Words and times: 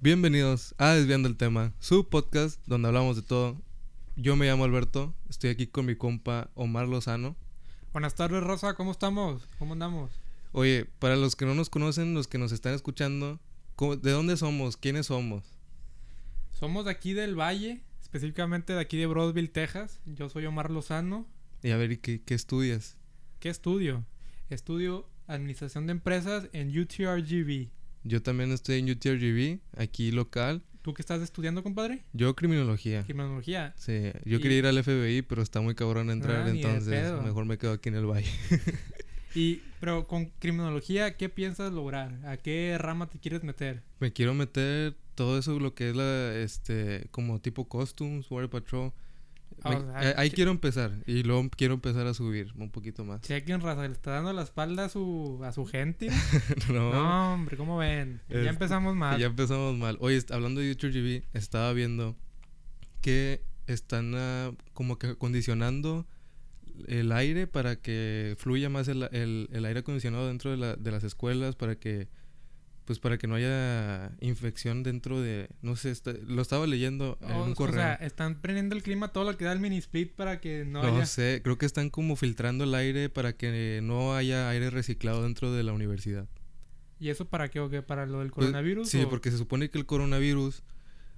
Bienvenidos 0.00 0.74
a 0.78 0.94
Desviando 0.94 1.28
el 1.28 1.36
Tema, 1.36 1.74
su 1.78 2.08
podcast 2.08 2.60
donde 2.66 2.88
hablamos 2.88 3.16
de 3.16 3.22
todo. 3.22 3.60
Yo 4.16 4.36
me 4.36 4.46
llamo 4.46 4.64
Alberto, 4.64 5.14
estoy 5.28 5.50
aquí 5.50 5.66
con 5.66 5.86
mi 5.86 5.94
compa 5.96 6.50
Omar 6.54 6.88
Lozano. 6.88 7.36
Buenas 7.92 8.14
tardes, 8.14 8.42
Rosa, 8.42 8.74
¿cómo 8.74 8.92
estamos? 8.92 9.46
¿Cómo 9.58 9.72
andamos? 9.74 10.10
Oye, 10.52 10.86
para 10.98 11.16
los 11.16 11.36
que 11.36 11.44
no 11.44 11.54
nos 11.54 11.70
conocen, 11.70 12.14
los 12.14 12.28
que 12.28 12.38
nos 12.38 12.52
están 12.52 12.74
escuchando, 12.74 13.40
¿cómo- 13.76 13.96
¿de 13.96 14.10
dónde 14.10 14.36
somos? 14.36 14.76
¿Quiénes 14.76 15.06
somos? 15.06 15.44
Somos 16.50 16.84
de 16.86 16.90
aquí 16.90 17.12
del 17.12 17.38
Valle, 17.38 17.82
específicamente 18.00 18.72
de 18.72 18.80
aquí 18.80 18.96
de 18.96 19.06
Broadville, 19.06 19.48
Texas. 19.48 20.00
Yo 20.06 20.28
soy 20.28 20.46
Omar 20.46 20.70
Lozano. 20.70 21.26
Y 21.62 21.70
a 21.70 21.76
ver, 21.76 21.92
¿y 21.92 21.96
qué, 21.98 22.22
qué 22.22 22.34
estudias? 22.34 22.96
¿Qué 23.38 23.48
estudio? 23.48 24.04
Estudio 24.48 25.08
Administración 25.26 25.86
de 25.86 25.92
Empresas 25.92 26.48
en 26.52 26.76
UTRGV. 26.76 27.68
Yo 28.04 28.22
también 28.22 28.52
estoy 28.52 28.78
en 28.78 28.90
UTRGV, 28.90 29.60
aquí 29.76 30.10
local. 30.10 30.62
¿Tú 30.82 30.94
qué 30.94 31.02
estás 31.02 31.20
estudiando, 31.20 31.62
compadre? 31.62 32.02
Yo 32.14 32.34
criminología. 32.34 33.02
Criminología. 33.04 33.74
Sí, 33.76 34.10
yo 34.24 34.38
Y- 34.38 34.40
quería 34.40 34.58
ir 34.58 34.66
al 34.66 34.78
FBI, 34.82 35.22
pero 35.22 35.42
está 35.42 35.60
muy 35.60 35.74
cabrón 35.74 36.10
entrar, 36.10 36.42
Ah, 36.42 36.44
de 36.44 36.50
entonces 36.52 37.12
mejor 37.22 37.44
me 37.44 37.58
quedo 37.58 37.72
aquí 37.72 37.88
en 37.90 37.96
el 37.96 38.06
valle. 38.06 38.30
Y, 39.32 39.62
pero 39.78 40.08
con 40.08 40.26
criminología, 40.40 41.16
¿qué 41.16 41.28
piensas 41.28 41.72
lograr? 41.72 42.18
¿A 42.26 42.36
qué 42.36 42.76
rama 42.80 43.08
te 43.08 43.20
quieres 43.20 43.44
meter? 43.44 43.80
Me 44.00 44.12
quiero 44.12 44.34
meter 44.34 44.96
todo 45.14 45.38
eso, 45.38 45.60
lo 45.60 45.72
que 45.72 45.90
es 45.90 45.94
la, 45.94 46.34
este, 46.36 47.06
como 47.12 47.40
tipo 47.40 47.68
costumes, 47.68 48.28
Border 48.28 48.50
Patrol. 48.50 48.92
Me- 49.64 49.76
o 49.76 49.90
sea, 49.92 50.10
eh, 50.10 50.14
ahí 50.16 50.30
que- 50.30 50.36
quiero 50.36 50.50
empezar 50.50 50.92
y 51.06 51.22
luego 51.22 51.48
quiero 51.56 51.74
empezar 51.74 52.06
a 52.06 52.14
subir 52.14 52.52
un 52.56 52.70
poquito 52.70 53.04
más. 53.04 53.20
Chequen, 53.20 53.60
raza, 53.60 53.86
le 53.86 53.92
está 53.92 54.12
dando 54.12 54.32
la 54.32 54.42
espalda 54.42 54.86
a 54.86 54.88
su, 54.88 55.40
a 55.44 55.52
su 55.52 55.66
gente. 55.66 56.08
no, 56.70 56.92
No, 56.92 57.34
hombre, 57.34 57.56
¿cómo 57.56 57.76
ven? 57.78 58.20
Es- 58.28 58.44
ya 58.44 58.50
empezamos 58.50 58.94
mal. 58.96 59.18
ya 59.20 59.26
empezamos 59.26 59.76
mal. 59.76 59.96
Oye, 60.00 60.22
hablando 60.30 60.60
de 60.60 60.70
UTRGV, 60.72 61.24
estaba 61.34 61.72
viendo 61.72 62.16
que 63.00 63.42
están 63.66 64.12
ah, 64.16 64.52
como 64.72 64.98
que 64.98 65.08
acondicionando 65.08 66.06
el 66.88 67.12
aire 67.12 67.46
para 67.46 67.76
que 67.76 68.36
fluya 68.38 68.68
más 68.70 68.88
el, 68.88 69.02
el- 69.12 69.48
el 69.52 69.64
aire 69.64 69.80
acondicionado 69.80 70.28
dentro 70.28 70.50
de, 70.50 70.56
la- 70.56 70.76
de 70.76 70.90
las 70.90 71.04
escuelas, 71.04 71.54
para 71.56 71.76
que 71.76 72.08
pues 72.90 72.98
para 72.98 73.18
que 73.18 73.28
no 73.28 73.36
haya 73.36 74.10
infección 74.20 74.82
dentro 74.82 75.20
de 75.20 75.48
no 75.62 75.76
sé 75.76 75.92
está- 75.92 76.12
lo 76.26 76.42
estaba 76.42 76.66
leyendo 76.66 77.18
en 77.20 77.30
O- 77.36 77.44
un 77.44 77.52
o 77.52 77.54
correo 77.54 77.76
sea, 77.76 77.94
están 77.94 78.40
prendiendo 78.40 78.74
el 78.74 78.82
clima 78.82 79.12
todo 79.12 79.22
lo 79.30 79.36
que 79.36 79.44
da 79.44 79.52
el 79.52 79.60
mini 79.60 79.76
split 79.78 80.10
para 80.10 80.40
que 80.40 80.64
no, 80.64 80.82
no 80.82 80.96
haya... 80.96 81.06
sé 81.06 81.40
creo 81.44 81.56
que 81.56 81.66
están 81.66 81.88
como 81.88 82.16
filtrando 82.16 82.64
el 82.64 82.74
aire 82.74 83.08
para 83.08 83.32
que 83.36 83.78
no 83.80 84.16
haya 84.16 84.48
aire 84.50 84.70
reciclado 84.70 85.22
dentro 85.22 85.52
de 85.52 85.62
la 85.62 85.72
universidad 85.72 86.26
¿Y 86.98 87.10
eso 87.10 87.28
para 87.28 87.48
qué 87.48 87.60
o 87.60 87.70
qué? 87.70 87.80
¿Para 87.80 88.06
lo 88.06 88.18
del 88.18 88.30
Pues, 88.32 88.46
coronavirus? 88.48 88.88
sí 88.88 89.02
o 89.02 89.08
porque 89.08 89.30
se 89.30 89.38
supone 89.38 89.70
que 89.70 89.78
el 89.78 89.86
coronavirus 89.86 90.64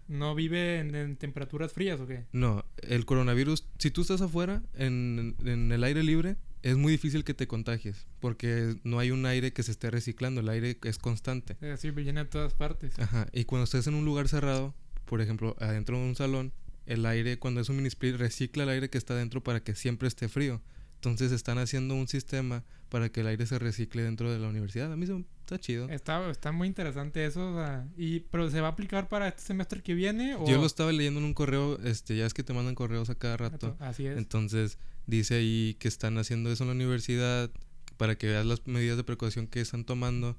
¿No 0.09 0.35
vive 0.35 0.79
en, 0.81 0.95
en 0.95 1.17
temperaturas 1.17 1.73
frías 1.73 1.99
o 2.01 2.07
qué? 2.07 2.27
No, 2.33 2.67
el 2.83 3.07
coronavirus, 3.07 3.67
si 3.79 3.91
tú 3.91 4.03
estás 4.03 4.21
afuera, 4.21 4.63
en, 4.75 5.37
en 5.47 5.73
el 5.73 5.83
aire 5.85 6.03
libre, 6.03 6.37
es 6.63 6.77
muy 6.77 6.93
difícil 6.93 7.25
que 7.25 7.35
te 7.35 7.47
contagies, 7.47 8.07
porque 8.21 8.77
no 8.85 8.99
hay 8.99 9.11
un 9.11 9.27
aire 9.27 9.53
que 9.53 9.63
se 9.63 9.73
esté 9.73 9.91
reciclando, 9.91 10.41
el 10.41 10.49
aire 10.49 10.79
es 10.85 10.99
constante. 10.99 11.55
Es 11.55 11.61
decir, 11.61 11.95
llena 11.95 12.23
en 12.23 12.31
todas 12.31 12.55
partes. 12.55 12.99
Ajá, 12.99 13.27
y 13.33 13.45
cuando 13.45 13.65
estés 13.65 13.87
en 13.87 13.95
un 13.95 14.05
lugar 14.05 14.29
cerrado, 14.29 14.75
por 15.05 15.21
ejemplo, 15.21 15.57
adentro 15.61 15.99
de 15.99 16.05
un 16.05 16.15
salón, 16.17 16.53
el 16.87 17.05
aire, 17.07 17.39
cuando 17.39 17.61
es 17.61 17.69
un 17.69 17.77
mini 17.77 17.89
split, 17.89 18.17
recicla 18.17 18.63
el 18.65 18.69
aire 18.71 18.91
que 18.91 18.99
está 18.99 19.15
dentro 19.15 19.43
para 19.43 19.63
que 19.63 19.75
siempre 19.75 20.09
esté 20.09 20.29
frío. 20.29 20.61
Entonces 20.97 21.33
están 21.33 21.59
haciendo 21.59 21.97
un 21.97 22.07
sistema 22.07 22.63
para 22.89 23.09
que 23.09 23.23
el 23.23 23.27
aire 23.27 23.45
se 23.47 23.59
recicle 23.59 24.03
dentro 24.05 24.31
de 24.33 24.39
la 24.39 24.49
universidad. 24.49 24.93
A 24.93 24.97
mí 24.97 25.05
me- 25.05 25.25
está 25.41 25.59
chido. 25.59 25.89
Está, 25.89 26.31
está 26.31 26.53
muy 26.53 26.69
interesante 26.69 27.25
eso. 27.27 27.55
o 27.55 27.57
sea, 27.57 27.89
y, 27.97 28.21
¿Pero 28.21 28.49
se 28.51 28.61
va 28.61 28.69
a 28.69 28.71
aplicar 28.71 29.09
para 29.09 29.27
este 29.27 29.43
semestre 29.43 29.83
que 29.83 29.95
viene? 29.95 30.37
O... 30.37 30.47
Yo 30.47 30.59
lo 30.59 30.67
estaba 30.67 30.93
leyendo 30.93 31.19
en 31.19 31.27
un 31.27 31.35
correo, 31.35 31.81
este, 31.83 32.17
ya 32.17 32.25
es 32.25 32.35
que 32.35 32.45
te 32.45 32.53
mandan 32.53 32.77
correos 32.77 33.11
a 33.11 33.17
cada 33.17 33.37
rato. 33.37 33.77
Así 33.81 34.07
es. 34.07 34.17
Entonces 34.17 34.79
dice 35.07 35.35
ahí 35.37 35.77
que 35.79 35.89
están 35.89 36.19
haciendo 36.19 36.51
eso 36.53 36.65
en 36.65 36.69
la 36.71 36.75
universidad 36.75 37.51
para 37.97 38.17
que 38.17 38.27
veas 38.29 38.47
las 38.47 38.67
medidas 38.67 38.97
de 38.97 39.05
precaución 39.05 39.47
que 39.47 39.61
están 39.61 39.85
tomando 39.85 40.37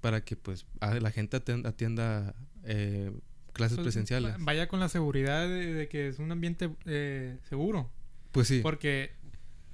para 0.00 0.24
que 0.24 0.36
pues 0.36 0.66
a- 0.80 0.94
la 1.00 1.10
gente 1.10 1.36
atienda 1.36 2.34
eh, 2.64 3.10
clases 3.52 3.76
Pues, 3.78 3.86
presenciales. 3.86 4.32
va- 4.32 4.36
Vaya 4.40 4.68
con 4.68 4.80
la 4.80 4.88
seguridad 4.88 5.48
de, 5.48 5.72
de 5.74 5.88
que 5.88 6.08
es 6.08 6.18
un 6.18 6.30
ambiente 6.32 6.70
eh, 6.86 7.38
seguro. 7.48 7.90
Pues 8.32 8.48
sí, 8.48 8.60
Porque 8.62 9.12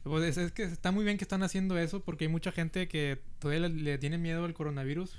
pues, 0.02 0.24
es, 0.24 0.36
es 0.38 0.52
que 0.52 0.62
está 0.64 0.92
muy 0.92 1.04
bien 1.04 1.16
que 1.18 1.24
están 1.24 1.42
haciendo 1.42 1.76
eso 1.78 2.00
porque 2.04 2.24
hay 2.26 2.30
mucha 2.30 2.52
gente 2.52 2.88
que 2.88 3.18
todavía 3.38 3.68
le, 3.68 3.74
le 3.74 3.98
tiene 3.98 4.18
miedo 4.18 4.44
al 4.44 4.54
coronavirus. 4.54 5.16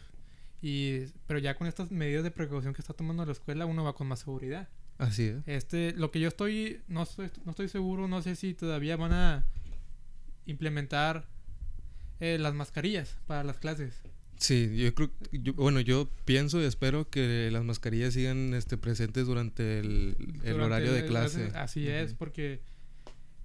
Y, 0.62 1.06
pero 1.28 1.40
ya 1.40 1.56
con 1.56 1.66
estas 1.68 1.92
medidas 1.92 2.24
de 2.24 2.30
precaución 2.32 2.74
que 2.76 2.82
está 2.82 2.94
tomando 2.94 3.26
la 3.26 3.32
escuela 3.32 3.66
uno 3.66 3.84
va 3.84 3.94
con 3.96 4.08
más 4.08 4.20
seguridad. 4.20 4.70
Así 5.02 5.24
es. 5.24 5.38
Este, 5.48 5.94
lo 5.94 6.12
que 6.12 6.20
yo 6.20 6.28
estoy, 6.30 6.80
no 6.88 7.04
estoy, 7.04 7.30
no 7.46 7.52
estoy 7.52 7.68
seguro, 7.70 8.08
no 8.08 8.22
sé 8.22 8.36
si 8.36 8.54
todavía 8.54 8.96
van 8.98 9.14
a 9.14 9.46
implementar 10.46 11.26
eh, 12.20 12.38
las 12.40 12.54
mascarillas 12.54 13.18
para 13.28 13.44
las 13.44 13.58
clases. 13.58 13.94
Sí, 14.38 14.76
yo 14.76 14.94
creo, 14.96 15.12
yo- 15.32 15.54
bueno, 15.54 15.82
yo 15.82 16.10
pienso 16.26 16.60
y 16.62 16.66
espero 16.66 17.10
que 17.10 17.50
las 17.52 17.64
mascarillas 17.64 18.14
sigan 18.16 18.54
este, 18.56 18.76
presentes 18.78 19.28
durante 19.28 19.80
el, 19.80 20.16
el 20.18 20.54
Durante 20.54 20.64
horario 20.64 20.94
de 20.94 21.00
el- 21.02 21.06
clase. 21.08 21.52
Así 21.54 21.88
es, 21.88 22.14
porque 22.14 22.60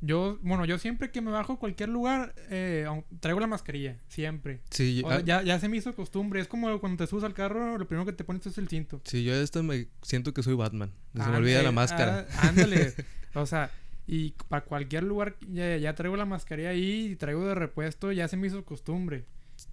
yo, 0.00 0.38
bueno, 0.42 0.64
yo 0.66 0.78
siempre 0.78 1.10
que 1.10 1.20
me 1.20 1.30
bajo 1.30 1.54
a 1.54 1.58
cualquier 1.58 1.88
lugar 1.88 2.34
eh, 2.50 2.86
traigo 3.20 3.40
la 3.40 3.46
mascarilla, 3.46 3.96
siempre. 4.08 4.60
Sí, 4.70 5.00
O 5.04 5.08
sea, 5.08 5.18
ah, 5.18 5.22
ya, 5.24 5.42
ya 5.42 5.58
se 5.58 5.68
me 5.68 5.76
hizo 5.78 5.94
costumbre. 5.94 6.40
Es 6.40 6.48
como 6.48 6.78
cuando 6.80 7.02
te 7.04 7.08
subes 7.10 7.24
al 7.24 7.34
carro, 7.34 7.78
lo 7.78 7.86
primero 7.86 8.04
que 8.06 8.12
te 8.12 8.24
pones 8.24 8.46
es 8.46 8.58
el 8.58 8.68
cinto. 8.68 9.00
sí, 9.04 9.24
yo 9.24 9.34
esta 9.34 9.62
me 9.62 9.88
siento 10.02 10.32
que 10.34 10.42
soy 10.42 10.54
Batman. 10.54 10.92
Se 11.14 11.20
me 11.20 11.36
Ah, 11.36 11.36
olvida 11.38 11.62
la 11.62 11.72
máscara. 11.72 12.26
ah, 12.34 12.48
ándale. 12.48 12.94
o 13.34 13.46
sea, 13.46 13.70
y 14.06 14.30
para 14.48 14.64
cualquier 14.64 15.02
lugar 15.02 15.36
ya, 15.50 15.76
ya 15.78 15.94
traigo 15.94 16.16
la 16.16 16.26
mascarilla 16.26 16.70
ahí 16.70 17.06
y 17.12 17.16
traigo 17.16 17.46
de 17.46 17.54
repuesto, 17.54 18.12
ya 18.12 18.28
se 18.28 18.36
me 18.36 18.46
hizo 18.46 18.64
costumbre. 18.64 19.24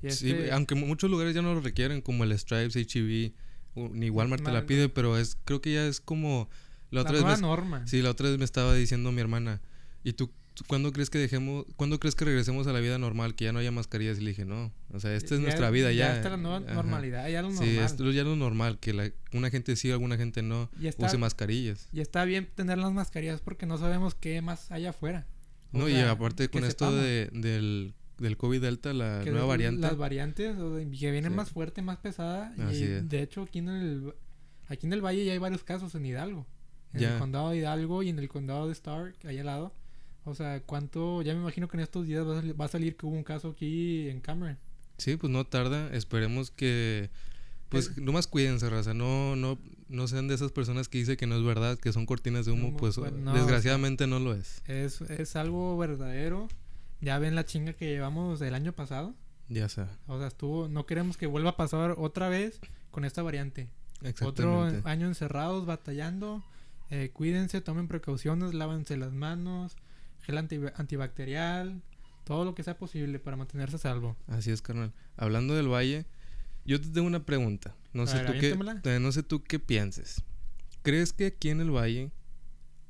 Y 0.01 0.09
Sí, 0.11 0.33
aunque 0.51 0.75
mu- 0.75 0.87
muchos 0.87 1.11
lugares 1.11 1.35
ya 1.35 1.41
no 1.41 1.53
lo 1.53 1.59
requieren, 1.61 2.01
como 2.01 2.23
el 2.23 2.37
Stripes, 2.39 2.75
HEB, 2.75 3.33
u- 3.75 3.89
ni 3.89 4.09
Walmart 4.09 4.43
te 4.43 4.51
la 4.51 4.65
pide, 4.65 4.87
pero 4.89 5.17
es 5.17 5.37
creo 5.43 5.61
que 5.61 5.73
ya 5.73 5.85
es 5.85 5.99
como 5.99 6.49
la 6.89 7.01
la 7.01 7.01
otra 7.01 7.13
vez 7.13 7.21
nueva 7.23 7.35
me, 7.35 7.41
norma. 7.41 7.87
sí, 7.87 8.01
la 8.01 8.09
otra 8.11 8.29
vez 8.29 8.37
me 8.37 8.45
estaba 8.45 8.73
diciendo 8.73 9.11
mi 9.11 9.19
hermana, 9.21 9.61
¿y 10.03 10.13
tú, 10.13 10.29
tú 10.53 10.63
cuándo 10.67 10.91
crees 10.91 11.09
que 11.09 11.17
dejemos, 11.17 11.65
cuándo 11.75 11.99
crees 11.99 12.15
que 12.15 12.25
regresemos 12.25 12.67
a 12.67 12.73
la 12.73 12.79
vida 12.79 12.97
normal, 12.97 13.35
que 13.35 13.45
ya 13.45 13.51
no 13.53 13.59
haya 13.59 13.71
mascarillas? 13.71 14.17
Y 14.17 14.21
le 14.21 14.29
dije, 14.31 14.45
no, 14.45 14.71
o 14.91 14.99
sea, 14.99 15.13
esta 15.15 15.33
es 15.35 15.39
Ya- 15.41 15.45
nuestra 15.45 15.69
vida 15.69 15.91
ya. 15.91 16.07
Ya 16.09 16.15
está 16.17 16.29
la 16.29 16.37
nueva 16.37 16.57
Ajá. 16.57 16.73
normalidad, 16.73 17.27
ya 17.29 17.41
lo 17.41 17.51
Sí, 17.51 17.55
normal. 17.65 17.85
esto 17.85 18.11
ya 18.11 18.23
lo 18.23 18.35
normal, 18.35 18.79
que 18.79 18.93
la, 18.93 19.09
una 19.33 19.49
gente 19.49 19.75
sí, 19.75 19.91
alguna 19.91 20.17
gente 20.17 20.41
no 20.41 20.69
Y 20.79 20.87
está, 20.87 21.07
use 21.07 21.17
mascarillas. 21.17 21.87
y 21.91 22.01
está 22.01 22.25
bien 22.25 22.49
tener 22.55 22.77
las 22.77 22.91
mascarillas 22.93 23.41
porque 23.41 23.65
no 23.65 23.77
sabemos 23.77 24.15
qué 24.15 24.41
más 24.41 24.71
hay 24.71 24.85
afuera. 24.85 25.25
O 25.71 25.79
No, 25.79 25.89
y 25.89 25.95
aparte 25.95 26.49
con 26.49 26.63
esto 26.65 26.95
de, 26.95 27.29
del, 27.33 27.93
del 28.19 28.37
COVID 28.37 28.61
Delta, 28.61 28.93
la 28.93 29.21
que 29.23 29.31
nueva 29.31 29.47
variante. 29.47 29.81
Las 29.81 29.97
variantes 29.97 30.55
o 30.59 30.75
que 30.77 30.85
vienen 30.85 31.31
Sí. 31.31 31.35
más 31.35 31.49
fuerte, 31.49 31.81
más 31.81 31.97
pesada. 31.97 32.53
Así 32.59 32.81
y 32.81 32.83
es. 32.83 33.09
de 33.09 33.21
hecho 33.23 33.41
aquí 33.41 33.57
en 33.59 33.69
el 33.69 34.13
aquí 34.67 34.85
en 34.85 34.93
el 34.93 35.01
valle 35.03 35.25
ya 35.25 35.33
hay 35.33 35.39
varios 35.39 35.63
casos 35.63 35.95
en 35.95 36.05
Hidalgo. 36.05 36.45
En 36.93 37.01
Ya. 37.01 37.13
el 37.13 37.19
condado 37.19 37.49
de 37.49 37.57
Hidalgo 37.57 38.03
y 38.03 38.09
en 38.09 38.19
el 38.19 38.29
condado 38.29 38.67
de 38.67 38.73
Stark, 38.73 39.15
ahí 39.25 39.39
al 39.39 39.47
lado. 39.47 39.73
O 40.25 40.35
sea, 40.35 40.61
cuánto, 40.61 41.21
ya 41.21 41.33
me 41.33 41.41
imagino 41.41 41.67
que 41.67 41.77
en 41.77 41.81
estos 41.83 42.07
días 42.07 42.25
va 42.25 42.33
a 42.33 42.35
salir, 42.41 42.59
va 42.61 42.65
a 42.65 42.69
salir 42.69 42.95
que 42.95 43.05
hubo 43.05 43.15
un 43.15 43.23
caso 43.23 43.49
aquí 43.49 44.09
en 44.09 44.21
Cameron. 44.21 44.57
Sí, 44.97 45.17
pues 45.17 45.31
no 45.31 45.45
tarda. 45.45 45.93
Esperemos 45.93 46.51
que. 46.51 47.09
Pues 47.69 47.87
Es- 47.89 47.97
nomás 47.97 48.27
cuídense, 48.27 48.69
raza. 48.69 48.93
No, 48.93 49.35
no, 49.35 49.57
no 49.89 50.07
sean 50.07 50.27
de 50.27 50.35
esas 50.35 50.51
personas 50.51 50.87
que 50.87 50.99
dicen 50.99 51.17
que 51.17 51.25
no 51.27 51.35
es 51.35 51.43
verdad, 51.43 51.77
que 51.79 51.91
son 51.91 52.05
cortinas 52.05 52.45
de 52.45 52.51
humo. 52.51 52.77
Pues 52.77 52.95
pues, 52.97 53.11
no, 53.11 53.33
desgraciadamente 53.33 54.07
no 54.07 54.19
lo 54.19 54.33
es. 54.33 54.61
Es, 54.67 55.01
es 55.01 55.35
algo 55.35 55.77
verdadero. 55.77 56.47
Ya 57.01 57.19
ven 57.19 57.35
la 57.35 57.45
chinga 57.45 57.73
que 57.73 57.87
llevamos 57.87 58.39
el 58.41 58.53
año 58.53 58.71
pasado. 58.73 59.13
Ya 59.49 59.67
sea. 59.67 59.89
O 60.07 60.17
sea, 60.19 60.27
estuvo, 60.27 60.69
no 60.69 60.85
queremos 60.85 61.17
que 61.17 61.27
vuelva 61.27 61.51
a 61.51 61.57
pasar 61.57 61.95
otra 61.97 62.29
vez 62.29 62.59
con 62.91 63.03
esta 63.03 63.21
variante. 63.23 63.67
Otro 64.21 64.69
año 64.85 65.07
encerrados, 65.07 65.65
batallando. 65.65 66.43
Eh, 66.89 67.09
cuídense, 67.11 67.59
tomen 67.61 67.87
precauciones, 67.87 68.53
lávense 68.53 68.97
las 68.97 69.11
manos, 69.13 69.75
gel 70.23 70.37
anti- 70.37 70.59
antibacterial, 70.75 71.81
todo 72.23 72.45
lo 72.45 72.55
que 72.55 72.63
sea 72.63 72.77
posible 72.77 73.19
para 73.19 73.37
mantenerse 73.37 73.75
a 73.75 73.79
salvo. 73.79 74.17
Así 74.27 74.51
es, 74.51 74.61
carnal. 74.61 74.93
Hablando 75.17 75.53
del 75.55 75.67
valle, 75.71 76.05
yo 76.65 76.79
te 76.81 76.89
tengo 76.89 77.07
una 77.07 77.25
pregunta. 77.25 77.75
No 77.93 78.03
A 78.03 78.07
sé 78.07 78.17
ver, 78.17 78.25
tú 78.25 78.31
qué, 78.39 78.91
eh, 78.95 78.99
no 78.99 79.11
sé 79.11 79.23
tú 79.23 79.43
qué 79.43 79.59
pienses. 79.59 80.23
¿Crees 80.81 81.13
que 81.13 81.27
aquí 81.27 81.49
en 81.49 81.61
el 81.61 81.71
valle 81.71 82.11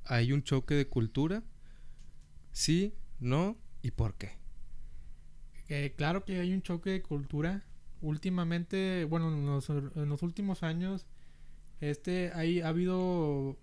hay 0.05 0.31
un 0.31 0.43
choque 0.43 0.75
de 0.75 0.87
cultura? 0.87 1.43
Sí, 2.51 2.93
no 3.19 3.57
y 3.81 3.91
por 3.91 4.15
qué. 4.15 4.37
Eh, 5.69 5.93
claro 5.97 6.23
que 6.25 6.39
hay 6.39 6.53
un 6.53 6.61
choque 6.61 6.91
de 6.91 7.01
cultura. 7.01 7.63
Últimamente, 8.01 9.05
bueno, 9.05 9.29
en 9.33 9.45
los, 9.45 9.69
en 9.69 10.09
los 10.09 10.21
últimos 10.23 10.61
años, 10.61 11.05
este, 11.79 12.31
hay, 12.33 12.61
ha 12.61 12.67
habido, 12.67 13.57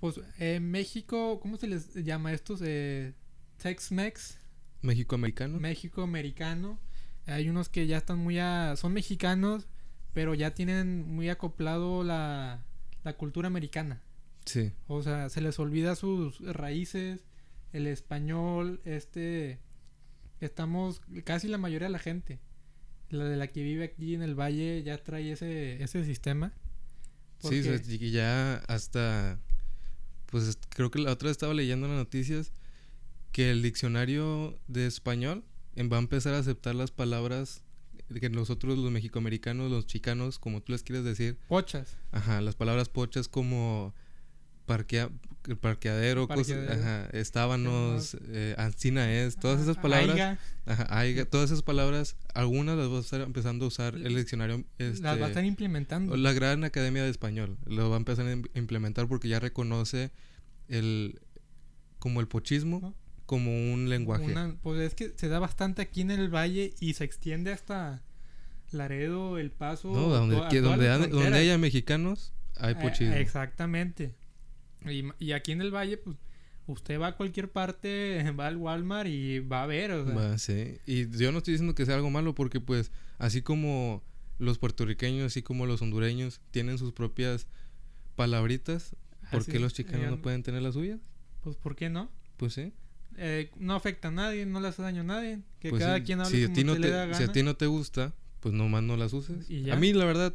pues, 0.00 0.20
en 0.38 0.70
México, 0.70 1.40
¿cómo 1.40 1.56
se 1.56 1.66
les 1.66 1.94
llama 1.94 2.32
estos? 2.32 2.60
Eh, 2.64 3.14
Tex-Mex, 3.62 4.38
México 4.82 5.14
americano. 5.16 5.58
México 5.58 6.02
americano. 6.02 6.78
Hay 7.26 7.48
unos 7.48 7.68
que 7.68 7.86
ya 7.86 7.98
están 7.98 8.18
muy 8.18 8.38
a... 8.38 8.74
Son 8.76 8.92
mexicanos, 8.92 9.66
pero 10.14 10.34
ya 10.34 10.54
tienen 10.54 11.06
muy 11.06 11.28
acoplado 11.28 12.04
la, 12.04 12.64
la 13.04 13.12
cultura 13.14 13.48
americana. 13.48 14.00
Sí. 14.46 14.72
O 14.86 15.02
sea, 15.02 15.28
se 15.28 15.40
les 15.40 15.58
olvida 15.58 15.94
sus 15.96 16.40
raíces, 16.40 17.24
el 17.72 17.86
español, 17.86 18.80
este... 18.84 19.58
Estamos, 20.40 21.02
casi 21.24 21.48
la 21.48 21.58
mayoría 21.58 21.88
de 21.88 21.92
la 21.92 21.98
gente, 21.98 22.38
la 23.10 23.24
de 23.24 23.36
la 23.36 23.48
que 23.48 23.62
vive 23.64 23.84
aquí 23.84 24.14
en 24.14 24.22
el 24.22 24.38
valle, 24.38 24.84
ya 24.84 25.02
trae 25.02 25.32
ese, 25.32 25.82
ese 25.82 26.04
sistema. 26.04 26.52
Sí, 27.40 27.60
Porque- 27.62 28.10
ya 28.10 28.54
hasta, 28.68 29.40
pues 30.30 30.58
creo 30.70 30.90
que 30.90 30.98
la 30.98 31.12
otra 31.12 31.26
vez 31.26 31.32
estaba 31.32 31.54
leyendo 31.54 31.86
en 31.86 31.92
las 31.92 32.00
noticias 32.00 32.52
que 33.32 33.50
el 33.50 33.62
diccionario 33.62 34.58
de 34.68 34.86
español 34.86 35.44
va 35.76 35.96
a 35.96 36.00
empezar 36.00 36.34
a 36.34 36.38
aceptar 36.38 36.74
las 36.74 36.90
palabras 36.90 37.62
que 38.20 38.30
nosotros 38.30 38.78
los 38.78 38.90
mexicoamericanos, 38.90 39.70
los 39.70 39.86
chicanos, 39.86 40.38
como 40.38 40.62
tú 40.62 40.72
les 40.72 40.82
quieres 40.82 41.04
decir, 41.04 41.38
Pochas. 41.46 41.96
ajá, 42.10 42.40
las 42.40 42.56
palabras 42.56 42.88
pochas 42.88 43.28
como 43.28 43.94
parquea, 44.68 45.10
parqueadero, 45.60 46.28
cosas, 46.28 46.46
Parqueadero. 46.56 46.72
ajá, 46.80 47.08
estábanos, 47.12 48.16
eh, 48.28 48.54
ancina 48.58 49.10
es, 49.12 49.36
todas 49.36 49.60
esas 49.60 49.76
palabras, 49.78 50.10
Aiga, 50.10 50.38
ajá, 50.66 50.86
aiga, 50.90 51.24
todas 51.24 51.50
esas 51.50 51.62
palabras, 51.62 52.16
algunas 52.34 52.76
las 52.76 52.88
va 52.92 52.98
a 52.98 53.00
estar 53.00 53.20
empezando 53.22 53.64
a 53.64 53.68
usar 53.68 53.94
el 53.96 54.14
diccionario, 54.14 54.64
este, 54.78 55.02
las 55.02 55.20
va 55.20 55.24
a 55.26 55.28
estar 55.28 55.44
implementando. 55.44 56.12
o 56.12 56.16
La 56.16 56.32
Gran 56.32 56.62
Academia 56.64 57.02
de 57.02 57.10
Español 57.10 57.56
lo 57.66 57.88
va 57.90 57.96
a 57.96 57.98
empezar 57.98 58.26
a 58.26 58.32
im- 58.32 58.48
implementar 58.54 59.08
porque 59.08 59.28
ya 59.28 59.40
reconoce 59.40 60.10
el 60.68 61.18
como 61.98 62.20
el 62.20 62.28
pochismo 62.28 62.78
¿No? 62.80 62.94
como 63.26 63.50
un 63.72 63.88
lenguaje. 63.88 64.24
Una- 64.26 64.54
pues 64.62 64.80
es 64.80 64.94
que 64.94 65.12
se 65.16 65.28
da 65.28 65.38
bastante 65.38 65.82
aquí 65.82 66.02
en 66.02 66.10
el 66.10 66.28
valle 66.32 66.74
y 66.78 66.92
se 66.94 67.04
extiende 67.04 67.52
hasta 67.52 68.02
Laredo, 68.70 69.38
El 69.38 69.50
Paso. 69.50 69.88
no, 69.92 70.08
donde, 70.08 70.36
a 70.38 70.48
que- 70.48 70.60
donde, 70.60 70.88
donde 71.08 71.38
haya 71.38 71.56
mexicanos 71.58 72.32
hay 72.56 72.74
Eh, 72.74 72.78
pochismo. 72.82 73.14
exactamente. 73.14 74.14
Y, 74.86 75.32
aquí 75.32 75.52
en 75.52 75.60
el 75.60 75.74
valle, 75.74 75.96
pues, 75.96 76.16
usted 76.66 77.00
va 77.00 77.08
a 77.08 77.16
cualquier 77.16 77.50
parte, 77.50 78.22
va 78.38 78.46
al 78.46 78.56
Walmart 78.56 79.08
y 79.08 79.40
va 79.40 79.62
a 79.62 79.66
ver, 79.66 79.90
o 79.92 80.04
sea, 80.04 80.14
Va, 80.14 80.38
sí. 80.38 80.78
Y 80.86 81.08
yo 81.10 81.32
no 81.32 81.38
estoy 81.38 81.52
diciendo 81.52 81.74
que 81.74 81.86
sea 81.86 81.96
algo 81.96 82.10
malo 82.10 82.34
porque 82.34 82.60
pues 82.60 82.90
así 83.18 83.42
como 83.42 84.02
los 84.38 84.58
puertorriqueños, 84.58 85.26
así 85.26 85.42
como 85.42 85.66
los 85.66 85.82
hondureños 85.82 86.40
tienen 86.50 86.78
sus 86.78 86.92
propias 86.92 87.46
palabritas, 88.14 88.94
¿por 89.30 89.40
así, 89.40 89.52
qué 89.52 89.58
los 89.58 89.74
chicanos 89.74 90.06
eh, 90.06 90.10
no 90.10 90.22
pueden 90.22 90.42
tener 90.42 90.62
las 90.62 90.74
suyas? 90.74 91.00
Pues, 91.42 91.56
¿por 91.56 91.76
qué 91.76 91.88
no? 91.88 92.10
Pues 92.36 92.54
sí. 92.54 92.72
Eh, 93.16 93.50
no 93.58 93.74
afecta 93.74 94.08
a 94.08 94.10
nadie, 94.12 94.46
no 94.46 94.60
le 94.60 94.68
hace 94.68 94.82
daño 94.82 95.00
a 95.00 95.04
nadie. 95.04 95.40
Que 95.58 95.70
Pues 95.70 95.82
cada 95.82 95.96
sí. 95.98 96.04
quien 96.04 96.20
hable 96.20 96.30
si 96.30 96.42
a 96.44 96.46
como 96.46 96.54
ti 96.54 96.64
no 96.64 96.74
le 96.76 96.88
da 96.90 97.14
si 97.14 97.22
a 97.24 97.32
ti 97.32 97.42
no 97.42 97.56
te 97.56 97.66
gusta, 97.66 98.14
pues 98.40 98.54
nomás 98.54 98.82
no 98.84 98.96
las 98.96 99.12
uses. 99.12 99.50
Y 99.50 99.70
A 99.70 99.76
mí 99.76 99.92
la 99.92 100.04
verdad 100.04 100.34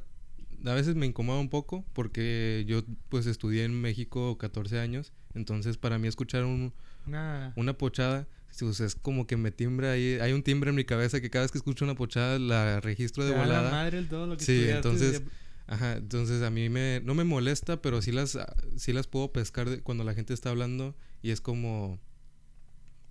a 0.66 0.74
veces 0.74 0.96
me 0.96 1.06
incomoda 1.06 1.40
un 1.40 1.50
poco 1.50 1.86
porque 1.94 2.64
yo 2.68 2.84
pues 3.10 3.26
estudié 3.26 3.64
en 3.66 3.80
México 3.82 4.38
14 4.38 4.80
años, 4.80 5.14
entonces 5.34 5.78
para 5.78 5.98
mí 6.00 6.08
escuchar 6.08 6.46
un- 6.46 6.74
Una- 7.06 7.54
una 7.56 7.78
pochada 7.78 8.28
pues, 8.60 8.80
es 8.82 8.94
como 8.96 9.26
que 9.26 9.36
me 9.36 9.52
timbra 9.52 9.92
ahí, 9.94 10.20
hay 10.22 10.32
un 10.32 10.44
timbre 10.44 10.70
en 10.70 10.76
mi 10.76 10.86
cabeza 10.86 11.20
que 11.20 11.30
cada 11.32 11.44
vez 11.44 11.52
que 11.52 11.58
escucho 11.58 11.84
una 11.86 11.96
pochada 11.96 12.38
la 12.40 12.80
registro 12.82 13.26
de 13.26 13.32
te 13.32 13.38
da 13.38 13.46
la 13.46 13.54
volada. 13.56 13.72
madre 13.72 13.98
el 13.98 14.08
todo 14.08 14.28
lo 14.28 14.38
que 14.38 14.46
Sí, 14.46 14.66
entonces, 14.70 15.24
Ajá, 15.66 15.94
entonces 15.96 16.42
a 16.44 16.50
mí 16.50 16.68
me 16.70 17.02
no 17.06 17.16
me 17.16 17.24
molesta, 17.24 17.82
pero 17.82 18.02
sí 18.02 18.12
las 18.12 18.38
sí 18.78 18.92
las 18.94 19.08
puedo 19.08 19.32
pescar 19.32 19.70
de- 19.70 19.82
cuando 19.82 20.04
la 20.04 20.14
gente 20.14 20.34
está 20.34 20.50
hablando 20.50 20.96
y 21.22 21.32
es 21.32 21.40
como 21.42 22.00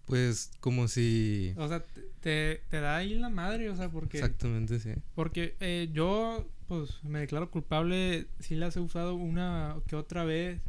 pues 0.07 0.51
como 0.61 0.89
si 0.89 1.55
O 1.57 1.69
sea, 1.69 1.83
te- 2.21 2.63
te, 2.71 2.81
da 2.81 2.97
ahí 2.97 3.15
la 3.15 3.29
madre, 3.31 3.69
o 3.71 3.77
sea, 3.77 3.89
porque... 3.89 4.19
exactamente 4.19 4.79
sí. 4.81 4.91
Porque 5.15 5.57
eh, 5.61 5.89
yo, 5.93 6.47
pues, 6.69 7.03
me 7.05 7.21
declaro 7.21 7.51
culpable, 7.51 8.27
sí 8.41 8.55
las 8.55 8.77
he 8.77 8.81
usado 8.81 9.15
una 9.15 9.77
que 9.87 9.97
otra 9.97 10.25
vez, 10.25 10.61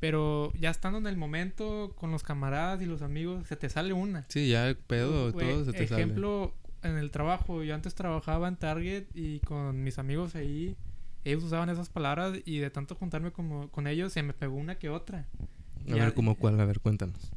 pero 0.00 0.52
ya 0.58 0.70
estando 0.70 0.98
en 0.98 1.06
el 1.06 1.16
momento 1.16 1.92
con 1.96 2.10
los 2.10 2.22
camaradas 2.22 2.80
y 2.82 2.86
los 2.86 3.02
amigos, 3.02 3.46
se 3.46 3.56
te 3.56 3.68
sale 3.68 3.92
una. 3.92 4.24
Sí, 4.28 4.48
ya 4.48 4.68
el 4.68 4.76
pedo, 4.76 5.32
todo 5.32 5.64
se 5.64 5.72
te 5.72 5.86
sale. 5.86 6.02
ejemplo, 6.02 6.54
en 6.82 6.96
el 6.98 7.10
trabajo, 7.10 7.62
yo 7.64 7.74
antes 7.74 7.94
trabajaba 7.94 8.46
en 8.48 8.56
Target 8.56 9.04
y 9.14 9.40
con 9.40 9.82
mis 9.82 9.98
amigos 9.98 10.34
ahí, 10.34 10.76
ellos 11.24 11.42
usaban 11.44 11.68
esas 11.68 11.88
palabras 11.88 12.38
y 12.44 12.58
de 12.58 12.70
tanto 12.70 12.94
juntarme 12.94 13.32
como, 13.32 13.68
con 13.70 13.86
ellos, 13.86 14.12
se 14.12 14.22
me 14.22 14.32
pegó 14.32 14.56
una 14.56 14.76
que 14.78 14.88
otra. 14.88 15.26
A 15.90 15.96
Ya- 15.96 16.04
ver, 16.04 16.14
¿cómo 16.14 16.36
cuál? 16.36 16.60
A 16.60 16.64
ver, 16.64 16.80
cuéntanos. 16.80 17.30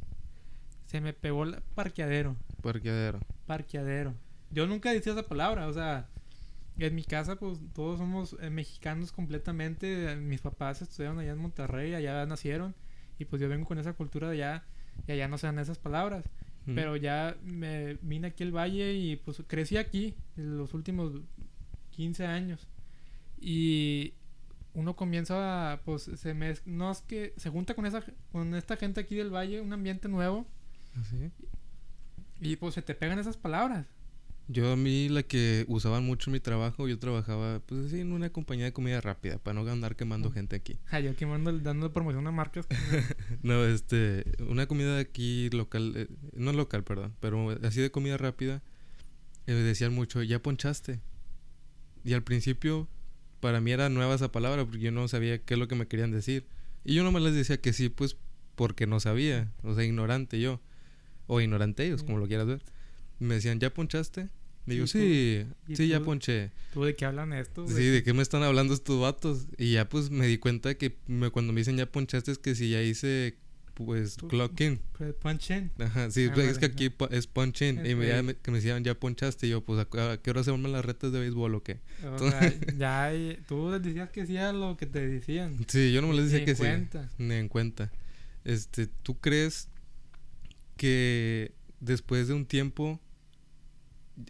Se 0.91 0.99
me 0.99 1.13
pegó 1.13 1.45
el 1.45 1.61
parqueadero. 1.73 2.35
Parqueadero. 2.61 3.21
Parqueadero. 3.47 4.13
Yo 4.49 4.67
nunca 4.67 4.91
decía 4.91 5.13
esa 5.13 5.23
palabra, 5.23 5.67
o 5.67 5.73
sea, 5.73 6.09
en 6.77 6.95
mi 6.95 7.05
casa 7.05 7.37
pues 7.37 7.59
todos 7.73 7.97
somos 7.97 8.35
eh, 8.41 8.49
mexicanos 8.49 9.13
completamente, 9.13 10.17
mis 10.17 10.41
papás 10.41 10.81
estudiaron 10.81 11.19
allá 11.19 11.31
en 11.31 11.37
Monterrey, 11.37 11.93
allá 11.93 12.25
nacieron 12.25 12.75
y 13.17 13.23
pues 13.23 13.41
yo 13.41 13.47
vengo 13.47 13.65
con 13.65 13.79
esa 13.79 13.93
cultura 13.93 14.29
de 14.29 14.43
allá 14.43 14.65
y 15.07 15.13
allá 15.13 15.29
no 15.29 15.37
se 15.37 15.47
dan 15.47 15.59
esas 15.59 15.77
palabras, 15.79 16.25
Mm. 16.65 16.75
pero 16.75 16.95
ya 16.95 17.35
me 17.43 17.95
vine 18.01 18.27
aquí 18.27 18.43
al 18.43 18.51
valle 18.55 18.93
y 18.93 19.15
pues 19.15 19.41
crecí 19.47 19.77
aquí 19.77 20.13
en 20.37 20.57
los 20.57 20.73
últimos 20.75 21.13
15 21.91 22.27
años 22.27 22.67
y 23.39 24.13
uno 24.73 24.95
comienza 24.95 25.71
a, 25.71 25.81
pues 25.81 26.03
se 26.03 26.33
me 26.33 26.53
no 26.65 26.91
es 26.91 27.01
que 27.01 27.33
se 27.37 27.49
junta 27.49 27.73
con 27.73 27.85
esa 27.85 28.03
con 28.31 28.53
esta 28.53 28.75
gente 28.77 28.99
aquí 29.01 29.15
del 29.15 29.33
valle, 29.33 29.61
un 29.61 29.73
ambiente 29.73 30.07
nuevo 30.07 30.45
¿Así? 30.95 31.31
y 32.41 32.55
pues 32.55 32.73
se 32.73 32.81
te 32.81 32.95
pegan 32.95 33.19
esas 33.19 33.37
palabras. 33.37 33.85
Yo 34.47 34.71
a 34.71 34.75
mí 34.75 35.07
la 35.07 35.23
que 35.23 35.63
usaban 35.69 36.03
mucho 36.03 36.29
en 36.29 36.33
mi 36.33 36.39
trabajo, 36.39 36.87
yo 36.87 36.99
trabajaba 36.99 37.61
pues 37.65 37.85
así 37.85 38.01
en 38.01 38.11
una 38.11 38.31
compañía 38.31 38.65
de 38.65 38.73
comida 38.73 38.99
rápida 38.99 39.37
para 39.37 39.61
no 39.61 39.69
andar 39.71 39.95
quemando 39.95 40.31
gente 40.31 40.55
aquí. 40.55 40.79
Ay, 40.89 41.03
yo 41.03 41.11
aquí 41.11 41.25
mando 41.25 41.57
dando 41.59 41.93
promoción 41.93 42.27
a 42.27 42.31
marcas. 42.31 42.67
No, 43.43 43.63
este, 43.63 44.25
una 44.49 44.65
comida 44.65 44.95
de 44.95 45.01
aquí 45.01 45.49
local, 45.51 45.93
eh, 45.95 46.07
no 46.33 46.51
local, 46.51 46.83
perdón, 46.83 47.15
pero 47.21 47.51
así 47.63 47.79
de 47.79 47.91
comida 47.91 48.17
rápida, 48.17 48.61
eh, 49.47 49.53
decían 49.53 49.93
mucho, 49.93 50.21
ya 50.21 50.41
ponchaste. 50.41 50.99
Y 52.03 52.13
al 52.13 52.23
principio, 52.23 52.89
para 53.39 53.61
mí 53.61 53.71
era 53.71 53.87
nueva 53.89 54.15
esa 54.15 54.31
palabra, 54.31 54.65
porque 54.65 54.79
yo 54.79 54.91
no 54.91 55.07
sabía 55.07 55.37
qué 55.43 55.53
es 55.53 55.59
lo 55.59 55.67
que 55.67 55.75
me 55.75 55.87
querían 55.87 56.11
decir. 56.11 56.45
Y 56.83 56.95
yo 56.95 57.03
nomás 57.03 57.21
les 57.21 57.35
decía 57.35 57.61
que 57.61 57.71
sí, 57.71 57.89
pues, 57.89 58.17
porque 58.55 58.85
no 58.85 58.99
sabía, 58.99 59.51
o 59.63 59.75
sea, 59.75 59.83
ignorante 59.85 60.39
yo, 60.41 60.59
o 61.33 61.39
ignorante 61.39 61.85
ellos, 61.85 62.03
como 62.03 62.17
lo 62.17 62.27
quieras 62.27 62.45
ver. 62.45 62.61
Me 63.19 63.35
decían, 63.35 63.59
¿ya 63.59 63.73
ponchaste? 63.73 64.27
Y 64.67 64.75
yo, 64.75 64.83
¿Y 64.83 64.85
tú? 64.85 64.87
sí, 64.87 65.45
¿Y 65.67 65.75
sí, 65.77 65.87
ya 65.87 66.01
ponché. 66.01 66.51
¿Tú 66.73 66.83
de 66.83 66.93
qué 66.95 67.05
hablan 67.05 67.31
esto? 67.33 67.67
Sí, 67.67 67.73
¿de 67.85 68.03
qué 68.03 68.13
me 68.13 68.21
están 68.21 68.43
hablando 68.43 68.73
estos 68.73 68.99
vatos? 68.99 69.47
Y 69.57 69.71
ya 69.73 69.87
pues 69.87 70.09
me 70.11 70.27
di 70.27 70.37
cuenta 70.37 70.75
que 70.75 70.97
me- 71.07 71.29
cuando 71.29 71.53
me 71.53 71.61
dicen 71.61 71.77
ya 71.77 71.85
ponchaste 71.85 72.31
es 72.31 72.37
que 72.37 72.53
si 72.53 72.69
ya 72.69 72.81
hice 72.83 73.37
pues 73.73 74.17
clock 74.17 74.59
in. 74.59 74.79
Pues, 74.97 75.13
Punch-in. 75.15 75.71
Ajá, 75.79 76.11
sí, 76.11 76.27
Ah, 76.29 76.33
pues, 76.35 76.47
es 76.51 76.57
que 76.59 76.65
aquí 76.65 76.91
es 77.09 77.25
punch 77.27 77.61
in. 77.63 77.83
Y 77.85 77.95
me, 77.95 78.07
ya 78.07 78.19
Ok. 78.19 78.23
me- 78.25 78.35
que 78.35 78.51
me 78.51 78.57
decían 78.57 78.83
ya 78.83 78.93
ponchaste. 78.99 79.47
Y 79.47 79.51
yo, 79.51 79.61
pues, 79.61 79.79
¿a, 79.79 80.17
qué 80.21 80.29
hora 80.29 80.43
se 80.43 80.51
van 80.51 80.69
las 80.71 80.83
retas 80.85 81.11
de 81.13 81.19
béisbol 81.21 81.55
o 81.55 81.63
qué? 81.63 81.79
O 82.05 82.19
sea, 82.19 82.41
ya 82.77 83.11
tú 83.47 83.71
les 83.71 83.81
decías 83.81 84.09
que 84.09 84.27
sí 84.27 84.35
a 84.37 84.51
lo 84.51 84.75
que 84.77 84.85
te 84.85 85.07
decían. 85.07 85.57
Sí, 85.67 85.91
yo 85.93 86.01
no 86.01 86.09
me 86.09 86.15
les 86.15 86.25
Ni 86.25 86.31
decía 86.31 86.39
en 86.39 86.45
que 86.45 86.55
sí. 86.55 86.59
cuenta. 86.59 87.09
Ni 87.17 87.33
en 87.35 87.47
cuenta. 87.47 87.91
Este, 88.43 88.87
¿tú 88.87 89.17
crees 89.19 89.69
que 90.77 91.53
después 91.79 92.27
de 92.27 92.33
un 92.33 92.45
tiempo 92.45 92.99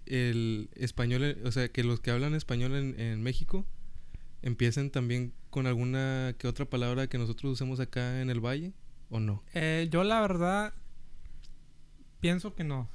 el 0.06 0.70
español, 0.76 1.38
o 1.44 1.52
sea, 1.52 1.70
que 1.70 1.84
los 1.84 2.00
que 2.00 2.12
hablan 2.12 2.34
español 2.36 2.76
en, 2.76 3.00
en 3.00 3.22
México 3.22 3.66
empiecen 4.42 4.90
también 4.92 5.34
con 5.50 5.68
alguna 5.68 6.36
que 6.38 6.48
otra 6.48 6.66
palabra 6.66 7.08
que 7.08 7.18
nosotros 7.18 7.54
usemos 7.54 7.80
acá 7.80 8.22
en 8.22 8.30
el 8.30 8.40
valle 8.40 8.74
o 9.10 9.20
no? 9.20 9.44
Eh, 9.54 9.88
yo 9.92 10.04
la 10.04 10.22
verdad 10.22 10.74
pienso 12.20 12.56
que 12.56 12.64
no. 12.64 12.90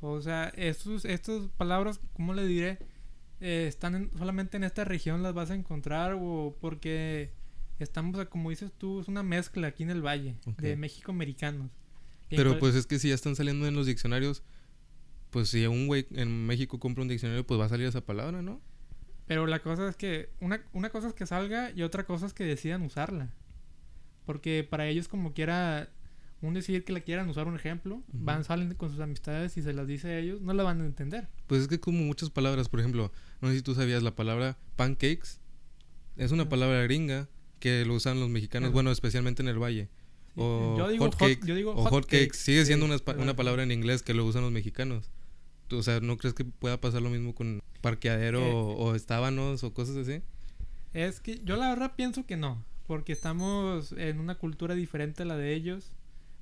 O 0.00 0.20
sea, 0.20 0.52
estos, 0.56 1.04
estas 1.04 1.48
palabras, 1.56 2.00
¿cómo 2.12 2.34
le 2.34 2.46
diré? 2.46 2.78
Eh, 3.40 3.66
están 3.68 3.94
en- 3.94 4.10
solamente 4.16 4.56
en 4.56 4.64
esta 4.64 4.84
región 4.84 5.22
las 5.22 5.34
vas 5.34 5.50
a 5.50 5.54
encontrar 5.54 6.16
o 6.18 6.56
porque 6.60 7.32
estamos, 7.78 8.24
como 8.26 8.50
dices 8.50 8.70
tú, 8.78 9.00
es 9.00 9.08
una 9.08 9.22
mezcla 9.22 9.66
aquí 9.68 9.82
en 9.82 9.90
el 9.90 10.02
valle 10.04 10.36
de 10.58 10.76
México 10.76 11.10
americanos. 11.12 11.70
Y 11.70 11.70
en 11.72 11.85
Pero 12.28 12.58
pues 12.58 12.74
es 12.74 12.86
que 12.86 12.98
si 12.98 13.08
ya 13.08 13.14
están 13.14 13.36
saliendo 13.36 13.66
en 13.66 13.74
los 13.74 13.86
diccionarios, 13.86 14.42
pues 15.30 15.48
si 15.48 15.66
un 15.66 15.86
güey 15.86 16.06
en 16.12 16.46
México 16.46 16.78
compra 16.78 17.02
un 17.02 17.08
diccionario, 17.08 17.46
pues 17.46 17.60
va 17.60 17.66
a 17.66 17.68
salir 17.68 17.86
esa 17.86 18.00
palabra, 18.00 18.42
¿no? 18.42 18.60
Pero 19.26 19.46
la 19.46 19.60
cosa 19.60 19.88
es 19.88 19.96
que 19.96 20.30
una, 20.40 20.62
una 20.72 20.90
cosa 20.90 21.08
es 21.08 21.14
que 21.14 21.26
salga 21.26 21.70
y 21.74 21.82
otra 21.82 22.04
cosa 22.04 22.26
es 22.26 22.32
que 22.32 22.44
decidan 22.44 22.82
usarla. 22.82 23.30
Porque 24.24 24.66
para 24.68 24.86
ellos 24.86 25.08
como 25.08 25.32
quiera 25.32 25.90
un 26.42 26.54
decir 26.54 26.84
que 26.84 26.92
la 26.92 27.00
quieran 27.00 27.28
usar 27.28 27.46
un 27.46 27.56
ejemplo, 27.56 28.02
van 28.12 28.44
salen 28.44 28.74
con 28.74 28.90
sus 28.90 29.00
amistades 29.00 29.56
y 29.56 29.62
se 29.62 29.72
las 29.72 29.86
dice 29.86 30.08
a 30.08 30.18
ellos, 30.18 30.40
no 30.42 30.52
la 30.52 30.62
van 30.62 30.80
a 30.80 30.84
entender. 30.84 31.28
Pues 31.46 31.62
es 31.62 31.68
que 31.68 31.80
como 31.80 32.02
muchas 32.02 32.30
palabras, 32.30 32.68
por 32.68 32.80
ejemplo, 32.80 33.10
no 33.40 33.48
sé 33.48 33.56
si 33.56 33.62
tú 33.62 33.74
sabías 33.74 34.02
la 34.02 34.14
palabra 34.14 34.58
pancakes, 34.76 35.40
es 36.16 36.32
una 36.32 36.48
palabra 36.48 36.82
gringa 36.82 37.28
que 37.58 37.84
lo 37.84 37.94
usan 37.94 38.20
los 38.20 38.28
mexicanos, 38.28 38.72
bueno, 38.72 38.90
especialmente 38.90 39.42
en 39.42 39.48
el 39.48 39.58
valle. 39.58 39.88
O 40.36 40.76
yo 40.76 40.88
digo 40.88 41.04
hot 41.06 41.14
hot, 41.14 41.44
yo 41.44 41.54
digo 41.54 41.74
o 41.74 42.02
sigue 42.02 42.30
sí, 42.32 42.64
siendo 42.66 42.84
una, 42.84 43.36
palabra 43.36 43.62
en 43.62 43.72
inglés 43.72 44.02
que 44.02 44.14
lo 44.14 44.24
usan 44.24 44.42
los 44.42 44.52
mexicanos. 44.52 45.10
o 45.70 45.82
sea, 45.82 46.00
¿no 46.00 46.16
crees 46.18 46.34
que 46.34 46.44
pueda 46.44 46.78
pasar 46.80 47.02
lo 47.02 47.10
mismo 47.10 47.34
con 47.34 47.62
parqueadero 47.80 48.40
Eh, 48.40 48.52
o, 48.52 48.74
o 48.76 48.94
estábanos 48.94 49.64
o 49.64 49.72
cosas 49.72 49.96
así? 49.96 50.22
Es 50.92 51.20
que 51.20 51.40
yo 51.44 51.56
la 51.56 51.70
verdad 51.70 51.92
pienso 51.96 52.26
que 52.26 52.36
no, 52.36 52.64
porque 52.86 53.12
estamos 53.12 53.92
en 53.92 54.20
una 54.20 54.36
cultura 54.36 54.74
diferente 54.74 55.22
a 55.22 55.26
la 55.26 55.36
de 55.36 55.54
ellos, 55.54 55.92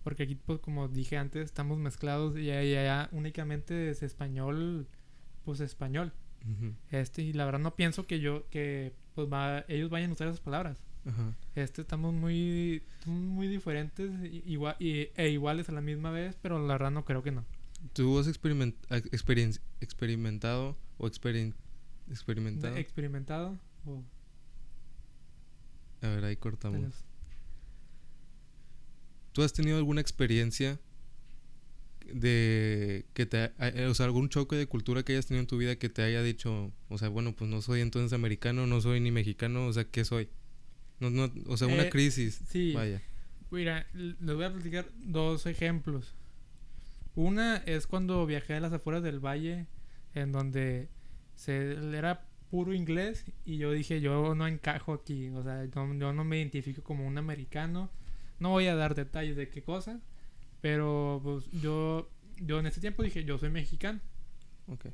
porque 0.03 0.25
aquí 0.25 0.35
pues 0.35 0.59
como 0.59 0.89
dije 0.89 1.17
antes 1.17 1.45
estamos 1.45 1.79
mezclados 1.79 2.39
y 2.39 2.51
allá, 2.51 3.09
únicamente 3.13 3.91
es 3.91 4.03
español, 4.03 4.87
pues 5.45 5.61
español. 5.61 6.13
Este 6.91 7.23
y 7.23 7.33
la 7.33 7.47
verdad 7.47 7.61
no 7.61 7.75
pienso 7.75 8.07
que 8.07 8.21
yo 8.21 8.47
que 8.51 8.93
pues 9.15 9.33
va, 9.33 9.65
ellos 9.67 9.89
vayan 9.89 10.11
a 10.11 10.13
usar 10.13 10.29
esas 10.29 10.41
palabras. 10.41 10.85
Ajá. 11.07 11.35
Este 11.55 11.83
estamos 11.83 12.15
muy 12.15 12.83
muy 13.07 13.47
diferentes 13.49 14.11
igual 14.47 14.77
y- 14.79 15.09
e 15.17 15.29
iguales 15.31 15.69
a 15.69 15.73
la 15.73 15.81
misma 15.83 16.11
vez, 16.11 16.37
pero 16.41 16.59
la 16.67 16.75
verdad 16.75 16.91
no 16.91 17.05
creo 17.05 17.23
que 17.23 17.31
no. 17.31 17.45
¿Tú 17.93 18.19
has 18.19 18.27
experiment- 18.27 18.75
ex- 18.89 19.11
experien- 19.13 19.61
experimentado 19.81 20.77
o 20.99 21.07
experien- 21.07 21.55
experimentado? 22.11 22.77
experimentado 22.77 23.59
A 26.03 26.09
ver, 26.09 26.25
ahí 26.25 26.37
cortamos. 26.37 26.81
los- 26.83 27.05
¿Tú 29.33 29.43
has 29.43 29.53
tenido 29.53 29.77
alguna 29.79 30.01
experiencia 30.01 30.79
de 32.13 33.05
que 33.15 33.27
te, 33.27 33.51
eh, 33.59 33.87
o 33.91 33.95
sea, 33.95 34.07
algún 34.07 34.29
choque 34.29 34.57
de 34.57 34.67
cultura 34.67 35.03
que 35.03 35.13
hayas 35.13 35.27
tenido 35.27 35.41
en 35.41 35.47
tu 35.47 35.57
vida 35.59 35.77
que 35.77 35.89
te 35.89 36.03
haya 36.03 36.23
dicho, 36.23 36.71
o 36.89 36.99
sea, 36.99 37.09
bueno, 37.09 37.35
pues 37.35 37.51
no 37.51 37.61
soy 37.63 37.81
entonces 37.81 38.13
americano, 38.13 38.67
no 38.67 38.81
soy 38.81 39.01
ni 39.01 39.11
mexicano, 39.11 39.67
o 39.67 39.73
sea, 39.73 39.85
¿qué 39.85 40.05
soy? 40.05 40.29
No, 41.01 41.11
no, 41.11 41.31
o 41.47 41.57
sea, 41.57 41.67
una 41.69 41.85
Eh, 41.85 41.91
crisis. 41.91 42.41
sí. 42.49 42.73
Vaya. 42.73 43.03
Mira, 43.51 43.87
les 43.93 44.17
voy 44.35 44.45
a 44.45 44.53
platicar 44.53 44.87
dos 44.97 45.47
ejemplos. 45.47 46.15
Una 47.15 47.59
es 47.59 47.87
cuando 47.87 48.27
viajé 48.27 48.55
a 48.55 48.61
las 48.61 48.73
afueras 48.73 49.03
del 49.03 49.21
valle, 49.25 49.67
en 50.15 50.33
donde 50.33 50.89
se 51.37 51.73
era 51.97 52.27
puro 52.51 52.73
inglés 52.75 53.25
y 53.45 53.59
yo 53.59 53.71
dije, 53.73 54.01
yo 54.01 54.35
no 54.35 54.47
encajo 54.47 54.93
aquí, 54.93 55.29
o 55.29 55.43
sea, 55.43 55.65
yo, 55.67 55.95
yo 55.95 56.13
no 56.13 56.25
me 56.25 56.39
identifico 56.39 56.83
como 56.83 57.07
un 57.07 57.19
americano. 57.19 57.91
No 58.41 58.51
voy 58.51 58.67
a 58.67 58.75
dar 58.75 58.95
detalles 58.97 59.37
de 59.37 59.49
qué 59.49 59.63
cosa, 59.63 60.01
pero 60.61 61.21
pues 61.23 61.45
yo, 61.63 62.11
yo 62.41 62.59
en 62.59 62.67
ese 62.67 62.81
tiempo 62.81 63.03
dije, 63.05 63.25
yo 63.25 63.39
soy 63.39 63.51
mexicano. 63.51 64.01
Ok. 64.67 64.87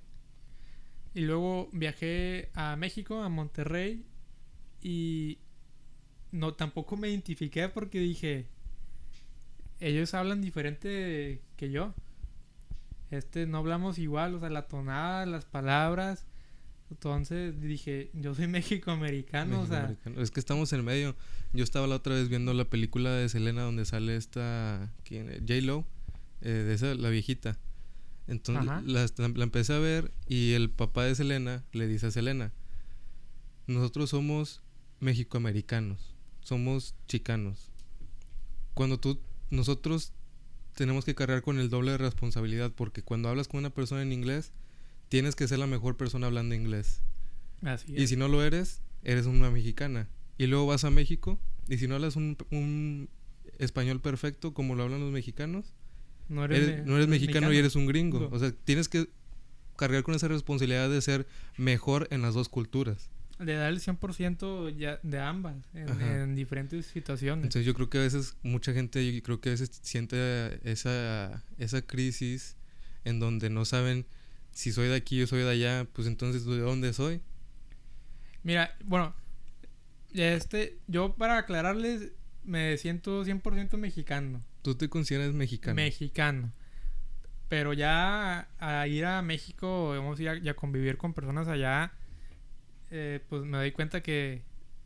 Y 1.14 1.22
luego 1.22 1.68
viajé 1.72 2.50
a 2.54 2.76
México, 2.76 3.22
a 3.22 3.28
Monterrey, 3.30 4.04
y 4.82 5.38
no 6.32 6.54
tampoco 6.54 6.96
me 6.96 7.08
identifiqué 7.08 7.68
porque 7.68 8.00
dije, 8.00 8.46
ellos 9.80 10.14
hablan 10.14 10.40
diferente 10.40 11.40
que 11.56 11.70
yo. 11.70 11.94
Este, 13.10 13.46
no 13.46 13.58
hablamos 13.58 13.98
igual, 13.98 14.34
o 14.34 14.40
sea, 14.40 14.50
la 14.50 14.68
tonada, 14.68 15.26
las 15.26 15.44
palabras. 15.44 16.26
Entonces 16.90 17.60
dije, 17.60 18.10
yo 18.14 18.34
soy 18.34 18.46
México-americano, 18.48 19.60
o 19.60 19.66
sea. 19.66 19.96
Es 20.16 20.30
que 20.30 20.40
estamos 20.40 20.72
en 20.72 20.84
medio. 20.84 21.16
Yo 21.52 21.64
estaba 21.64 21.86
la 21.86 21.96
otra 21.96 22.14
vez 22.14 22.28
viendo 22.28 22.54
la 22.54 22.64
película 22.64 23.10
de 23.10 23.28
Selena 23.28 23.62
donde 23.62 23.84
sale 23.84 24.16
esta. 24.16 24.92
J-Lo, 25.08 25.84
eh, 26.42 26.48
de 26.48 26.74
esa, 26.74 26.94
la 26.94 27.10
viejita. 27.10 27.58
Entonces 28.26 28.64
la, 28.64 29.06
la 29.16 29.42
empecé 29.42 29.72
a 29.72 29.78
ver 29.80 30.12
y 30.28 30.52
el 30.52 30.70
papá 30.70 31.04
de 31.04 31.16
Selena 31.16 31.64
le 31.72 31.88
dice 31.88 32.06
a 32.06 32.10
Selena, 32.12 32.52
nosotros 33.66 34.10
somos 34.10 34.62
mexicoamericanos, 35.00 36.09
somos 36.42 36.94
chicanos. 37.06 37.70
Cuando 38.74 38.98
tú, 38.98 39.20
nosotros 39.50 40.12
tenemos 40.74 41.04
que 41.04 41.14
cargar 41.14 41.42
con 41.42 41.58
el 41.58 41.68
doble 41.70 41.92
de 41.92 41.98
responsabilidad 41.98 42.72
porque 42.74 43.02
cuando 43.02 43.28
hablas 43.28 43.48
con 43.48 43.58
una 43.58 43.70
persona 43.70 44.02
en 44.02 44.12
inglés, 44.12 44.52
tienes 45.08 45.34
que 45.36 45.48
ser 45.48 45.58
la 45.58 45.66
mejor 45.66 45.96
persona 45.96 46.26
hablando 46.28 46.54
inglés. 46.54 47.00
así 47.62 47.92
Y 47.94 48.04
es. 48.04 48.10
si 48.10 48.16
no 48.16 48.28
lo 48.28 48.42
eres, 48.44 48.80
eres 49.02 49.26
una 49.26 49.50
mexicana. 49.50 50.08
Y 50.38 50.46
luego 50.46 50.66
vas 50.66 50.84
a 50.84 50.90
México 50.90 51.38
y 51.68 51.78
si 51.78 51.86
no 51.88 51.96
hablas 51.96 52.16
un, 52.16 52.36
un 52.50 53.08
español 53.58 54.00
perfecto 54.00 54.54
como 54.54 54.74
lo 54.74 54.84
hablan 54.84 55.00
los 55.00 55.12
mexicanos, 55.12 55.74
no 56.28 56.44
eres- 56.44 56.78
me- 56.78 56.84
no 56.84 56.96
eres 56.96 57.08
mexicano, 57.08 57.52
y 57.52 57.56
eres 57.58 57.74
un 57.76 57.86
gringo. 57.86 58.20
No. 58.20 58.28
O 58.28 58.38
sea, 58.38 58.52
tienes 58.52 58.88
que 58.88 59.08
cargar 59.76 60.02
con 60.04 60.14
esa 60.14 60.28
responsabilidad 60.28 60.88
de 60.88 61.00
ser 61.02 61.26
mejor 61.56 62.06
en 62.10 62.22
las 62.22 62.34
dos 62.34 62.48
culturas. 62.48 63.10
Le 63.40 63.54
da 63.54 63.68
el 63.68 63.80
100% 63.80 64.76
ya 64.76 65.00
de 65.02 65.18
ambas, 65.18 65.56
en, 65.74 66.36
diferentes 66.36 66.86
situaciones. 66.86 67.44
Entonces 67.44 67.64
yo 67.64 67.74
creo 67.74 67.88
que 67.88 67.98
a 67.98 68.02
veces 68.02 68.36
mucha 68.42 68.72
gente, 68.72 69.12
yo 69.12 69.22
creo 69.22 69.40
que 69.40 69.48
a 69.48 69.52
veces 69.52 69.70
siente 69.82 70.60
esa, 70.70 71.42
esa 71.58 71.82
crisis 71.82 72.56
en 73.04 73.18
donde 73.18 73.48
no 73.50 73.64
saben 73.64 74.06
si 74.52 74.72
soy 74.72 74.88
de 74.88 74.96
aquí 74.96 75.22
o 75.22 75.26
soy 75.26 75.40
de 75.40 75.50
allá, 75.50 75.86
pues 75.92 76.06
entonces 76.06 76.44
¿de 76.44 76.58
dónde 76.58 76.92
soy? 76.92 77.22
Mira, 78.42 78.76
bueno, 78.84 79.14
este, 80.12 80.78
yo 80.86 81.14
para 81.14 81.38
aclararles, 81.38 82.12
me 82.44 82.76
siento 82.78 83.24
100% 83.24 83.76
mexicano. 83.76 84.42
Tú 84.62 84.74
te 84.74 84.88
consideras 84.88 85.34
mexicano. 85.34 85.76
Mexicano. 85.76 86.52
Pero 87.48 87.72
ya 87.72 88.48
a, 88.58 88.86
ir 88.86 89.04
a 89.04 89.22
México, 89.22 89.90
vamos 89.90 90.20
a 90.20 90.22
ir 90.22 90.48
a 90.48 90.54
convivir 90.54 90.96
con 90.96 91.14
personas 91.14 91.48
allá, 91.48 91.92
eh, 92.90 93.20
pues 93.28 93.42
me 93.44 93.56
doy 93.58 93.72
cuenta 93.72 94.02
que 94.02 94.42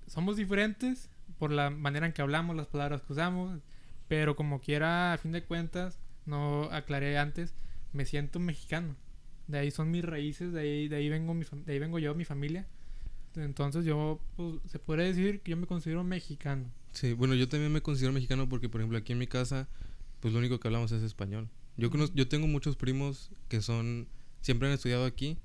somos 0.07 0.37
diferentes 0.37 1.11
por 1.39 1.51
la 1.51 1.71
manera 1.71 2.07
en 2.07 2.13
que 2.13 2.23
hablamos, 2.23 2.55
las 2.57 2.67
palabras 2.67 3.03
que 3.03 3.13
usamos, 3.13 3.61
pero 4.09 4.37
como 4.37 4.61
quiera, 4.61 5.13
a 5.13 5.19
fin 5.19 5.33
de 5.33 5.43
cuentas, 5.45 5.99
no 6.27 6.65
aclaré 6.71 7.19
antes, 7.19 7.55
me 7.93 8.05
siento 8.05 8.39
mexicano. 8.41 8.95
De 9.47 9.59
ahí 9.59 9.71
son 9.71 9.91
mis 9.91 10.05
raíces, 10.05 10.53
de 10.53 10.61
ahí, 10.61 10.89
de 10.89 10.97
ahí 10.97 11.09
vengo 11.09 11.35
mi 11.35 11.45
de 11.67 11.73
ahí 11.73 11.79
vengo 11.79 11.99
yo, 11.99 12.15
mi 12.15 12.25
familia. 12.25 12.67
Entonces 13.37 13.85
yo, 13.85 14.21
pues, 14.37 14.61
se 14.67 14.79
puede 14.79 15.05
decir 15.05 15.41
que 15.41 15.51
yo 15.51 15.57
me 15.57 15.67
considero 15.67 16.05
mexicano. 16.05 16.71
Sí, 16.93 17.13
bueno, 17.15 17.35
yo 17.35 17.49
también 17.49 17.73
me 17.73 17.81
considero 17.83 18.13
mexicano 18.13 18.49
porque, 18.49 18.69
por 18.69 18.81
ejemplo, 18.81 18.97
aquí 18.99 19.13
en 19.13 19.19
mi 19.19 19.27
casa, 19.27 19.67
pues 20.21 20.33
lo 20.33 20.39
único 20.39 20.61
que 20.61 20.69
hablamos 20.69 20.93
es 20.93 21.03
español. 21.03 21.49
Yo, 21.77 21.91
conoz- 21.91 22.13
yo 22.15 22.29
tengo 22.29 22.47
muchos 22.47 22.77
primos 22.77 23.31
que 23.49 23.61
son, 23.61 24.07
siempre 24.41 24.69
han 24.69 24.75
estudiado 24.75 25.05
aquí, 25.05 25.39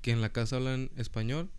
que 0.00 0.12
en 0.12 0.22
la 0.22 0.30
casa 0.30 0.56
hablan 0.56 0.90
español 0.96 1.50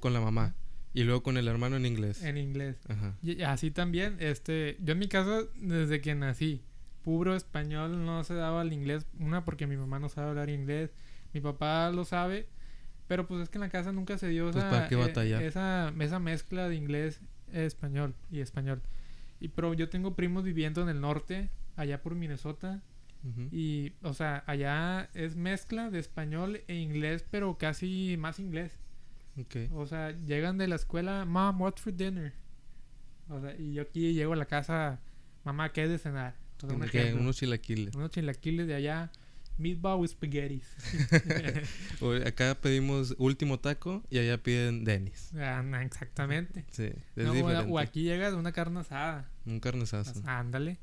con 0.00 0.12
la 0.12 0.20
mamá 0.20 0.54
y 0.92 1.04
luego 1.04 1.22
con 1.22 1.36
el 1.36 1.46
hermano 1.48 1.76
en 1.76 1.86
inglés. 1.86 2.22
En 2.22 2.36
inglés. 2.36 2.76
Ajá. 2.88 3.16
Y 3.22 3.42
así 3.42 3.70
también, 3.70 4.16
este, 4.18 4.76
yo 4.80 4.92
en 4.92 4.98
mi 4.98 5.08
casa, 5.08 5.42
desde 5.56 6.00
que 6.00 6.14
nací, 6.14 6.62
puro 7.02 7.36
español, 7.36 8.04
no 8.04 8.24
se 8.24 8.34
daba 8.34 8.62
el 8.62 8.72
inglés. 8.72 9.06
Una, 9.18 9.44
porque 9.44 9.66
mi 9.66 9.76
mamá 9.76 9.98
no 9.98 10.08
sabe 10.08 10.30
hablar 10.30 10.50
inglés, 10.50 10.90
mi 11.32 11.40
papá 11.40 11.90
lo 11.90 12.04
sabe, 12.04 12.48
pero 13.06 13.26
pues 13.26 13.42
es 13.42 13.48
que 13.48 13.58
en 13.58 13.62
la 13.62 13.68
casa 13.68 13.92
nunca 13.92 14.18
se 14.18 14.28
dio 14.28 14.50
Pues, 14.50 14.56
esa, 14.56 14.70
¿para 14.70 14.88
qué 14.88 14.96
eh, 14.96 15.46
esa, 15.46 15.92
esa 15.98 16.18
mezcla 16.18 16.68
de 16.68 16.74
inglés, 16.74 17.20
eh, 17.52 17.66
español 17.66 18.14
y 18.30 18.40
español. 18.40 18.82
Y 19.40 19.48
pero 19.48 19.74
yo 19.74 19.88
tengo 19.88 20.14
primos 20.14 20.44
viviendo 20.44 20.82
en 20.82 20.88
el 20.88 21.00
norte, 21.00 21.50
allá 21.76 22.02
por 22.02 22.14
Minnesota, 22.14 22.82
y, 23.52 23.92
o 24.02 24.14
sea, 24.14 24.44
allá 24.46 25.10
es 25.12 25.36
mezcla 25.36 25.90
de 25.90 25.98
español 25.98 26.62
e 26.68 26.76
inglés, 26.76 27.22
pero 27.30 27.58
casi 27.58 28.16
más 28.18 28.38
inglés. 28.38 28.78
Ok. 29.38 29.56
O 29.72 29.86
sea, 29.86 30.10
llegan 30.26 30.58
de 30.58 30.68
la 30.68 30.76
escuela, 30.76 31.24
Mom, 31.24 31.60
what's 31.60 31.80
for 31.80 31.94
dinner? 31.94 32.32
O 33.28 33.40
sea, 33.40 33.54
y 33.56 33.74
yo 33.74 33.82
aquí 33.82 34.12
llego 34.12 34.32
a 34.32 34.36
la 34.36 34.46
casa, 34.46 35.00
mamá, 35.44 35.72
¿qué 35.72 35.84
es 35.84 35.90
de 35.90 35.98
cenar? 35.98 36.34
Unos 36.62 37.36
chilaquiles. 37.36 37.94
Unos 37.94 38.10
chilaquiles 38.10 38.66
de 38.66 38.74
allá, 38.74 39.10
meatball 39.56 40.00
with 40.00 40.08
spaghetti. 40.10 40.62
O 42.00 42.12
acá 42.12 42.54
pedimos 42.60 43.14
último 43.18 43.58
taco 43.60 44.02
y 44.10 44.18
allá 44.18 44.42
piden 44.42 44.84
Denis. 44.84 45.32
Ah, 45.38 45.62
no, 45.62 45.78
exactamente. 45.80 46.64
Sí, 46.70 46.90
es 47.16 47.24
No, 47.24 47.30
o- 47.30 47.34
diferente. 47.34 47.72
o 47.72 47.78
aquí 47.78 48.02
llegas 48.02 48.34
una 48.34 48.52
carne 48.52 48.80
asada. 48.80 49.30
Un 49.46 49.60
carne 49.60 49.82
asada. 49.84 50.04
Pues, 50.12 50.24
ándale. 50.26 50.78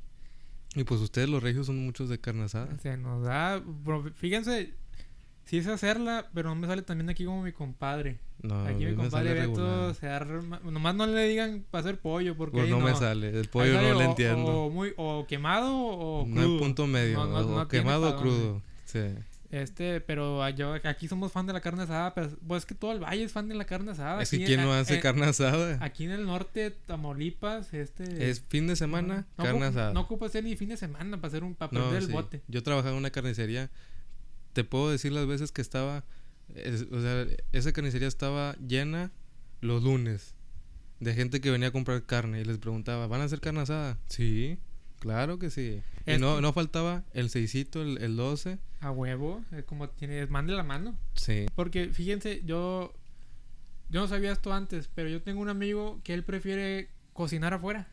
Y 0.75 0.83
pues 0.83 1.01
ustedes 1.01 1.27
los 1.29 1.41
regios 1.41 1.65
son 1.65 1.77
muchos 1.83 2.07
de 2.09 2.19
carne 2.19 2.43
asada. 2.43 2.77
Se 2.79 2.97
nos 2.97 3.23
da. 3.23 3.63
Fíjense, 4.15 4.73
sí 5.47 5.63
sé 5.63 5.71
hacerla, 5.71 6.27
pero 6.33 6.49
no 6.49 6.55
me 6.55 6.67
sale 6.67 6.81
también 6.83 7.09
aquí 7.09 7.25
como 7.25 7.41
mi 7.41 7.51
compadre. 7.51 8.19
No, 8.43 8.65
aquí 8.65 8.85
mi 8.85 8.93
compadre 8.95 9.33
Beto 9.33 9.93
se 9.95 10.07
arma- 10.07 10.59
Nomás 10.63 10.93
no 10.93 11.07
le 11.07 11.27
digan 11.27 11.65
para 11.71 11.81
hacer 11.81 11.99
pollo, 11.99 12.37
porque. 12.37 12.57
Pues 12.59 12.69
no, 12.69 12.79
me 12.79 12.93
sale. 12.95 13.29
El 13.29 13.47
pollo 13.47 13.73
sale 13.73 13.91
no 13.93 13.97
le 13.99 14.05
entiendo. 14.05 14.45
O, 14.45 14.69
muy, 14.69 14.93
o 14.97 15.25
quemado 15.27 15.75
o 15.75 16.25
no 16.27 16.33
crudo. 16.35 16.53
hay 16.53 16.59
punto 16.59 16.85
medio. 16.87 17.17
No, 17.17 17.25
no- 17.25 17.37
o 17.39 17.59
no 17.59 17.67
quemado 17.67 18.09
o 18.15 18.17
crudo. 18.21 18.61
Sí. 18.85 18.99
Este, 19.49 20.01
pero 20.01 20.43
a- 20.43 20.49
yo, 20.49 20.75
aquí 20.83 21.07
somos 21.07 21.31
fan 21.31 21.47
de 21.47 21.53
la 21.53 21.61
carne 21.61 21.83
asada, 21.83 22.13
pero 22.13 22.29
pues 22.45 22.63
es 22.63 22.65
que 22.65 22.75
todo 22.75 22.91
el 22.91 22.99
valle 22.99 23.23
es 23.23 23.31
fan 23.31 23.47
de 23.47 23.55
la 23.55 23.63
carne 23.63 23.91
asada. 23.91 24.21
es 24.21 24.29
que 24.29 24.43
¿quién 24.43 24.61
no 24.61 24.73
hace 24.73 24.95
eh, 24.95 24.99
carne 24.99 25.25
asada? 25.25 25.77
Aquí 25.81 26.03
en 26.03 26.11
el 26.11 26.25
norte, 26.25 26.71
Tamaulipas, 26.85 27.73
este... 27.73 28.29
Es 28.29 28.41
fin 28.41 28.67
de 28.67 28.75
semana, 28.75 29.25
no 29.37 29.43
carne 29.45 29.65
asada. 29.67 29.93
No 29.93 30.01
ocupa 30.01 30.27
ser 30.27 30.43
ni 30.43 30.57
fin 30.57 30.67
de 30.69 30.75
semana 30.77 31.15
para 31.17 31.29
hacer 31.29 31.45
un 31.45 31.55
para 31.55 31.71
No, 31.71 31.85
perder 31.85 32.01
sí. 32.01 32.07
el 32.07 32.13
bote. 32.13 32.41
Yo 32.49 32.61
trabajaba 32.61 32.91
en 32.91 32.97
una 32.97 33.09
carnicería. 33.09 33.69
Te 34.57 34.63
puedo 34.63 34.89
decir 34.89 35.11
las 35.11 35.27
veces 35.27 35.51
que 35.51 35.61
estaba. 35.61 36.03
es- 36.55 36.87
o 36.91 36.99
sea, 36.99 37.27
esa 37.51 37.71
carnicería 37.73 38.07
estaba 38.07 38.55
llena 38.55 39.11
los 39.61 39.83
lunes 39.83 40.33
de 40.99 41.13
gente 41.13 41.41
que 41.41 41.51
venía 41.51 41.67
a 41.67 41.71
comprar 41.71 42.03
carne 42.07 42.41
y 42.41 42.43
les 42.43 42.57
preguntaba: 42.57 43.05
¿Van 43.05 43.21
a 43.21 43.25
hacer 43.25 43.39
carne 43.39 43.59
asada? 43.59 43.99
Sí. 44.07 44.57
Claro 44.99 45.37
que 45.37 45.51
sí. 45.51 45.83
Y 46.07 46.17
no, 46.17 46.41
no 46.41 46.53
faltaba 46.53 47.03
el 47.13 47.29
seisito, 47.29 47.83
el, 47.83 47.99
el 48.01 48.15
12. 48.15 48.57
A 48.79 48.89
huevo, 48.89 49.45
es 49.51 49.63
como 49.65 49.89
tiene, 49.89 50.25
mande 50.25 50.53
la 50.53 50.63
mano. 50.63 50.97
Sí. 51.13 51.45
Porque 51.53 51.89
fíjense, 51.93 52.41
yo 52.43 52.95
yo 53.89 54.01
no 54.01 54.07
sabía 54.07 54.31
esto 54.31 54.51
antes, 54.53 54.89
pero 54.95 55.07
yo 55.07 55.21
tengo 55.21 55.39
un 55.39 55.49
amigo 55.49 56.01
que 56.03 56.15
él 56.15 56.23
prefiere 56.23 56.89
cocinar 57.13 57.53
afuera 57.53 57.87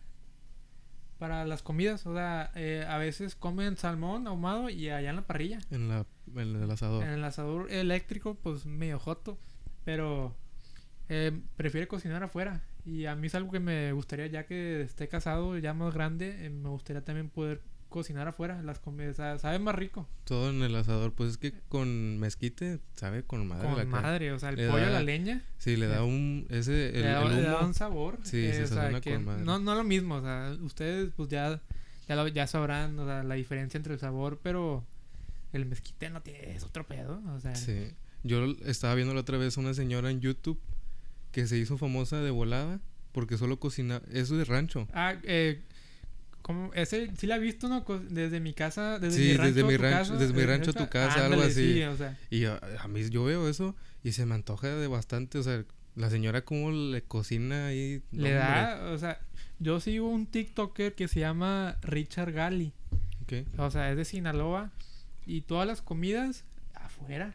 para 1.25 1.47
las 1.47 1.62
comidas, 1.62 2.04
o 2.04 2.12
sea, 2.12 2.50
eh, 2.54 2.85
a 2.87 2.99
veces 2.99 3.35
comen 3.35 3.78
salmón 3.78 4.26
ahumado 4.26 4.69
y 4.69 4.90
allá 4.90 5.09
en 5.09 5.16
la 5.16 5.23
parrilla, 5.23 5.59
En, 5.71 5.88
la, 5.88 6.04
en 6.37 6.62
el 6.62 6.71
asador. 6.71 7.02
en 7.02 7.09
el 7.12 7.25
asador 7.25 7.73
eléctrico, 7.73 8.35
pues 8.35 8.66
medio 8.66 8.99
joto, 8.99 9.38
pero 9.87 10.37
eh, 11.09 11.33
prefiere 11.57 11.88
cocinar 11.88 12.23
afuera 12.23 12.61
y 12.85 13.07
a 13.07 13.16
mí 13.16 13.28
es 13.28 13.35
algo 13.35 13.50
que 13.50 13.59
me 13.59 13.90
gustaría 13.93 14.26
ya 14.26 14.45
que 14.45 14.83
esté 14.83 15.09
casado, 15.09 15.57
ya 15.57 15.73
más 15.73 15.95
grande, 15.95 16.45
eh, 16.45 16.50
me 16.50 16.69
gustaría 16.69 17.02
también 17.02 17.31
poder 17.31 17.62
cocinar 17.95 18.27
afuera 18.27 18.61
las 18.63 18.81
comidas, 18.81 19.17
sa- 19.17 19.39
sabe 19.39 19.59
más 19.61 19.75
rico, 19.75 20.09
Todo 20.25 20.51
en 20.51 20.63
el 20.63 20.75
asador. 20.75 21.13
Pues 21.13 21.31
es 21.31 21.39
que 21.39 21.53
con 21.69 22.19
mezquite 22.19 22.81
sabe 22.97 23.23
con 23.23 23.47
madre. 23.47 23.69
con 23.69 23.79
la 23.79 23.85
madre, 23.85 24.33
o 24.33 24.39
sea, 24.39 24.49
el 24.51 24.57
Le 24.57 24.69
pollo 24.69 24.83
a 24.83 24.87
da- 24.87 24.93
la 24.95 25.03
leña. 25.03 25.43
Sí, 25.59 25.77
le 25.77 25.87
da 25.87 26.03
un... 26.05 26.47
Ese, 26.51 26.89
el, 26.89 27.03
le, 27.03 27.09
da, 27.09 27.23
el 27.23 27.37
le 27.37 27.43
da 27.43 27.61
un 27.65 27.73
sabor. 27.75 28.19
Sí, 28.25 28.39
eh, 28.45 28.53
se 28.53 28.63
o 28.65 28.67
sea, 28.67 28.77
sazona 28.77 29.01
que 29.01 29.15
con 29.15 29.25
madre. 29.25 29.45
no, 29.45 29.59
no 29.61 29.75
lo 29.77 29.85
mismo, 29.85 30.17
o 30.17 30.21
sea, 30.23 30.57
ustedes 30.63 31.13
pues 31.17 31.29
ya, 31.29 31.61
ya, 32.09 32.17
lo- 32.17 32.29
ya 32.29 32.47
sabrán 32.49 32.99
o 32.99 33.07
sea, 33.07 33.23
la 33.23 33.35
diferencia 33.37 33.79
entre 33.79 33.95
el 33.95 34.01
sabor, 34.01 34.41
pero 34.43 34.85
el 35.53 35.65
mezquite 35.67 36.11
no 36.11 36.21
tiene, 36.21 36.57
es 36.57 36.65
otro 36.65 36.85
pedo, 36.87 37.23
o 37.35 37.41
sea, 37.41 37.55
Sí. 37.55 37.93
Yo 38.25 38.45
estaba 38.65 38.95
viendo 38.95 39.15
la 39.15 39.21
otra 39.21 39.39
vez 39.39 39.57
una 39.57 39.73
señora 39.75 40.11
en 40.11 40.21
YouTube 40.21 40.59
que 41.31 41.47
se 41.47 41.59
hizo 41.59 41.77
famosa 41.79 42.17
de 42.21 42.31
volada 42.31 42.81
porque 43.13 43.37
solo 43.39 43.61
cocina... 43.61 44.01
Eso 44.13 44.37
de 44.37 44.45
rancho. 44.45 44.89
Ah, 44.95 45.15
eh, 45.23 45.63
como 46.45 46.73
ese 46.75 47.11
sí 47.17 47.27
la 47.27 47.37
he 47.37 47.39
visto, 47.41 47.69
¿no? 47.69 47.81
Desde 48.11 48.39
mi 48.39 48.53
casa, 48.53 48.99
desde 48.99 49.17
Sí, 49.17 49.23
mi 49.31 49.37
rancho, 49.37 49.47
desde 49.55 49.61
a 49.63 49.65
mi 49.67 49.77
tu 49.77 49.83
rancho- 49.83 49.99
casa, 49.99 50.17
desde 50.19 50.35
mi 50.35 50.43
rancho 50.45 50.71
a 50.71 50.75
tu 50.75 50.89
casa, 50.91 51.25
algo 51.27 51.41
así. 51.43 51.73
Sí, 51.75 51.83
o 51.85 51.97
sea, 51.97 52.19
Y 52.31 52.45
a, 52.45 52.61
a 52.81 52.87
mí 52.89 53.09
yo 53.09 53.25
veo 53.25 53.49
eso 53.49 53.75
y 54.03 54.13
se 54.13 54.27
me 54.27 54.35
antoja 54.35 54.69
de 54.69 54.87
bastante. 54.87 55.39
O 55.39 55.43
sea, 55.43 55.65
la 55.97 56.11
señora 56.11 56.45
como 56.45 56.71
le 56.71 57.03
cocina 57.03 57.69
ahí. 57.69 58.03
le 58.13 58.19
hombre. 58.19 58.35
da, 58.35 58.91
o 58.93 58.99
sea, 58.99 59.19
yo 59.59 59.81
sigo 59.81 60.09
un 60.09 60.27
TikToker 60.27 60.95
que 60.95 61.09
se 61.09 61.21
llama 61.21 61.79
Richard 61.83 62.33
Gali, 62.33 62.73
o 63.57 63.71
sea, 63.71 63.91
es 63.91 63.97
de 63.97 64.05
Sinaloa 64.05 64.71
y 65.27 65.41
todas 65.41 65.67
las 65.67 65.81
comidas 65.81 66.45
afuera. 66.75 67.35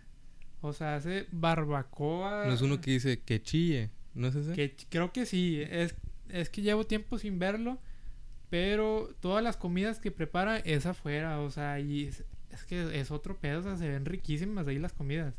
O 0.62 0.72
sea, 0.74 0.96
hace 0.98 1.26
barbacoa. 1.32 2.46
No 2.46 2.54
es 2.54 2.62
uno 2.62 2.80
que 2.82 2.92
dice 2.92 3.22
que 3.22 3.42
chille. 3.42 3.90
¿No 4.14 4.28
es 4.28 4.36
ese? 4.36 4.54
Que 4.54 4.76
creo 4.90 5.12
que 5.12 5.26
sí. 5.26 5.62
Es, 5.70 5.96
es 6.30 6.50
que 6.50 6.62
llevo 6.62 6.86
tiempo 6.86 7.18
sin 7.18 7.40
verlo. 7.40 7.80
Pero 8.50 9.10
todas 9.20 9.44
las 9.44 9.58
comidas 9.58 10.00
que 10.00 10.12
prepara 10.12 10.58
es 10.58 10.86
afuera. 10.86 11.40
O 11.40 11.52
sea, 11.52 11.80
y 11.80 12.06
es, 12.06 12.24
es 12.52 12.64
que 12.66 13.00
es 13.00 13.12
otro 13.12 13.38
pedo. 13.38 13.60
O 13.60 13.64
sea, 13.64 13.78
se 13.78 13.88
ven 13.90 14.06
riquísimas 14.06 14.68
ahí 14.68 14.80
las 14.80 14.94
comidas. 14.94 15.34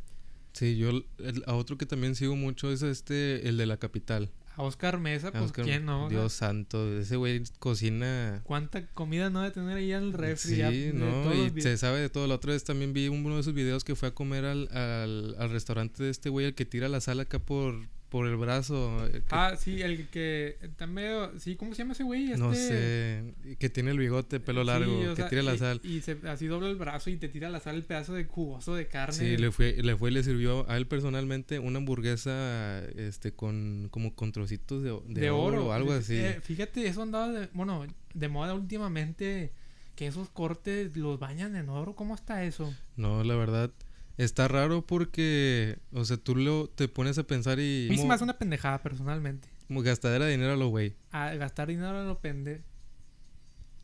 Sí, 0.52 0.76
yo 0.76 0.90
el- 0.90 1.04
a 1.46 1.54
otro 1.54 1.78
que 1.78 1.86
también 1.86 2.14
sigo 2.14 2.34
mucho 2.36 2.72
es 2.72 2.82
este, 2.82 3.48
el 3.48 3.56
de 3.56 3.66
la 3.66 3.76
capital. 3.76 4.30
A 4.56 4.62
Oscar 4.62 4.98
Mesa, 4.98 5.30
pues 5.30 5.44
Oscar- 5.44 5.64
quién 5.64 5.86
no. 5.86 6.06
O 6.06 6.10
sea, 6.10 6.18
Dios 6.18 6.32
santo, 6.32 6.98
ese 6.98 7.14
güey 7.16 7.42
cocina. 7.60 8.40
¿Cuánta 8.44 8.84
comida 8.88 9.30
no 9.30 9.40
debe 9.42 9.52
tener 9.54 9.76
ahí 9.76 9.92
el 9.92 10.12
refri? 10.12 10.56
Sí, 10.56 10.60
de 10.60 10.92
no, 10.92 11.32
y 11.56 11.60
se 11.60 11.76
sabe 11.78 12.00
de 12.00 12.08
todo. 12.10 12.26
La 12.26 12.34
otra 12.34 12.52
vez 12.52 12.64
también 12.64 12.92
vi 12.92 13.06
uno 13.08 13.36
de 13.36 13.40
esos 13.42 13.54
videos 13.54 13.84
que 13.84 13.94
fue 13.94 14.08
a 14.08 14.14
comer 14.14 14.44
al, 14.44 14.68
al, 14.76 15.36
al 15.38 15.50
restaurante 15.50 16.02
de 16.02 16.10
este 16.10 16.28
güey, 16.30 16.46
el 16.46 16.54
que 16.54 16.66
tira 16.66 16.88
la 16.88 17.00
sal 17.00 17.20
acá 17.20 17.38
por, 17.38 17.76
por 18.10 18.26
el 18.26 18.36
brazo. 18.36 19.06
eh, 19.06 19.12
que- 19.12 19.22
Ah, 19.30 19.54
sí, 19.56 19.80
el 19.80 20.08
que 20.08 20.58
medio... 20.88 21.38
Sí, 21.38 21.56
¿cómo 21.56 21.72
se 21.74 21.82
llama 21.82 21.92
ese 21.92 22.02
güey? 22.02 22.26
no 22.36 22.52
Este- 22.52 23.32
sé, 23.44 23.56
que 23.56 23.70
tiene 23.70 23.92
el 23.92 23.98
bigote, 23.98 24.40
pelo 24.40 24.62
Sí, 24.62 24.66
largo, 24.66 25.00
que 25.10 25.16
sea, 25.16 25.28
tira 25.28 25.42
la 25.42 25.54
y- 25.54 25.58
sal. 25.58 25.80
Y 25.84 26.00
se, 26.00 26.18
así 26.28 26.46
dobla 26.46 26.68
el 26.68 26.76
brazo 26.76 27.08
y 27.08 27.16
te 27.16 27.28
tira 27.28 27.48
la 27.48 27.60
sal 27.60 27.76
el 27.76 27.84
pedazo 27.84 28.12
de 28.14 28.26
cuboso 28.26 28.74
de 28.74 28.88
carne. 28.88 29.14
Sí, 29.14 29.36
le 29.36 29.50
fue, 29.52 29.76
le 29.82 29.96
fue 29.96 30.10
y 30.10 30.14
le 30.14 30.22
sirvió 30.24 30.68
a 30.68 30.76
él 30.76 30.86
personalmente 30.86 31.58
una 31.60 31.78
hamburguesa 31.78 32.84
este 32.96 33.32
con 33.32 33.88
como 33.90 34.14
con 34.14 34.32
trocitos 34.32 34.82
de, 34.82 34.90
de, 35.06 35.20
de 35.20 35.30
oro, 35.30 35.68
o 35.68 35.72
algo 35.72 35.94
Eh, 35.94 35.98
así. 35.98 36.16
eh, 36.16 36.40
fíjate, 36.42 36.86
eso 36.86 37.02
andaba 37.02 37.28
de, 37.30 37.48
bueno, 37.52 37.86
de 38.12 38.28
moda 38.28 38.54
últimamente 38.54 39.52
que 39.94 40.06
esos 40.06 40.28
cortes 40.30 40.96
los 40.96 41.18
bañan 41.20 41.54
en 41.56 41.68
oro. 41.68 41.94
¿Cómo 41.94 42.14
está 42.14 42.44
eso? 42.44 42.74
No, 42.96 43.22
la 43.22 43.36
verdad 43.36 43.70
está 44.16 44.48
raro 44.48 44.86
porque, 44.86 45.78
o 45.92 46.04
sea, 46.04 46.16
tú 46.16 46.36
lo 46.36 46.68
te 46.68 46.88
pones 46.88 47.16
a 47.18 47.24
pensar 47.24 47.58
y 47.58 47.86
A 47.86 47.90
mí 47.90 47.96
se 47.96 48.02
me 48.02 48.08
como, 48.08 48.12
hace 48.14 48.24
una 48.24 48.38
pendejada 48.38 48.82
personalmente. 48.82 49.48
como 49.66 49.82
gastadera 49.82 50.26
de 50.26 50.32
dinero 50.32 50.52
a 50.52 50.56
lo 50.56 50.68
güey. 50.68 50.94
A 51.12 51.34
gastar 51.34 51.68
dinero 51.68 51.98
a 51.98 52.04
lo 52.04 52.18
pende. 52.20 52.62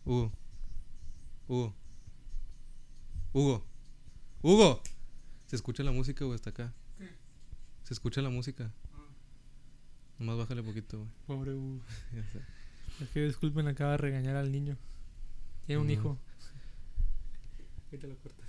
Hugo. 0.05 0.33
Hugo. 1.49 1.75
Hugo. 3.33 3.65
Hugo. 4.43 4.83
¿Se 5.47 5.57
escucha 5.57 5.83
la 5.83 5.93
música 5.93 6.25
o 6.25 6.35
está 6.35 6.51
acá? 6.51 6.73
¿Se 7.85 7.95
escucha 7.95 8.21
la 8.23 8.31
música? 8.31 8.73
Nomás 10.19 10.39
bájale 10.39 10.63
poquito, 10.63 10.99
güey. 10.99 11.11
Pobre 11.27 11.53
Hugo. 11.55 11.81
Es 13.01 13.11
que 13.11 13.21
disculpen, 13.21 13.69
acaba 13.69 13.91
de 13.93 13.97
regañar 13.99 14.37
al 14.37 14.51
niño. 14.51 14.79
Tiene 15.67 15.81
un 15.83 15.87
No. 15.89 15.93
hijo. 15.93 16.19
Ahorita 17.91 18.07
lo 18.07 18.17
cortas. 18.17 18.46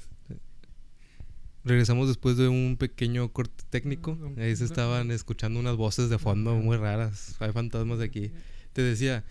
Regresamos 1.68 2.08
después 2.08 2.38
de 2.38 2.48
un 2.48 2.78
pequeño 2.78 3.32
corte 3.34 3.64
técnico. 3.70 4.18
Ahí 4.38 4.56
se 4.56 4.64
estaban 4.66 5.12
escuchando 5.12 5.60
unas 5.60 5.76
voces 5.76 6.10
de 6.10 6.18
fondo 6.18 6.56
muy 6.56 6.78
raras. 6.78 7.36
Hay 7.40 7.52
fantasmas 7.52 8.00
de 8.00 8.06
aquí. 8.06 8.32
Te 8.74 8.82
decía, 8.82 9.24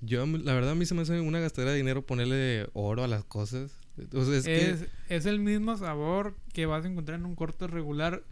yo 0.00 0.26
la 0.26 0.52
verdad 0.54 0.72
a 0.72 0.74
mí 0.74 0.84
se 0.86 0.94
me 0.94 1.02
hace 1.02 1.20
una 1.20 1.38
gastadera 1.40 1.72
de 1.72 1.78
dinero 1.78 2.04
ponerle 2.04 2.68
oro 2.72 3.04
a 3.04 3.08
las 3.08 3.24
cosas. 3.24 3.70
Es, 3.98 4.28
Es, 4.28 4.44
que 4.44 4.76
es 5.08 5.26
el 5.26 5.38
mismo 5.38 5.76
sabor 5.76 6.36
que 6.52 6.66
vas 6.66 6.84
a 6.84 6.88
encontrar 6.88 7.18
en 7.20 7.26
un 7.26 7.34
corte 7.34 7.66
regular. 7.66 8.24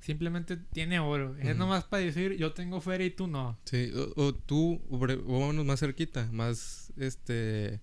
Simplemente 0.00 0.56
tiene 0.56 0.98
oro. 0.98 1.36
Es 1.38 1.54
nomás 1.56 1.84
para 1.84 2.02
decir, 2.02 2.36
yo 2.36 2.52
tengo 2.52 2.80
feria 2.80 3.06
y 3.06 3.10
tú 3.10 3.28
no. 3.28 3.56
sí, 3.66 3.92
o, 3.94 4.20
o 4.20 4.34
tú, 4.34 4.80
o 4.90 4.98
bre- 4.98 5.22
o 5.24 5.38
vámonos 5.40 5.64
más 5.64 5.78
cerquita, 5.78 6.28
más 6.32 6.92
este 6.96 7.80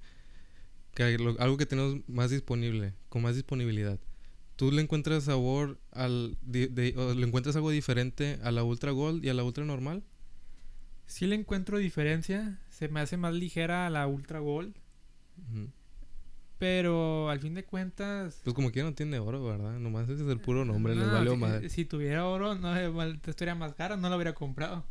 que 0.95 1.03
algo 1.39 1.55
que 1.55 1.65
tenemos 1.65 1.97
más 2.09 2.29
disponible, 2.31 2.93
con 3.07 3.21
más 3.21 3.35
disponibilidad. 3.35 3.99
Tú 4.59 4.73
le 4.73 4.81
encuentras 4.81 5.23
sabor 5.23 5.79
al 5.93 6.37
de- 6.41 6.93
o 6.97 7.13
le 7.13 7.25
encuentras 7.25 7.55
algo 7.55 7.69
diferente 7.71 8.39
a 8.43 8.51
la 8.51 8.61
Ultra 8.65 8.91
Gold 8.91 9.23
y 9.23 9.29
a 9.29 9.33
la 9.33 9.45
Ultra 9.45 9.63
normal? 9.63 10.03
Sí 11.05 11.27
le 11.27 11.35
encuentro 11.35 11.77
diferencia. 11.77 12.59
Se 12.69 12.89
me 12.89 12.99
hace 12.99 13.15
más 13.15 13.33
ligera 13.33 13.87
a 13.87 13.89
la 13.89 14.05
Ultra 14.05 14.39
Gold. 14.39 14.75
Pero 16.57 17.29
al 17.29 17.39
fin 17.39 17.53
de 17.53 17.63
cuentas. 17.63 18.41
Pues 18.43 18.53
como 18.53 18.71
que 18.71 18.83
no 18.83 18.93
tiene 18.93 19.17
oro, 19.19 19.43
¿verdad? 19.45 19.79
Nomás 19.79 20.09
ese 20.09 20.23
es 20.23 20.29
el 20.29 20.39
puro 20.41 20.65
nombre, 20.65 20.93
les 20.93 21.07
no, 21.07 21.13
valió 21.13 21.31
si- 21.31 21.37
madre. 21.37 21.69
Si 21.69 21.85
tuviera 21.85 22.25
oro, 22.27 22.55
no 22.55 22.75
eh, 22.77 23.17
te 23.21 23.31
estaría 23.31 23.55
más 23.55 23.73
cara, 23.75 23.95
no 23.95 24.09
lo 24.09 24.15
hubiera 24.17 24.33
comprado. 24.33 24.83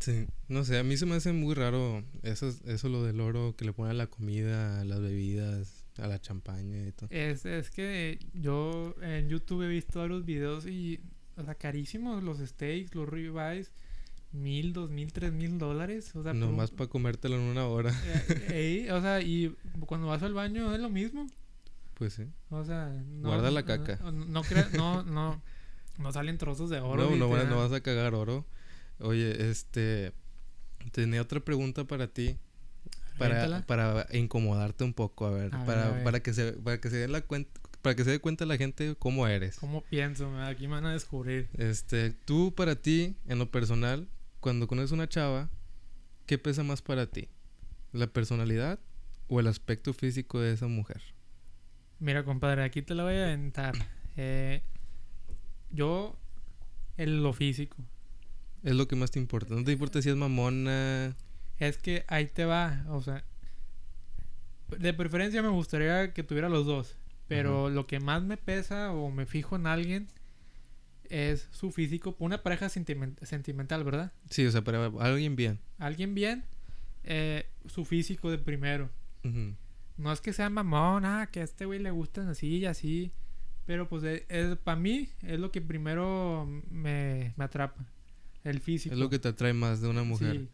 Sí, 0.00 0.26
no 0.48 0.64
sé, 0.64 0.78
a 0.78 0.82
mí 0.82 0.96
se 0.96 1.06
me 1.06 1.14
hace 1.14 1.32
muy 1.32 1.54
raro 1.54 2.04
eso, 2.22 2.52
eso 2.66 2.88
lo 2.88 3.02
del 3.04 3.20
oro 3.20 3.54
que 3.56 3.64
le 3.64 3.72
ponen 3.72 3.92
a 3.92 3.94
la 3.94 4.06
comida, 4.08 4.80
a 4.80 4.84
las 4.84 5.00
bebidas, 5.00 5.77
a 5.98 6.06
la 6.06 6.20
champaña 6.20 6.86
y 6.86 6.92
todo. 6.92 7.08
Es, 7.10 7.44
es 7.44 7.70
que 7.70 8.18
yo 8.34 8.94
en 9.02 9.28
YouTube 9.28 9.62
he 9.64 9.68
visto 9.68 10.00
varios 10.00 10.24
videos 10.24 10.66
y. 10.66 11.00
O 11.36 11.44
sea, 11.44 11.54
carísimos 11.54 12.22
los 12.22 12.38
steaks, 12.38 12.94
los 12.94 13.08
ribeyes. 13.08 13.70
Mil, 14.32 14.72
dos 14.74 14.90
mil, 14.90 15.12
tres 15.12 15.32
mil 15.32 15.56
dólares. 15.58 16.14
O 16.14 16.22
sea, 16.22 16.34
Nomás 16.34 16.70
para 16.70 16.90
comértelo 16.90 17.36
en 17.36 17.42
una 17.42 17.66
hora. 17.66 17.92
Eh, 18.50 18.86
eh, 18.88 18.92
o 18.92 19.00
sea, 19.00 19.20
y 19.22 19.56
cuando 19.86 20.08
vas 20.08 20.22
al 20.22 20.34
baño 20.34 20.74
es 20.74 20.80
lo 20.80 20.90
mismo. 20.90 21.26
Pues 21.94 22.14
sí. 22.14 22.24
O 22.50 22.64
sea, 22.64 22.88
no, 22.88 23.28
Guarda 23.28 23.50
la 23.50 23.64
caca. 23.64 23.98
No, 24.02 24.12
no, 24.12 24.42
crea- 24.42 24.68
no, 24.76 25.02
no, 25.02 25.40
no 25.98 26.12
salen 26.12 26.36
trozos 26.38 26.68
de 26.70 26.80
oro. 26.80 27.10
No, 27.10 27.16
no, 27.16 27.44
no 27.44 27.56
vas 27.56 27.72
a 27.72 27.80
cagar 27.80 28.14
oro. 28.14 28.44
Oye, 29.00 29.50
este. 29.50 30.12
Tenía 30.92 31.22
otra 31.22 31.40
pregunta 31.40 31.84
para 31.84 32.06
ti. 32.08 32.36
Para, 33.18 33.66
para 33.66 34.06
incomodarte 34.12 34.84
un 34.84 34.94
poco, 34.94 35.26
a 35.26 35.30
ver. 35.30 35.54
A 35.54 35.58
ver, 35.58 35.66
para, 35.66 35.86
a 35.86 35.90
ver. 35.90 36.04
para 36.04 36.20
que 36.20 36.32
se, 36.32 36.52
para 36.52 36.80
que 36.80 36.90
se 36.90 36.96
dé 36.96 37.08
la 37.08 37.20
cuenta. 37.20 37.60
Para 37.82 37.94
que 37.94 38.04
se 38.04 38.10
dé 38.10 38.18
cuenta 38.18 38.44
la 38.44 38.56
gente 38.56 38.96
cómo 38.98 39.26
eres. 39.26 39.56
¿Cómo 39.58 39.82
pienso? 39.82 40.36
Aquí 40.42 40.66
me 40.66 40.74
van 40.74 40.86
a 40.86 40.92
descubrir. 40.92 41.48
Este, 41.56 42.10
tú 42.10 42.54
para 42.54 42.74
ti, 42.76 43.16
en 43.28 43.38
lo 43.38 43.50
personal, 43.50 44.08
cuando 44.40 44.66
conoces 44.66 44.92
una 44.92 45.08
chava, 45.08 45.48
¿qué 46.26 46.38
pesa 46.38 46.64
más 46.64 46.82
para 46.82 47.06
ti? 47.06 47.28
¿La 47.92 48.08
personalidad 48.08 48.80
o 49.28 49.40
el 49.40 49.46
aspecto 49.46 49.94
físico 49.94 50.40
de 50.40 50.52
esa 50.52 50.66
mujer? 50.66 51.02
Mira, 52.00 52.24
compadre, 52.24 52.64
aquí 52.64 52.82
te 52.82 52.94
la 52.94 53.04
voy 53.04 53.14
a 53.14 53.24
aventar. 53.24 53.74
Eh, 54.20 54.62
yo, 55.70 56.18
en 56.96 57.22
lo 57.22 57.32
físico. 57.32 57.76
Es 58.64 58.74
lo 58.74 58.88
que 58.88 58.96
más 58.96 59.12
te 59.12 59.20
importa. 59.20 59.54
No 59.54 59.62
te 59.62 59.72
importa 59.72 60.02
si 60.02 60.10
es 60.10 60.16
mamona. 60.16 61.16
Es 61.58 61.78
que 61.78 62.04
ahí 62.08 62.26
te 62.26 62.44
va. 62.44 62.84
O 62.88 63.02
sea, 63.02 63.24
de 64.78 64.92
preferencia 64.94 65.42
me 65.42 65.48
gustaría 65.48 66.12
que 66.12 66.22
tuviera 66.22 66.48
los 66.48 66.66
dos. 66.66 66.96
Pero 67.26 67.68
lo 67.68 67.86
que 67.86 68.00
más 68.00 68.22
me 68.22 68.36
pesa 68.38 68.92
o 68.92 69.10
me 69.10 69.26
fijo 69.26 69.56
en 69.56 69.66
alguien 69.66 70.08
es 71.10 71.48
su 71.50 71.70
físico. 71.70 72.16
Una 72.18 72.42
pareja 72.42 72.66
sentimen- 72.70 73.18
sentimental, 73.22 73.84
¿verdad? 73.84 74.12
Sí, 74.30 74.46
o 74.46 74.50
sea, 74.50 74.62
para 74.64 74.86
alguien 75.00 75.36
bien. 75.36 75.58
Alguien 75.78 76.14
bien, 76.14 76.44
eh, 77.04 77.46
su 77.66 77.84
físico 77.84 78.30
de 78.30 78.38
primero. 78.38 78.90
No 79.98 80.10
es 80.12 80.20
que 80.22 80.32
sea 80.32 80.48
mamón, 80.48 81.04
ah, 81.04 81.28
que 81.30 81.40
a 81.40 81.44
este 81.44 81.66
güey 81.66 81.80
le 81.80 81.90
gustan 81.90 82.28
así 82.28 82.58
y 82.58 82.64
así. 82.66 83.12
Pero 83.66 83.86
pues 83.90 84.02
es, 84.28 84.56
para 84.58 84.78
mí 84.80 85.10
es 85.22 85.38
lo 85.38 85.50
que 85.50 85.60
primero 85.60 86.46
me, 86.70 87.34
me 87.36 87.44
atrapa. 87.44 87.84
El 88.42 88.60
físico. 88.60 88.94
Es 88.94 88.98
lo 88.98 89.10
que 89.10 89.18
te 89.18 89.28
atrae 89.28 89.52
más 89.52 89.82
de 89.82 89.88
una 89.88 90.02
mujer. 90.04 90.32
Sí. 90.36 90.48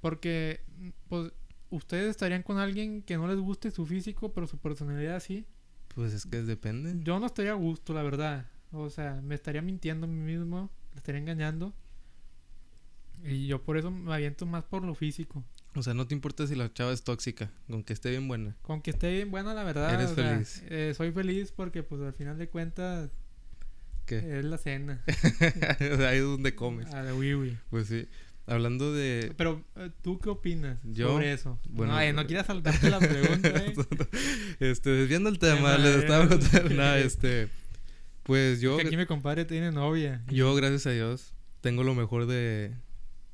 Porque, 0.00 0.60
pues, 1.08 1.32
ustedes 1.70 2.10
estarían 2.10 2.42
con 2.42 2.58
alguien 2.58 3.02
que 3.02 3.16
no 3.16 3.28
les 3.28 3.38
guste 3.38 3.70
su 3.70 3.86
físico, 3.86 4.32
pero 4.32 4.46
su 4.46 4.58
personalidad 4.58 5.20
sí. 5.20 5.46
Pues 5.94 6.12
es 6.12 6.26
que 6.26 6.42
depende. 6.42 6.94
Yo 7.02 7.18
no 7.18 7.26
estaría 7.26 7.52
a 7.52 7.56
gusto, 7.56 7.92
la 7.92 8.02
verdad. 8.02 8.46
O 8.72 8.90
sea, 8.90 9.20
me 9.22 9.34
estaría 9.34 9.62
mintiendo 9.62 10.06
a 10.06 10.08
mí 10.08 10.20
mismo, 10.20 10.70
me 10.92 10.98
estaría 10.98 11.20
engañando. 11.20 11.74
Y 13.24 13.46
yo 13.46 13.62
por 13.64 13.76
eso 13.76 13.90
me 13.90 14.14
aviento 14.14 14.46
más 14.46 14.64
por 14.64 14.84
lo 14.84 14.94
físico. 14.94 15.44
O 15.74 15.82
sea, 15.82 15.94
no 15.94 16.06
te 16.06 16.14
importa 16.14 16.46
si 16.46 16.54
la 16.54 16.72
chava 16.72 16.92
es 16.92 17.02
tóxica, 17.02 17.50
con 17.68 17.82
que 17.82 17.92
esté 17.92 18.10
bien 18.10 18.28
buena. 18.28 18.56
Con 18.62 18.80
que 18.80 18.90
esté 18.90 19.12
bien 19.12 19.30
buena, 19.30 19.54
la 19.54 19.64
verdad. 19.64 19.92
Eres 19.94 20.12
feliz. 20.12 20.62
Eh, 20.68 20.92
soy 20.96 21.12
feliz 21.12 21.52
porque, 21.52 21.82
pues, 21.82 22.00
al 22.02 22.12
final 22.12 22.38
de 22.38 22.48
cuentas. 22.48 23.10
¿Qué? 24.06 24.38
Es 24.38 24.44
la 24.44 24.56
cena. 24.56 25.04
Ahí 25.80 26.18
es 26.18 26.22
donde 26.22 26.54
comes. 26.54 26.92
Ah, 26.94 27.02
de 27.02 27.12
oui, 27.12 27.58
Pues 27.70 27.88
sí. 27.88 28.08
Hablando 28.48 28.92
de. 28.92 29.32
Pero, 29.36 29.62
eh, 29.76 29.90
¿tú 30.02 30.18
qué 30.18 30.30
opinas 30.30 30.78
¿Yo? 30.84 31.08
sobre 31.08 31.32
eso? 31.32 31.58
Bueno, 31.68 31.92
no, 31.92 32.00
eh, 32.00 32.12
no 32.12 32.26
quieras 32.26 32.46
saltarte 32.46 32.88
la 32.90 32.98
pregunta, 32.98 33.48
eh. 33.56 33.74
este, 34.60 34.90
desviando 34.90 35.28
el 35.28 35.38
tema, 35.38 35.76
les 35.76 35.96
estaba 35.96 36.28
contando. 36.28 36.70
Nada, 36.74 36.98
este. 37.00 37.48
Pues 38.22 38.60
yo. 38.60 38.76
Que 38.78 38.86
aquí 38.86 38.96
mi 38.96 39.06
compadre 39.06 39.44
tiene 39.44 39.70
novia. 39.72 40.22
Yo, 40.28 40.54
gracias 40.54 40.86
a 40.86 40.90
Dios, 40.92 41.34
tengo 41.60 41.82
lo 41.84 41.94
mejor 41.94 42.26
de, 42.26 42.72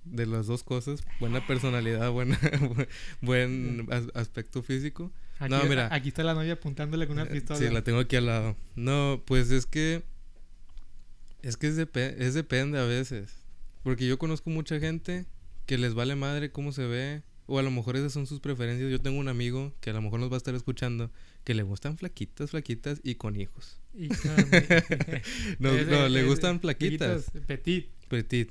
de 0.05 0.27
las 0.27 0.47
dos 0.47 0.63
cosas. 0.65 1.03
Buena 1.21 1.47
personalidad, 1.47 2.11
buena, 2.11 2.39
buen 3.21 3.87
as- 3.91 4.11
aspecto 4.15 4.63
físico. 4.63 5.13
Aquí, 5.39 5.53
no, 5.53 5.65
mira. 5.65 5.89
aquí 5.93 6.09
está 6.09 6.23
la 6.23 6.35
novia 6.35 6.53
apuntándole 6.55 7.07
con 7.09 7.19
una 7.19 7.25
Eh, 7.29 7.33
pistola. 7.33 7.59
Sí, 7.59 7.69
la 7.69 7.83
tengo 7.83 7.99
aquí 7.99 8.15
al 8.17 8.27
lado. 8.27 8.57
No, 8.77 9.21
pues 9.27 9.51
es 9.51 9.67
que... 9.67 10.03
Es 11.43 11.57
que 11.57 11.67
es, 11.67 11.77
depe- 11.77 12.15
es 12.19 12.35
depende 12.35 12.79
a 12.79 12.85
veces. 12.85 13.44
Porque 13.85 14.07
yo 14.09 14.19
conozco 14.19 14.51
mucha 14.51 14.81
gente 14.81 15.27
que 15.67 15.79
les 15.79 15.95
vale 15.95 16.17
madre 16.17 16.51
cómo 16.51 16.73
se 16.73 16.85
ve. 16.87 17.23
O 17.47 17.59
a 17.59 17.63
lo 17.63 17.71
mejor 17.71 17.95
esas 17.97 18.13
son 18.13 18.27
sus 18.27 18.41
preferencias. 18.41 18.91
Yo 18.91 19.01
tengo 19.03 19.19
un 19.19 19.29
amigo 19.29 19.75
que 19.81 19.91
a 19.91 19.93
lo 19.93 20.01
mejor 20.01 20.19
nos 20.19 20.31
va 20.31 20.35
a 20.35 20.39
estar 20.39 20.55
escuchando. 20.55 21.11
Que 21.45 21.53
le 21.55 21.63
gustan 21.63 21.99
flaquitas, 21.99 22.51
flaquitas 22.51 23.01
y 23.05 23.17
con 23.17 23.39
hijos. 23.39 23.79
Y- 23.95 24.09
No, 25.59 25.73
no, 25.73 26.09
le 26.09 26.25
gustan 26.25 26.61
flaquitas. 26.61 27.31
Petit. 27.47 27.89
Petit. 28.09 28.51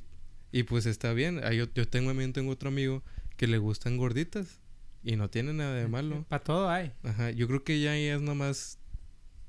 Y 0.52 0.64
pues 0.64 0.86
está 0.86 1.14
bien. 1.14 1.42
Ah, 1.44 1.54
Yo, 1.54 1.66
yo 1.74 1.88
tengo, 1.88 2.12
también 2.12 2.34
tengo 2.34 2.52
otro 2.52 2.70
amigo 2.70 3.04
que 3.38 3.48
le 3.48 3.58
gustan 3.58 3.98
gorditas. 3.98 4.60
Y 5.04 5.16
no 5.16 5.30
tiene 5.30 5.54
nada 5.54 5.74
de 5.76 5.88
malo. 5.88 6.26
Para 6.30 6.44
todo 6.44 6.70
hay. 6.70 6.92
Ajá, 7.04 7.32
yo 7.32 7.48
creo 7.48 7.64
que 7.64 7.80
ya 7.82 7.92
ahí 7.94 8.06
es 8.06 8.22
nomás, 8.22 8.78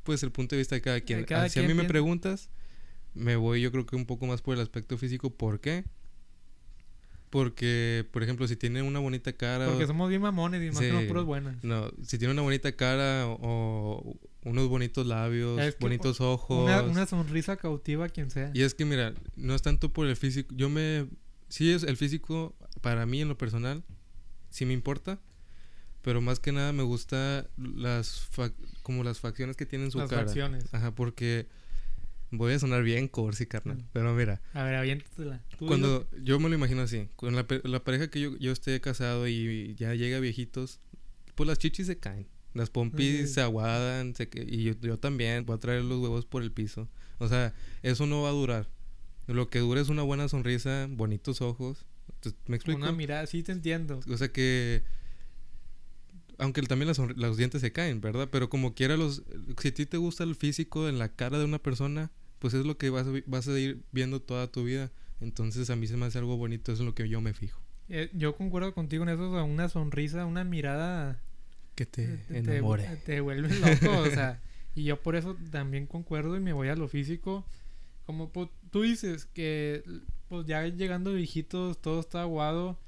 pues, 0.03 0.23
el 0.23 0.33
punto 0.33 0.57
de 0.57 0.61
vista 0.61 0.75
de 0.75 0.81
cada 0.81 1.01
quien. 1.03 1.25
Cada 1.25 1.49
si 1.49 1.61
a 1.61 1.63
mí 1.63 1.75
me 1.75 1.85
preguntas, 1.85 2.49
me 3.15 3.37
voy 3.37 3.61
yo 3.61 3.71
creo 3.73 3.87
que 3.87 3.97
un 3.97 4.07
poco 4.07 4.27
más 4.27 4.43
por 4.43 4.55
el 4.55 4.61
aspecto 4.61 4.99
físico. 4.99 5.31
¿Por 5.31 5.61
qué? 5.61 5.85
Porque, 7.31 8.07
por 8.13 8.23
ejemplo, 8.23 8.47
si 8.47 8.55
tiene 8.55 8.83
una 8.83 9.01
bonita 9.01 9.33
cara... 9.33 9.67
Porque 9.67 9.85
o- 9.85 9.87
somos 9.89 10.09
bien 10.09 10.23
mamones 10.23 10.63
y 10.63 10.67
más 10.71 10.79
que 10.79 10.93
no 10.93 11.01
Sí. 11.01 11.07
puros 11.09 11.25
buenas. 11.25 11.63
No, 11.65 11.91
si 12.03 12.17
tiene 12.17 12.33
una 12.33 12.43
bonita 12.43 12.71
cara 12.77 13.27
o, 13.27 13.39
o 13.43 14.17
unos 14.45 14.69
bonitos 14.69 15.05
labios, 15.07 15.61
Es 15.61 15.75
que 15.75 15.81
bonitos 15.85 16.21
ojos... 16.21 16.65
Una, 16.65 16.83
una 16.83 17.07
sonrisa 17.07 17.57
cautiva 17.57 18.05
a 18.07 18.09
quien 18.09 18.31
sea. 18.31 18.53
Y 18.55 18.63
es 18.63 18.75
que, 18.75 18.85
mira, 18.85 19.15
no 19.35 19.55
es 19.57 19.63
tanto 19.63 19.93
por 19.93 20.07
el 20.07 20.15
físico. 20.17 20.55
Yo 20.55 20.69
me... 20.69 21.09
Sí, 21.49 21.73
es 21.73 21.83
el 21.83 21.97
físico, 21.97 22.55
para 22.81 23.05
mí 23.05 23.21
en 23.21 23.29
lo 23.29 23.37
personal, 23.37 23.83
sí 24.51 24.65
me 24.65 24.73
importa. 24.73 25.19
Pero 26.03 26.21
más 26.21 26.39
que 26.39 26.53
nada 26.53 26.73
me 26.73 26.83
gusta 26.85 27.49
las... 27.57 28.29
como 28.83 29.03
las 29.03 29.19
facciones 29.19 29.57
que 29.57 29.67
tiene 29.67 29.87
en 29.87 29.91
su 29.91 29.99
Las 29.99 30.09
cara. 30.11 30.23
facciones. 30.27 30.73
Ajá, 30.73 30.95
porque 30.95 31.49
voy 32.37 32.53
a 32.53 32.59
sonar 32.59 32.83
bien 32.83 33.09
corsi, 33.09 33.47
carnal. 33.47 33.79
Mm. 33.79 33.89
Pero 33.93 34.15
mira, 34.15 34.41
A 34.53 34.63
ver, 34.63 34.75
aviéntatela. 34.75 35.43
Cuando 35.59 36.09
yo 36.23 36.39
me 36.41 36.49
lo 36.49 36.55
imagino 36.55 36.83
así, 36.83 37.09
con 37.17 37.35
la, 37.35 37.47
pareja 37.47 38.09
que 38.09 38.21
yo, 38.21 38.37
yo 38.39 38.53
esté 38.53 38.81
casado 38.81 39.29
y 39.29 39.75
ya 39.77 39.95
llega 39.95 40.21
viejitos, 40.21 40.81
pues 41.35 41.47
las 41.47 41.59
chichis 41.59 41.87
se 41.87 41.99
caen. 41.99 42.27
Las 42.55 42.71
pompis 42.71 43.35
se 43.35 43.41
aguadan 43.41 44.15
se 44.15 44.29
y 44.47 44.63
yo, 44.63 44.75
yo 44.81 44.97
también 44.97 45.45
voy 45.45 45.57
a 45.57 45.59
traer 45.59 45.83
los 45.83 45.99
huevos 45.99 46.25
por 46.25 46.43
el 46.43 46.53
piso. 46.53 46.89
O 47.19 47.29
sea, 47.29 47.53
eso 47.83 48.07
no 48.07 48.23
va 48.23 48.29
a 48.29 48.33
durar. 48.33 48.69
Lo 49.27 49.49
que 49.49 49.59
dura 49.59 49.81
es 49.81 49.89
una 49.89 50.03
buena 50.03 50.29
sonrisa, 50.29 50.87
bonitos 50.89 51.41
ojos. 51.41 51.85
¿Me 52.47 52.57
explico? 52.57 52.79
Una 52.79 52.93
mirada, 52.93 53.27
sí 53.27 53.43
te 53.43 53.53
entiendo. 53.53 54.01
O 54.09 54.17
sea 54.17 54.29
que... 54.29 54.83
Aunque 56.39 56.63
también 56.63 56.89
las 56.89 56.99
los 56.99 57.37
dientes 57.37 57.61
se 57.61 57.73
caen, 57.73 58.01
¿verdad? 58.01 58.29
Pero 58.31 58.49
como 58.49 58.75
quiera 58.75 58.97
los... 58.97 59.23
Si 59.61 59.69
a 59.69 59.75
ti 59.75 59.87
te 59.87 59.97
gusta 59.97 60.25
el 60.25 60.35
físico 60.35 60.89
en 60.89 60.99
la 60.99 61.09
cara 61.09 61.39
de 61.39 61.45
una 61.45 61.59
persona, 61.59 62.11
pues 62.45 62.53
es 62.53 62.67
lo 62.67 62.77
que 62.77 62.91
vas 62.91 63.07
a, 63.07 63.11
vas 63.25 63.49
a 63.49 63.59
ir 63.59 63.81
viendo 63.91 64.21
toda 64.21 64.49
tu 64.53 64.65
vida. 64.65 64.91
Entonces 65.23 65.71
a 65.71 65.77
mí 65.77 65.87
se 65.87 65.97
me 65.97 66.05
hace 66.05 66.19
algo 66.19 66.37
bonito, 66.37 66.73
eso 66.73 66.83
es 66.83 66.87
lo 66.87 66.95
que 66.95 67.09
yo 67.09 67.23
me 67.23 67.33
fijo. 67.33 67.59
Eh, 67.89 68.11
yo 68.13 68.37
concuerdo 68.37 68.75
contigo 68.75 69.03
en 69.05 69.09
eso. 69.09 69.31
o 69.31 69.35
sea, 69.35 69.45
Una 69.45 69.71
sonrisa, 69.71 70.27
una 70.27 70.45
mirada. 70.45 71.23
Que 71.75 71.87
te 71.87 72.19
te- 72.19 72.37
enamore. 72.41 72.83
Te, 72.85 72.97
te 72.97 73.21
vuelve 73.23 73.49
loco, 73.49 73.97
o 73.99 74.11
sea. 74.11 74.43
Y 74.75 74.85
yo 74.85 75.03
por 75.03 75.17
eso 75.17 75.39
también 75.51 75.87
concuerdo 75.87 76.37
y 76.37 76.41
me 76.41 76.53
voy 76.53 76.69
a 76.69 76.77
lo 76.77 76.87
físico. 76.87 77.47
Como 78.05 78.29
pues, 78.29 78.51
tú 78.71 78.83
dices 78.83 79.25
que 79.25 79.83
pues 80.29 80.45
ya 80.47 80.67
llegando 80.67 81.15
viejitos 81.15 81.81
todo 81.81 81.99
está 82.01 82.21
aguado. 82.21 82.79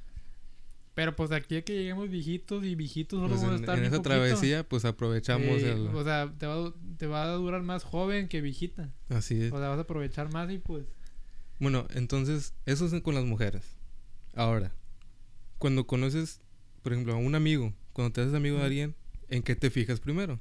Pero 0.96 1.14
pues 1.14 1.28
de 1.28 1.36
aquí 1.36 1.56
a 1.56 1.62
que 1.62 1.74
lleguemos 1.74 2.08
viejitos 2.08 2.64
y 2.64 2.74
viejitos 2.74 3.18
solo 3.18 3.28
Pues 3.28 3.42
vamos 3.42 3.56
a 3.58 3.60
estar 3.60 3.76
en 3.78 3.84
esa 3.84 3.96
poquito. 3.98 4.08
travesía, 4.08 4.66
pues 4.66 4.84
aprovechamos 4.86 5.62
el... 5.62 5.88
O 5.94 6.02
sea, 6.02 6.32
te 6.38 6.46
va, 6.46 6.54
a- 6.68 6.74
te 6.96 7.06
va 7.06 7.22
a 7.24 7.28
durar 7.34 7.62
más 7.62 7.84
joven 7.84 8.28
que 8.28 8.40
viejita. 8.40 8.94
Así 9.10 9.42
es. 9.42 9.52
O 9.52 9.58
sea, 9.58 9.68
vas 9.68 9.78
a 9.78 9.82
aprovechar 9.82 10.32
más 10.32 10.50
y 10.50 10.56
pues... 10.58 10.86
Bueno, 11.60 11.86
entonces, 11.94 12.54
eso 12.64 12.86
es 12.86 13.02
con 13.02 13.14
las 13.14 13.24
mujeres. 13.26 13.76
Ahora, 14.34 14.72
cuando 15.58 15.86
conoces, 15.86 16.40
por 16.82 16.92
ejemplo, 16.94 17.12
a 17.12 17.16
un 17.16 17.34
amigo, 17.34 17.74
cuando 17.92 18.12
te 18.12 18.22
haces 18.22 18.32
amigo 18.34 18.56
de 18.58 18.64
alguien, 18.64 18.94
¿en 19.28 19.42
qué 19.42 19.54
te 19.54 19.68
fijas 19.70 20.00
primero? 20.00 20.40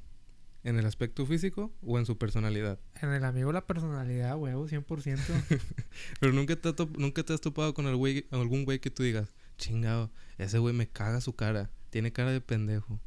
¿En 0.63 0.79
el 0.79 0.85
aspecto 0.85 1.25
físico 1.25 1.73
o 1.81 1.99
en 1.99 2.05
su 2.05 2.17
personalidad? 2.17 2.79
En 3.01 3.09
el 3.11 3.25
amigo 3.25 3.51
la 3.51 3.67
personalidad, 3.67 4.37
huevo, 4.37 4.67
100%. 4.69 5.19
Pero 6.21 6.31
nunca 6.33 6.55
te, 6.55 6.73
nunca 6.97 7.23
te 7.23 7.33
has 7.33 7.41
topado 7.41 7.73
con 7.73 7.87
el 7.87 7.95
güey- 7.95 8.25
algún 8.31 8.63
güey 8.63 8.79
que 8.79 8.89
tú 8.89 9.03
digas, 9.03 9.33
chingado, 9.57 10.11
ese 10.37 10.59
güey 10.59 10.73
me 10.73 10.87
caga 10.87 11.21
su 11.21 11.35
cara, 11.35 11.69
tiene 11.89 12.11
cara 12.11 12.31
de 12.31 12.41
pendejo. 12.41 12.99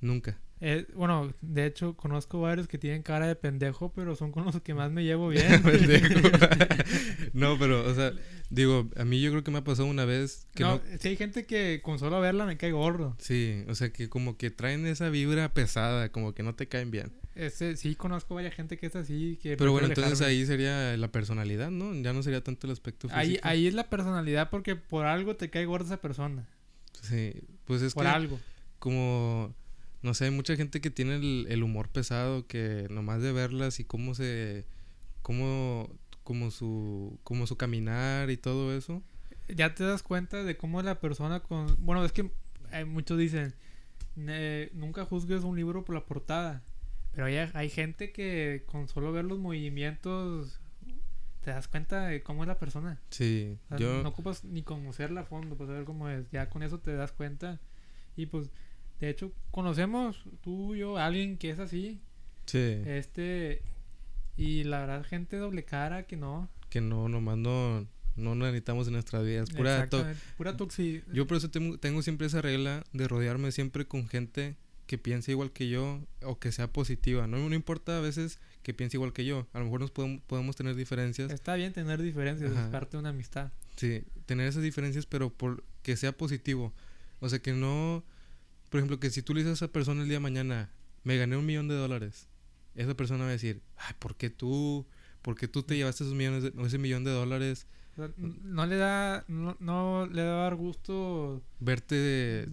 Nunca. 0.00 0.38
Eh, 0.60 0.86
bueno, 0.94 1.34
de 1.42 1.66
hecho, 1.66 1.94
conozco 1.96 2.40
varios 2.40 2.66
que 2.66 2.78
tienen 2.78 3.02
cara 3.02 3.26
de 3.26 3.36
pendejo, 3.36 3.92
pero 3.92 4.16
son 4.16 4.32
con 4.32 4.46
los 4.46 4.60
que 4.62 4.72
más 4.72 4.90
me 4.90 5.04
llevo 5.04 5.28
bien. 5.30 5.62
No, 7.32 7.58
pero, 7.58 7.86
o 7.86 7.94
sea, 7.94 8.12
digo, 8.48 8.88
a 8.96 9.04
mí 9.04 9.20
yo 9.20 9.30
creo 9.30 9.44
que 9.44 9.50
me 9.50 9.58
ha 9.58 9.64
pasado 9.64 9.86
una 9.86 10.06
vez 10.06 10.46
que 10.54 10.62
no, 10.62 10.76
no... 10.76 10.80
sí 10.98 11.08
hay 11.08 11.16
gente 11.16 11.44
que 11.44 11.82
con 11.82 11.98
solo 11.98 12.18
verla 12.20 12.46
me 12.46 12.56
cae 12.56 12.72
gordo. 12.72 13.14
Sí, 13.18 13.64
o 13.68 13.74
sea, 13.74 13.90
que 13.90 14.08
como 14.08 14.38
que 14.38 14.50
traen 14.50 14.86
esa 14.86 15.10
vibra 15.10 15.52
pesada, 15.52 16.10
como 16.10 16.32
que 16.32 16.42
no 16.42 16.54
te 16.54 16.66
caen 16.66 16.90
bien. 16.90 17.12
Ese, 17.36 17.76
sí 17.76 17.94
conozco 17.94 18.34
varias 18.34 18.54
gente 18.54 18.76
que 18.78 18.86
es 18.86 18.96
así. 18.96 19.38
Que 19.42 19.56
Pero 19.56 19.70
bueno, 19.72 19.88
entonces 19.88 20.14
alejarme. 20.20 20.32
ahí 20.40 20.46
sería 20.46 20.96
la 20.96 21.12
personalidad, 21.12 21.70
¿no? 21.70 21.94
Ya 22.02 22.12
no 22.12 22.22
sería 22.22 22.42
tanto 22.42 22.66
el 22.66 22.72
aspecto 22.72 23.08
físico. 23.08 23.20
ahí, 23.20 23.38
ahí 23.42 23.66
es 23.66 23.74
la 23.74 23.88
personalidad 23.90 24.48
porque 24.50 24.74
por 24.76 25.04
algo 25.06 25.36
te 25.36 25.50
cae 25.50 25.66
gordo 25.66 25.84
esa 25.86 26.00
persona. 26.00 26.48
Sí, 27.02 27.34
pues 27.66 27.82
es 27.82 27.92
por 27.94 28.04
que 28.04 28.08
algo. 28.10 28.40
como, 28.78 29.54
no 30.02 30.14
sé, 30.14 30.24
hay 30.24 30.30
mucha 30.30 30.56
gente 30.56 30.80
que 30.80 30.90
tiene 30.90 31.16
el, 31.16 31.46
el 31.50 31.62
humor 31.62 31.90
pesado 31.90 32.46
que 32.46 32.86
nomás 32.90 33.20
de 33.22 33.32
verlas 33.32 33.80
y 33.80 33.84
cómo 33.84 34.14
se, 34.14 34.64
cómo, 35.22 35.90
como 36.24 36.50
su, 36.50 37.18
como 37.22 37.46
su 37.46 37.56
caminar 37.56 38.30
y 38.30 38.38
todo 38.38 38.74
eso. 38.74 39.02
Ya 39.48 39.74
te 39.74 39.84
das 39.84 40.02
cuenta 40.02 40.42
de 40.42 40.56
cómo 40.56 40.80
la 40.82 40.98
persona 41.00 41.40
con... 41.40 41.76
Bueno, 41.78 42.02
es 42.04 42.12
que 42.12 42.30
hay 42.72 42.84
muchos 42.86 43.18
dicen, 43.18 43.54
"Ne- 44.16 44.70
nunca 44.72 45.04
juzgues 45.04 45.42
un 45.44 45.54
libro 45.54 45.84
por 45.84 45.94
la 45.94 46.04
portada. 46.06 46.64
Pero 47.16 47.26
hay, 47.26 47.36
hay 47.54 47.68
gente 47.70 48.12
que 48.12 48.62
con 48.66 48.86
solo 48.88 49.10
ver 49.10 49.24
los 49.24 49.38
movimientos 49.38 50.60
te 51.42 51.50
das 51.50 51.66
cuenta 51.66 52.06
de 52.06 52.22
cómo 52.22 52.42
es 52.44 52.48
la 52.48 52.58
persona. 52.58 53.00
Sí, 53.10 53.56
O 53.64 53.68
sea, 53.68 53.78
yo, 53.78 54.02
No 54.02 54.10
ocupas 54.10 54.44
ni 54.44 54.62
conocerla 54.62 55.22
a 55.22 55.24
fondo 55.24 55.56
para 55.56 55.68
saber 55.70 55.84
cómo 55.84 56.08
es. 56.10 56.30
Ya 56.30 56.48
con 56.50 56.62
eso 56.62 56.78
te 56.78 56.92
das 56.94 57.12
cuenta. 57.12 57.58
Y 58.16 58.26
pues, 58.26 58.50
de 59.00 59.08
hecho, 59.08 59.32
conocemos 59.50 60.24
tú 60.42 60.74
y 60.74 60.80
yo 60.80 60.98
a 60.98 61.06
alguien 61.06 61.38
que 61.38 61.50
es 61.50 61.58
así. 61.58 62.00
sí, 62.44 62.82
Este. 62.86 63.62
Y 64.36 64.64
la 64.64 64.80
verdad, 64.80 65.02
gente 65.04 65.36
doble 65.38 65.64
cara 65.64 66.02
que 66.06 66.16
no. 66.18 66.50
que 66.68 66.82
no, 66.82 67.08
nomás 67.08 67.38
no, 67.38 67.86
no 68.16 68.34
necesitamos 68.34 68.86
en 68.88 68.92
nuestras 68.92 69.24
vidas. 69.24 69.48
Pura 69.50 69.88
to- 69.88 70.04
pura 70.36 70.56
toxi. 70.58 71.02
Yo 71.14 71.26
por 71.26 71.38
eso 71.38 71.50
tengo, 71.50 71.78
tengo 71.78 72.02
siempre 72.02 72.26
esa 72.26 72.42
regla 72.42 72.84
de 72.92 73.08
rodearme 73.08 73.50
siempre 73.52 73.86
con 73.88 74.06
gente 74.06 74.56
que 74.86 74.98
piense 74.98 75.32
igual 75.32 75.50
que 75.52 75.68
yo 75.68 76.00
o 76.22 76.38
que 76.38 76.52
sea 76.52 76.72
positiva. 76.72 77.26
No, 77.26 77.38
no 77.48 77.54
importa 77.54 77.98
a 77.98 78.00
veces 78.00 78.38
que 78.62 78.72
piense 78.74 78.96
igual 78.96 79.12
que 79.12 79.24
yo. 79.24 79.46
A 79.52 79.58
lo 79.58 79.64
mejor 79.66 79.80
nos 79.80 79.90
podemos, 79.90 80.20
podemos 80.26 80.56
tener 80.56 80.74
diferencias. 80.76 81.30
Está 81.30 81.54
bien 81.56 81.72
tener 81.72 82.00
diferencias, 82.02 82.52
es 82.52 82.58
parte 82.70 82.92
de 82.96 83.00
una 83.00 83.08
amistad. 83.10 83.50
Sí, 83.76 84.02
tener 84.26 84.46
esas 84.48 84.62
diferencias, 84.62 85.06
pero 85.06 85.30
por 85.30 85.64
que 85.82 85.96
sea 85.96 86.12
positivo. 86.16 86.72
O 87.20 87.28
sea, 87.28 87.38
que 87.40 87.52
no 87.52 88.04
por 88.70 88.80
ejemplo, 88.80 88.98
que 88.98 89.10
si 89.10 89.22
tú 89.22 89.32
le 89.32 89.40
dices 89.40 89.50
a 89.62 89.64
esa 89.66 89.72
persona 89.72 90.02
el 90.02 90.08
día 90.08 90.16
de 90.16 90.20
mañana, 90.20 90.70
me 91.04 91.16
gané 91.16 91.36
un 91.36 91.46
millón 91.46 91.68
de 91.68 91.74
dólares, 91.76 92.26
esa 92.74 92.94
persona 92.94 93.22
va 93.24 93.28
a 93.30 93.32
decir, 93.32 93.62
ay, 93.76 93.94
¿por 94.00 94.16
qué 94.16 94.28
tú? 94.28 94.84
¿Por 95.22 95.36
qué 95.36 95.46
tú 95.48 95.62
te 95.62 95.76
llevaste 95.76 96.02
esos 96.04 96.16
millones 96.16 96.42
de- 96.42 96.52
ese 96.66 96.76
millón 96.78 97.04
de 97.04 97.12
dólares? 97.12 97.66
O 97.92 97.94
sea, 97.96 98.10
n- 98.18 98.34
no 98.42 98.66
le 98.66 98.76
da, 98.76 99.24
no, 99.28 99.56
no 99.60 100.06
le 100.06 100.22
va 100.24 100.32
a 100.40 100.42
dar 100.42 100.56
gusto. 100.56 101.42
Verte, 101.60 102.46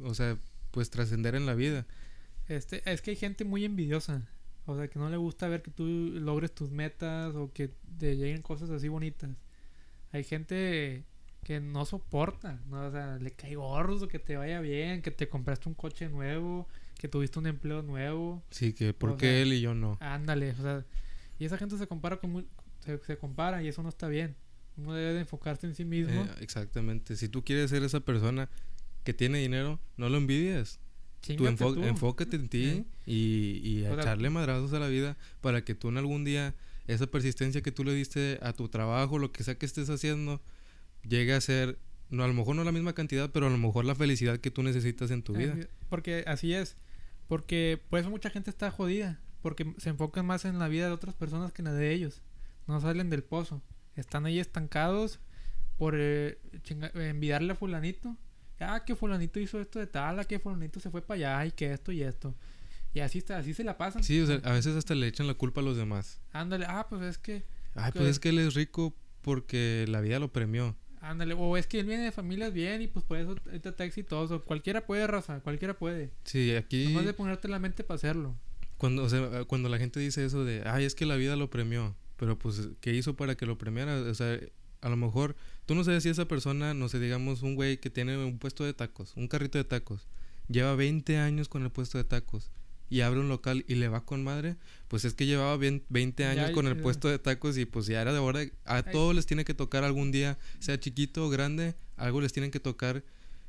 o 0.00 0.12
sea, 0.14 0.38
pues 0.74 0.90
trascender 0.90 1.36
en 1.36 1.46
la 1.46 1.54
vida. 1.54 1.86
Este, 2.48 2.82
es 2.90 3.00
que 3.00 3.12
hay 3.12 3.16
gente 3.16 3.44
muy 3.44 3.64
envidiosa. 3.64 4.28
O 4.66 4.76
sea, 4.76 4.88
que 4.88 4.98
no 4.98 5.08
le 5.08 5.16
gusta 5.16 5.46
ver 5.46 5.62
que 5.62 5.70
tú 5.70 5.84
logres 5.86 6.52
tus 6.52 6.70
metas 6.72 7.34
o 7.36 7.52
que 7.52 7.68
te 7.98 8.16
lleguen 8.16 8.42
cosas 8.42 8.70
así 8.70 8.88
bonitas. 8.88 9.30
Hay 10.10 10.24
gente 10.24 11.04
que 11.44 11.60
no 11.60 11.84
soporta, 11.84 12.60
¿no? 12.66 12.86
O 12.88 12.90
sea, 12.90 13.18
le 13.18 13.30
cae 13.30 13.54
gordo 13.54 14.08
que 14.08 14.18
te 14.18 14.36
vaya 14.36 14.60
bien, 14.60 15.00
que 15.00 15.10
te 15.12 15.28
compraste 15.28 15.68
un 15.68 15.74
coche 15.76 16.08
nuevo, 16.08 16.66
que 16.98 17.06
tuviste 17.06 17.38
un 17.38 17.46
empleo 17.46 17.82
nuevo. 17.82 18.42
Sí, 18.50 18.72
que 18.72 18.92
¿por 18.94 19.16
qué 19.16 19.26
sea, 19.26 19.42
él 19.42 19.52
y 19.52 19.60
yo 19.60 19.74
no? 19.74 19.96
Ándale, 20.00 20.50
o 20.52 20.62
sea, 20.62 20.84
y 21.38 21.44
esa 21.44 21.56
gente 21.56 21.78
se 21.78 21.86
compara 21.86 22.16
con 22.16 22.32
muy- 22.32 22.48
se, 22.80 22.98
se 22.98 23.16
compara 23.16 23.62
y 23.62 23.68
eso 23.68 23.82
no 23.82 23.90
está 23.90 24.08
bien. 24.08 24.34
Uno 24.76 24.92
debe 24.94 25.12
de 25.12 25.20
enfocarse 25.20 25.66
en 25.68 25.74
sí 25.76 25.84
mismo. 25.84 26.22
Eh, 26.24 26.30
exactamente. 26.40 27.14
Si 27.14 27.28
tú 27.28 27.44
quieres 27.44 27.70
ser 27.70 27.84
esa 27.84 28.00
persona 28.00 28.48
que 29.04 29.14
tiene 29.14 29.38
dinero, 29.38 29.78
no 29.96 30.08
lo 30.08 30.16
envidies. 30.18 30.80
Tú, 31.20 31.28
Chíngate 31.34 31.64
enfo- 31.64 31.74
tú. 31.74 31.84
enfócate 31.84 32.36
en 32.36 32.48
ti 32.48 32.64
Eh. 32.64 32.84
y, 33.06 33.60
y 33.64 33.84
a 33.84 33.94
echarle 33.94 34.28
madrazos 34.30 34.72
a 34.74 34.78
la 34.78 34.88
vida 34.88 35.16
para 35.40 35.64
que 35.64 35.74
tú 35.74 35.88
en 35.88 35.96
algún 35.98 36.24
día, 36.24 36.54
esa 36.86 37.06
persistencia 37.06 37.62
que 37.62 37.72
tú 37.72 37.82
le 37.84 37.94
diste 37.94 38.38
a 38.42 38.52
tu 38.52 38.68
trabajo, 38.68 39.18
lo 39.18 39.32
que 39.32 39.42
sea 39.44 39.54
que 39.56 39.64
estés 39.66 39.88
haciendo, 39.88 40.42
llegue 41.08 41.32
a 41.32 41.40
ser, 41.40 41.78
no, 42.10 42.24
a 42.24 42.28
lo 42.28 42.34
mejor 42.34 42.56
no 42.56 42.64
la 42.64 42.72
misma 42.72 42.92
cantidad, 42.92 43.30
pero 43.30 43.46
a 43.46 43.50
lo 43.50 43.56
mejor 43.58 43.84
la 43.86 43.94
felicidad 43.94 44.38
que 44.38 44.50
tú 44.50 44.62
necesitas 44.62 45.10
en 45.10 45.22
tu 45.22 45.32
vida. 45.34 45.56
Porque 45.88 46.24
así 46.26 46.52
es. 46.52 46.76
Porque 47.26 47.80
por 47.88 47.98
eso 48.00 48.10
mucha 48.10 48.28
gente 48.28 48.50
está 48.50 48.70
jodida. 48.70 49.18
Porque 49.40 49.74
se 49.78 49.90
enfocan 49.90 50.26
más 50.26 50.44
en 50.44 50.58
la 50.58 50.68
vida 50.68 50.86
de 50.86 50.92
otras 50.92 51.14
personas 51.14 51.52
que 51.52 51.62
en 51.62 51.66
la 51.66 51.72
de 51.72 51.92
ellos. 51.92 52.20
No 52.66 52.80
salen 52.80 53.08
del 53.10 53.22
pozo. 53.22 53.62
Están 53.96 54.26
ahí 54.26 54.38
estancados 54.40 55.20
por 55.78 55.94
eh, 55.98 56.38
eh, 56.70 57.34
a 57.50 57.54
fulanito. 57.54 58.16
Ah, 58.60 58.84
que 58.84 58.94
fulanito 58.94 59.40
hizo 59.40 59.60
esto 59.60 59.78
de 59.78 59.86
tal, 59.86 60.18
ah, 60.20 60.24
que 60.24 60.38
fulanito 60.38 60.80
se 60.80 60.90
fue 60.90 61.02
para 61.02 61.16
allá 61.38 61.46
y 61.46 61.52
que 61.52 61.72
esto 61.72 61.92
y 61.92 62.02
esto. 62.02 62.34
Y 62.94 63.00
así 63.00 63.18
está, 63.18 63.38
así 63.38 63.52
se 63.54 63.64
la 63.64 63.76
pasan. 63.76 64.02
Sí, 64.04 64.20
o 64.20 64.26
sea, 64.26 64.36
a 64.44 64.52
veces 64.52 64.76
hasta 64.76 64.94
le 64.94 65.06
echan 65.08 65.26
la 65.26 65.34
culpa 65.34 65.60
a 65.60 65.64
los 65.64 65.76
demás. 65.76 66.20
Ándale, 66.32 66.64
ah, 66.68 66.86
pues 66.88 67.02
es 67.02 67.18
que, 67.18 67.44
Ay, 67.74 67.90
Que- 67.92 67.98
pues 67.98 68.10
es 68.10 68.20
que 68.20 68.28
él 68.28 68.38
es 68.38 68.54
rico 68.54 68.94
porque 69.22 69.84
la 69.88 70.00
vida 70.00 70.18
lo 70.20 70.32
premió. 70.32 70.76
ándale, 71.00 71.34
o 71.34 71.56
es 71.56 71.66
que 71.66 71.80
él 71.80 71.86
viene 71.86 72.04
de 72.04 72.12
familias 72.12 72.52
bien 72.52 72.80
y 72.82 72.86
pues 72.86 73.04
por 73.04 73.18
eso 73.18 73.34
está 73.52 73.84
exitoso. 73.84 74.42
Cualquiera 74.42 74.86
puede, 74.86 75.06
raza, 75.06 75.40
cualquiera 75.40 75.74
puede. 75.74 76.12
Sí, 76.24 76.54
aquí 76.54 76.86
Nomás 76.86 77.04
de 77.04 77.12
ponerte 77.14 77.48
la 77.48 77.58
mente 77.58 77.82
para 77.84 77.96
hacerlo. 77.96 78.34
cuando, 78.78 79.02
o 79.04 79.08
sea, 79.08 79.44
cuando 79.44 79.68
la 79.68 79.78
gente 79.78 79.98
dice 80.00 80.24
eso 80.24 80.44
de, 80.44 80.62
ay, 80.66 80.84
es 80.84 80.94
que 80.94 81.04
la 81.04 81.16
vida 81.16 81.36
lo 81.36 81.50
premió, 81.50 81.94
pero 82.16 82.38
pues, 82.38 82.68
¿qué 82.80 82.94
hizo 82.94 83.16
para 83.16 83.34
que 83.34 83.44
lo 83.44 83.58
premiara? 83.58 83.96
O 84.02 84.14
sea, 84.14 84.38
a 84.84 84.88
lo 84.90 84.96
mejor, 84.96 85.34
tú 85.66 85.74
no 85.74 85.82
sabes 85.82 86.02
si 86.02 86.10
esa 86.10 86.26
persona, 86.28 86.74
no 86.74 86.88
sé, 86.88 87.00
digamos, 87.00 87.42
un 87.42 87.54
güey 87.54 87.78
que 87.78 87.90
tiene 87.90 88.16
un 88.18 88.38
puesto 88.38 88.64
de 88.64 88.74
tacos, 88.74 89.12
un 89.16 89.28
carrito 89.28 89.58
de 89.58 89.64
tacos, 89.64 90.06
lleva 90.48 90.74
20 90.76 91.16
años 91.18 91.48
con 91.48 91.62
el 91.62 91.70
puesto 91.70 91.96
de 91.98 92.04
tacos 92.04 92.50
y 92.90 93.00
abre 93.00 93.18
un 93.20 93.28
local 93.30 93.64
y 93.66 93.76
le 93.76 93.88
va 93.88 94.04
con 94.04 94.22
madre, 94.22 94.56
pues 94.88 95.04
es 95.06 95.14
que 95.14 95.24
llevaba 95.26 95.56
bien- 95.56 95.82
20 95.88 96.26
años 96.26 96.48
Ya, 96.48 96.52
con 96.52 96.66
el 96.66 96.76
ya. 96.76 96.82
puesto 96.82 97.08
de 97.08 97.18
tacos 97.18 97.56
y 97.56 97.64
pues 97.64 97.86
ya 97.86 98.02
era 98.02 98.12
de 98.12 98.18
hora, 98.18 98.42
a 98.66 98.82
todos 98.82 99.14
les 99.14 99.24
tiene 99.26 99.44
que 99.46 99.54
tocar 99.54 99.84
algún 99.84 100.12
día, 100.12 100.38
sea 100.58 100.78
chiquito 100.78 101.24
o 101.26 101.30
grande, 101.30 101.74
algo 101.96 102.20
les 102.20 102.32
tienen 102.34 102.50
que 102.50 102.60
tocar, 102.60 103.02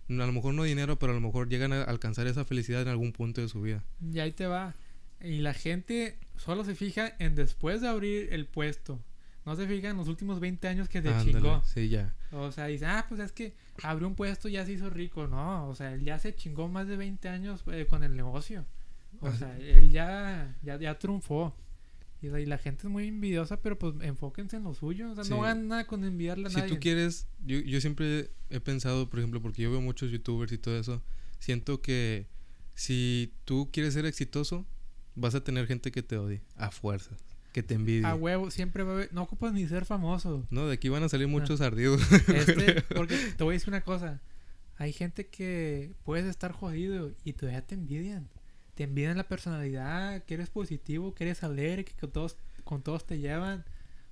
a 0.07 0.13
lo 0.13 0.31
mejor 0.31 0.53
no 0.53 0.63
dinero, 0.63 0.97
pero 0.97 1.11
a 1.11 1.15
lo 1.15 1.21
mejor 1.21 1.49
llegan 1.49 1.73
a 1.73 1.83
alcanzar 1.83 2.27
esa 2.27 2.45
felicidad 2.45 2.81
en 2.81 2.87
algún 2.87 3.11
punto 3.11 3.41
de 3.41 3.49
su 3.49 3.61
vida. 3.61 3.83
Y 4.13 4.19
ahí 4.19 4.31
te 4.31 4.47
va. 4.47 4.73
Y 5.21 5.39
la 5.39 5.53
gente 5.53 6.17
solo 6.37 6.63
se 6.63 6.75
fija 6.75 7.13
en 7.19 7.35
después 7.35 7.81
de 7.81 7.87
abrir 7.89 8.29
el 8.31 8.45
puesto. 8.45 8.99
No 9.45 9.55
se 9.55 9.67
fija 9.67 9.89
en 9.89 9.97
los 9.97 10.08
últimos 10.08 10.39
20 10.39 10.67
años 10.67 10.89
que 10.89 11.01
se 11.01 11.10
Ándale, 11.10 11.31
chingó. 11.34 11.63
Sí, 11.65 11.89
ya. 11.89 12.15
O 12.31 12.51
sea, 12.51 12.65
dice, 12.65 12.86
ah, 12.88 13.05
pues 13.08 13.21
es 13.21 13.31
que 13.31 13.53
abrió 13.84 14.08
un 14.08 14.15
puesto 14.15 14.49
y 14.49 14.53
ya 14.53 14.65
se 14.65 14.73
hizo 14.73 14.89
rico. 14.89 15.27
No, 15.27 15.67
o 15.69 15.75
sea, 15.75 15.93
él 15.93 16.03
ya 16.03 16.17
se 16.17 16.36
chingó 16.36 16.67
más 16.67 16.88
de 16.88 16.97
20 16.97 17.29
años 17.29 17.63
eh, 17.67 17.86
con 17.88 18.03
el 18.03 18.15
negocio. 18.15 18.65
O 19.21 19.27
Así- 19.27 19.38
sea, 19.39 19.58
él 19.60 19.89
ya, 19.91 20.55
ya, 20.63 20.79
ya 20.79 20.97
triunfó. 20.97 21.55
Y, 22.21 22.45
la 22.45 22.58
gente 22.58 22.88
es 22.88 22.89
muy 22.89 23.08
envidiosa, 23.08 23.62
pero 23.62 23.77
pues 23.77 23.93
enfóquense 24.01 24.58
en 24.58 24.63
lo 24.63 24.73
suyo. 24.73 25.12
O 25.12 25.15
sea, 25.15 25.23
no 25.25 25.41
ganan 25.41 25.67
nada 25.67 25.86
con 25.86 26.03
envidiarle 26.03 26.47
a 26.47 26.49
Si 26.49 26.55
nadie. 26.55 26.69
tú 26.69 26.79
quieres, 26.79 27.27
yo, 27.45 27.60
yo 27.60 27.79
siempre 27.81 28.31
he 28.49 28.60
pensado, 28.60 29.10
por 29.10 29.19
ejemplo, 29.19 29.41
porque 29.43 29.62
yo 29.62 29.69
veo 29.69 29.81
muchos 29.81 30.10
youtubers 30.12 30.51
y 30.51 30.58
todo 30.58 30.79
eso, 30.79 31.03
siento 31.38 31.81
que 31.84 32.25
si 32.73 33.34
tú 33.45 33.69
quieres 33.71 33.93
ser 33.93 34.05
exitoso, 34.08 34.65
vas 35.13 35.36
a 35.36 35.43
tener 35.43 35.67
gente 35.67 35.91
que 35.91 36.01
te 36.01 36.17
odie, 36.17 36.41
a 36.55 36.71
fuerzas, 36.71 37.23
que 37.55 37.63
te 37.63 37.73
envidie. 37.73 38.05
A 38.05 38.15
huevo, 38.15 38.51
siempre 38.51 38.83
va 38.83 38.91
a 38.91 38.95
haber... 38.95 39.13
No 39.13 39.21
ocupas 39.21 39.53
ni 39.53 39.65
ser 39.65 39.85
famoso. 39.85 40.45
No, 40.49 40.67
de 40.67 40.73
aquí 40.73 40.89
van 40.89 41.03
a 41.03 41.07
salir 41.07 41.29
muchos 41.29 41.61
ardidos. 41.61 42.01
Este, 42.27 42.81
porque 42.93 43.17
te 43.37 43.45
voy 43.45 43.53
a 43.53 43.55
decir 43.55 43.69
una 43.69 43.79
cosa. 43.79 44.21
Hay 44.75 44.91
gente 44.91 45.27
que 45.27 45.93
puedes 46.03 46.25
estar 46.25 46.51
jodido 46.51 47.13
y 47.23 47.31
todavía 47.31 47.65
te 47.65 47.75
envidian. 47.75 48.27
Te 48.73 48.83
envidian 48.83 49.15
la 49.15 49.29
personalidad, 49.29 50.21
que 50.25 50.33
eres 50.33 50.49
positivo, 50.49 51.15
que 51.15 51.23
eres 51.23 51.43
alegre, 51.43 51.85
que 51.85 51.93
con 51.93 52.11
todos, 52.11 52.35
con 52.65 52.83
todos 52.83 53.07
te 53.07 53.19
llevan. 53.19 53.63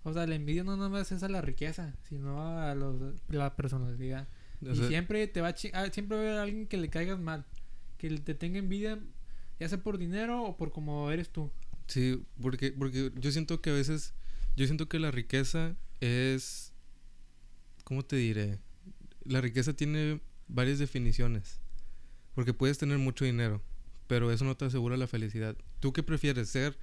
O 0.03 0.13
sea, 0.13 0.25
la 0.25 0.35
envidia 0.35 0.63
no 0.63 0.77
nada 0.77 0.87
más 0.87 1.11
es 1.11 1.21
a 1.21 1.27
la 1.27 1.41
riqueza, 1.41 1.97
sino 2.07 2.57
a 2.57 2.73
los, 2.75 2.95
la 3.27 3.57
personalidad. 3.57 4.29
O 4.65 4.71
y 4.71 4.87
siempre 4.87 5.27
te 5.27 5.41
va 5.41 5.49
a 5.49 5.55
ah, 5.73 5.89
siempre 5.91 6.15
va 6.15 6.23
a 6.23 6.25
haber 6.27 6.39
alguien 6.39 6.65
que 6.67 6.77
le 6.77 6.89
caigas 6.89 7.19
mal. 7.19 7.43
Que 7.97 8.09
te 8.09 8.35
tenga 8.35 8.59
envidia, 8.59 8.99
ya 9.59 9.67
sea 9.67 9.83
por 9.83 9.97
dinero 9.97 10.43
o 10.43 10.55
por 10.55 10.71
como 10.71 11.11
eres 11.11 11.27
tú. 11.27 11.51
Sí, 11.93 12.23
porque, 12.41 12.71
porque 12.71 13.11
yo 13.15 13.31
siento 13.31 13.61
que 13.61 13.69
a 13.69 13.73
veces, 13.73 14.15
yo 14.55 14.65
siento 14.65 14.89
que 14.89 14.97
la 14.97 15.11
riqueza 15.11 15.75
es, 16.01 16.73
¿cómo 17.83 18.03
te 18.03 18.15
diré? 18.15 18.57
La 19.25 19.41
riqueza 19.41 19.73
tiene 19.73 20.19
varias 20.47 20.79
definiciones, 20.79 21.59
porque 22.33 22.51
puedes 22.55 22.79
tener 22.79 22.97
mucho 22.97 23.25
dinero, 23.25 23.61
pero 24.07 24.31
eso 24.31 24.43
no 24.43 24.57
te 24.57 24.65
asegura 24.65 24.97
la 24.97 25.05
felicidad. 25.05 25.55
¿Tú 25.79 25.93
qué 25.93 26.01
prefieres 26.01 26.49
ser, 26.49 26.79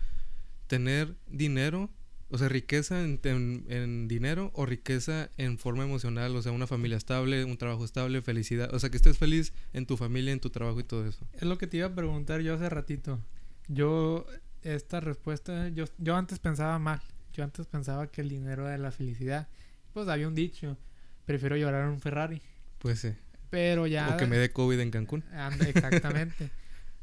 tener 0.68 1.16
dinero, 1.26 1.90
o 2.28 2.38
sea, 2.38 2.48
riqueza 2.48 3.02
en, 3.02 3.18
en- 3.24 3.64
en 3.68 4.06
dinero 4.06 4.52
o 4.54 4.64
riqueza 4.64 5.28
en 5.38 5.58
forma 5.58 5.82
emocional, 5.82 6.36
o 6.36 6.42
sea, 6.42 6.52
una 6.52 6.68
familia 6.68 6.96
estable, 6.96 7.44
un 7.44 7.56
trabajo 7.58 7.84
estable, 7.84 8.22
felicidad, 8.22 8.72
o 8.72 8.78
sea, 8.78 8.90
que 8.90 8.96
estés 8.96 9.18
feliz 9.18 9.52
en 9.72 9.86
tu 9.86 9.96
familia, 9.96 10.32
en 10.32 10.38
tu 10.38 10.50
trabajo 10.50 10.78
y 10.78 10.84
todo 10.84 11.04
eso? 11.04 11.26
Es 11.32 11.42
lo 11.42 11.58
que 11.58 11.66
te 11.66 11.78
iba 11.78 11.88
a 11.88 11.94
preguntar 11.96 12.42
yo 12.42 12.54
hace 12.54 12.68
ratito. 12.70 13.18
Yo, 13.66 14.24
esta 14.62 15.00
respuesta, 15.00 15.68
yo, 15.68 15.84
yo 15.98 16.16
antes 16.16 16.38
pensaba 16.38 16.78
mal. 16.78 17.00
Yo 17.32 17.44
antes 17.44 17.66
pensaba 17.66 18.08
que 18.08 18.20
el 18.20 18.28
dinero 18.28 18.66
era 18.66 18.78
la 18.78 18.90
felicidad. 18.90 19.48
Pues 19.92 20.08
había 20.08 20.28
un 20.28 20.34
dicho, 20.34 20.76
prefiero 21.24 21.56
llorar 21.56 21.84
en 21.84 21.90
un 21.90 22.00
Ferrari. 22.00 22.42
Pues 22.78 23.00
sí. 23.00 23.14
Pero 23.50 23.86
ya... 23.86 24.14
O 24.14 24.16
que 24.16 24.26
me 24.26 24.38
dé 24.38 24.52
COVID 24.52 24.78
en 24.80 24.90
Cancún. 24.90 25.24
Exactamente. 25.66 26.50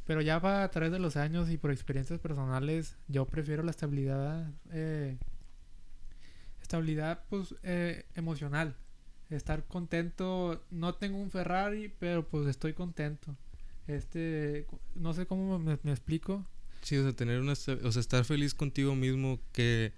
Pero 0.05 0.21
ya 0.21 0.39
va 0.39 0.63
a 0.63 0.71
través 0.71 0.91
de 0.91 0.99
los 0.99 1.17
años 1.17 1.49
y 1.49 1.57
por 1.57 1.71
experiencias 1.71 2.19
personales, 2.19 2.95
yo 3.09 3.25
prefiero 3.25 3.63
la 3.63 3.71
estabilidad, 3.71 4.49
eh, 4.71 5.17
estabilidad 6.61 7.23
pues 7.29 7.55
eh, 7.63 8.05
emocional. 8.15 8.75
Estar 9.29 9.65
contento. 9.65 10.63
No 10.71 10.95
tengo 10.95 11.17
un 11.17 11.29
Ferrari, 11.29 11.93
pero 11.99 12.25
pues 12.25 12.47
estoy 12.47 12.71
contento. 12.73 13.35
Este, 13.87 14.65
no 14.95 15.13
sé 15.13 15.25
cómo 15.25 15.59
me, 15.59 15.77
me 15.83 15.91
explico. 15.91 16.45
Sí, 16.81 16.97
o 16.97 17.03
sea, 17.03 17.13
tener 17.13 17.39
una, 17.41 17.53
o 17.53 17.55
sea, 17.55 17.99
estar 17.99 18.23
feliz 18.25 18.53
contigo 18.53 18.95
mismo, 18.95 19.39
que, 19.51 19.93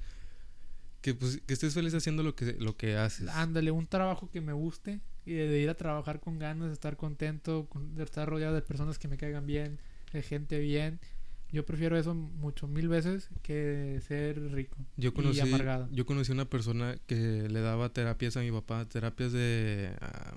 que, 1.02 1.14
pues, 1.14 1.42
que 1.46 1.54
estés 1.54 1.74
feliz 1.74 1.94
haciendo 1.94 2.24
lo 2.24 2.36
que, 2.36 2.54
lo 2.60 2.76
que 2.76 2.96
haces. 2.98 3.28
Ándale, 3.30 3.72
un 3.72 3.88
trabajo 3.88 4.30
que 4.30 4.42
me 4.42 4.54
guste 4.54 5.00
y 5.26 5.34
de 5.34 5.60
ir 5.60 5.70
a 5.70 5.76
trabajar 5.76 6.20
con 6.20 6.40
ganas, 6.40 6.68
de 6.68 6.74
estar 6.74 6.98
contento, 6.98 7.68
con- 7.70 7.96
de 7.96 8.04
estar 8.04 8.28
rodeado 8.28 8.56
de 8.56 8.62
personas 8.62 8.98
que 9.00 9.08
me 9.08 9.18
caigan 9.18 9.46
bien, 9.46 9.80
de 10.14 10.22
gente 10.24 10.60
bien. 10.60 11.00
Yo 11.52 11.66
prefiero 11.66 11.98
eso 11.98 12.14
mucho 12.14 12.68
mil 12.68 12.88
veces 12.90 13.30
que 13.42 14.00
ser 14.08 14.40
rico 14.52 14.78
Yo 14.98 15.10
y 15.10 15.14
conocí, 15.14 15.40
amargado. 15.42 15.88
yo 15.92 16.06
conocí 16.06 16.32
una 16.32 16.46
persona 16.46 16.96
que 17.08 17.48
le 17.50 17.62
daba 17.62 17.90
terapias 17.92 18.38
a 18.38 18.42
mi 18.42 18.52
papá, 18.52 18.86
terapias 18.88 19.32
de, 19.32 19.92
ah, 20.02 20.36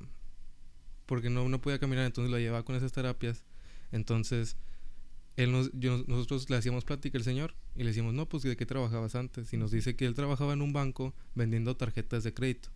porque 1.06 1.28
no, 1.28 1.48
no 1.48 1.60
podía 1.60 1.78
caminar, 1.78 2.06
entonces 2.06 2.30
lo 2.30 2.38
llevaba 2.38 2.64
con 2.64 2.76
esas 2.76 2.92
terapias. 2.92 3.44
Entonces, 3.90 4.56
él 5.36 5.50
nos, 5.52 5.70
yo- 5.72 6.04
nosotros 6.06 6.48
le 6.50 6.56
hacíamos 6.56 6.84
plática 6.84 7.16
al 7.18 7.24
señor 7.24 7.54
y 7.74 7.80
le 7.80 7.86
decíamos, 7.86 8.12
no, 8.14 8.28
pues 8.28 8.42
de 8.42 8.56
qué 8.56 8.66
trabajabas 8.66 9.14
antes. 9.14 9.52
Y 9.52 9.56
nos 9.56 9.70
dice 9.70 9.96
que 9.96 10.04
él 10.06 10.14
trabajaba 10.14 10.52
en 10.52 10.62
un 10.62 10.72
banco 10.72 11.14
vendiendo 11.34 11.76
tarjetas 11.76 12.22
de 12.24 12.34
crédito. 12.34 12.68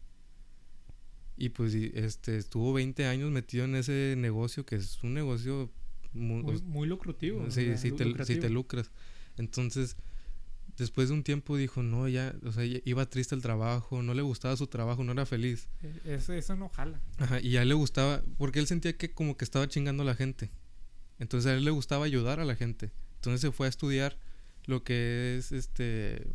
Y 1.37 1.51
pues 1.51 1.75
este 1.75 2.38
estuvo 2.38 2.73
20 2.73 3.05
años 3.07 3.31
metido 3.31 3.64
en 3.66 3.75
ese 3.77 4.14
negocio, 4.16 4.64
que 4.64 4.77
es 4.77 5.03
un 5.05 5.12
negocio 5.14 5.71
mu- 6.14 6.42
Muy, 6.42 6.62
muy 6.62 6.88
lucrativo. 6.88 7.51
Sí, 7.51 7.77
sí 7.77 7.90
lu- 7.90 7.97
te, 7.97 8.05
lucrativo. 8.07 8.40
te 8.40 8.49
lucras. 8.51 8.90
Entonces, 9.37 9.97
después 10.79 11.09
de 11.09 11.14
un 11.14 11.23
tiempo 11.25 11.59
dijo, 11.59 11.83
no, 11.83 12.09
ya, 12.09 12.35
o 12.42 12.53
sea, 12.53 12.64
ya 12.64 12.79
iba 12.87 13.05
triste 13.05 13.35
el 13.35 13.42
trabajo, 13.42 14.03
no 14.03 14.14
le 14.14 14.23
gustaba 14.23 14.57
su 14.57 14.66
trabajo, 14.66 15.05
no 15.05 15.12
era 15.12 15.27
feliz. 15.27 15.69
Eh, 15.83 16.01
Eso, 16.16 16.33
eso 16.33 16.57
no 16.57 16.71
jala. 16.71 17.03
Ajá, 17.19 17.38
y 17.42 17.59
a 17.59 17.62
él 17.62 17.69
le 17.69 17.75
gustaba, 17.75 18.23
porque 18.38 18.59
él 18.59 18.66
sentía 18.66 18.97
que 18.97 19.12
como 19.12 19.37
que 19.37 19.45
estaba 19.45 19.69
chingando 19.69 20.05
a 20.05 20.07
la 20.07 20.14
gente. 20.14 20.51
Entonces 21.18 21.50
a 21.50 21.55
él 21.55 21.64
le 21.64 21.70
gustaba 21.70 22.05
ayudar 22.05 22.40
a 22.40 22.44
la 22.44 22.57
gente. 22.57 22.92
Entonces 23.16 23.40
se 23.40 23.52
fue 23.52 23.66
a 23.66 23.70
estudiar 23.70 24.18
lo 24.66 24.83
que 24.83 25.37
es 25.38 25.52
este 25.52 26.26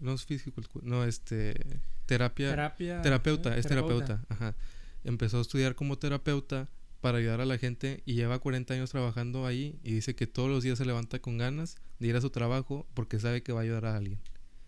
no 0.00 0.14
es 0.14 0.24
físico, 0.24 0.62
no 0.82 1.04
este 1.04 1.54
terapia, 2.06 2.50
Terapia. 2.50 3.02
terapeuta, 3.02 3.56
¿eh? 3.56 3.60
es 3.60 3.66
terapeuta, 3.66 4.24
ajá. 4.28 4.54
Empezó 5.04 5.38
a 5.38 5.40
estudiar 5.40 5.74
como 5.74 5.98
terapeuta 5.98 6.68
para 7.00 7.18
ayudar 7.18 7.40
a 7.40 7.44
la 7.44 7.58
gente 7.58 8.02
y 8.06 8.14
lleva 8.14 8.38
40 8.38 8.72
años 8.74 8.90
trabajando 8.90 9.46
ahí 9.46 9.78
y 9.82 9.92
dice 9.92 10.14
que 10.14 10.26
todos 10.26 10.48
los 10.48 10.62
días 10.62 10.78
se 10.78 10.86
levanta 10.86 11.18
con 11.18 11.36
ganas 11.36 11.76
de 11.98 12.08
ir 12.08 12.16
a 12.16 12.20
su 12.20 12.30
trabajo 12.30 12.86
porque 12.94 13.18
sabe 13.18 13.42
que 13.42 13.52
va 13.52 13.60
a 13.60 13.62
ayudar 13.64 13.84
a 13.84 13.96
alguien. 13.96 14.18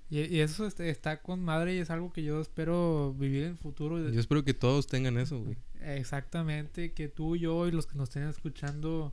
Y, 0.08 0.20
y 0.20 0.40
eso 0.40 0.66
este, 0.66 0.88
está 0.88 1.20
con 1.20 1.42
madre 1.42 1.74
y 1.74 1.78
es 1.78 1.90
algo 1.90 2.12
que 2.12 2.22
yo 2.22 2.40
espero 2.40 3.14
vivir 3.18 3.44
en 3.44 3.50
el 3.50 3.56
futuro. 3.56 3.98
Yo 4.08 4.20
espero 4.20 4.44
que 4.44 4.54
todos 4.54 4.86
tengan 4.86 5.18
eso, 5.18 5.40
güey. 5.42 5.56
Exactamente, 5.80 6.92
que 6.92 7.08
tú, 7.08 7.36
yo 7.36 7.66
y 7.66 7.72
los 7.72 7.86
que 7.86 7.96
nos 7.96 8.08
estén 8.08 8.28
escuchando 8.28 9.12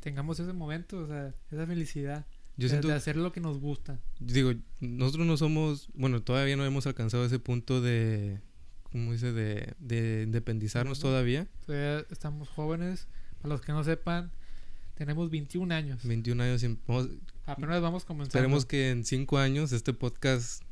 tengamos 0.00 0.38
ese 0.38 0.52
momento, 0.52 0.98
o 0.98 1.06
sea, 1.06 1.34
esa 1.50 1.66
felicidad 1.66 2.26
Yo 2.58 2.64
de, 2.64 2.68
siento, 2.68 2.88
de 2.88 2.94
hacer 2.94 3.16
lo 3.16 3.32
que 3.32 3.40
nos 3.40 3.58
gusta. 3.58 3.98
digo, 4.20 4.52
nosotros 4.80 5.26
no 5.26 5.36
somos, 5.38 5.88
bueno, 5.94 6.22
todavía 6.22 6.56
no 6.56 6.64
hemos 6.66 6.86
alcanzado 6.86 7.24
ese 7.24 7.38
punto 7.38 7.80
de, 7.80 8.40
¿cómo 8.92 9.12
dice? 9.12 9.32
De, 9.32 9.72
de 9.78 10.24
independizarnos 10.24 11.00
todavía. 11.00 11.48
Todavía 11.64 12.04
estamos 12.10 12.50
jóvenes, 12.50 13.08
para 13.40 13.54
los 13.54 13.62
que 13.62 13.72
no 13.72 13.82
sepan, 13.82 14.30
tenemos 14.94 15.30
21 15.30 15.72
años. 15.74 16.00
21 16.04 16.42
años, 16.42 16.64
vamos- 16.86 17.08
Apenas 17.46 17.80
vamos 17.82 18.04
comenzando. 18.04 18.38
esperemos 18.38 18.64
que 18.66 18.90
en 18.90 19.04
5 19.04 19.38
años 19.38 19.72
este 19.72 19.92
podcast 19.92 20.62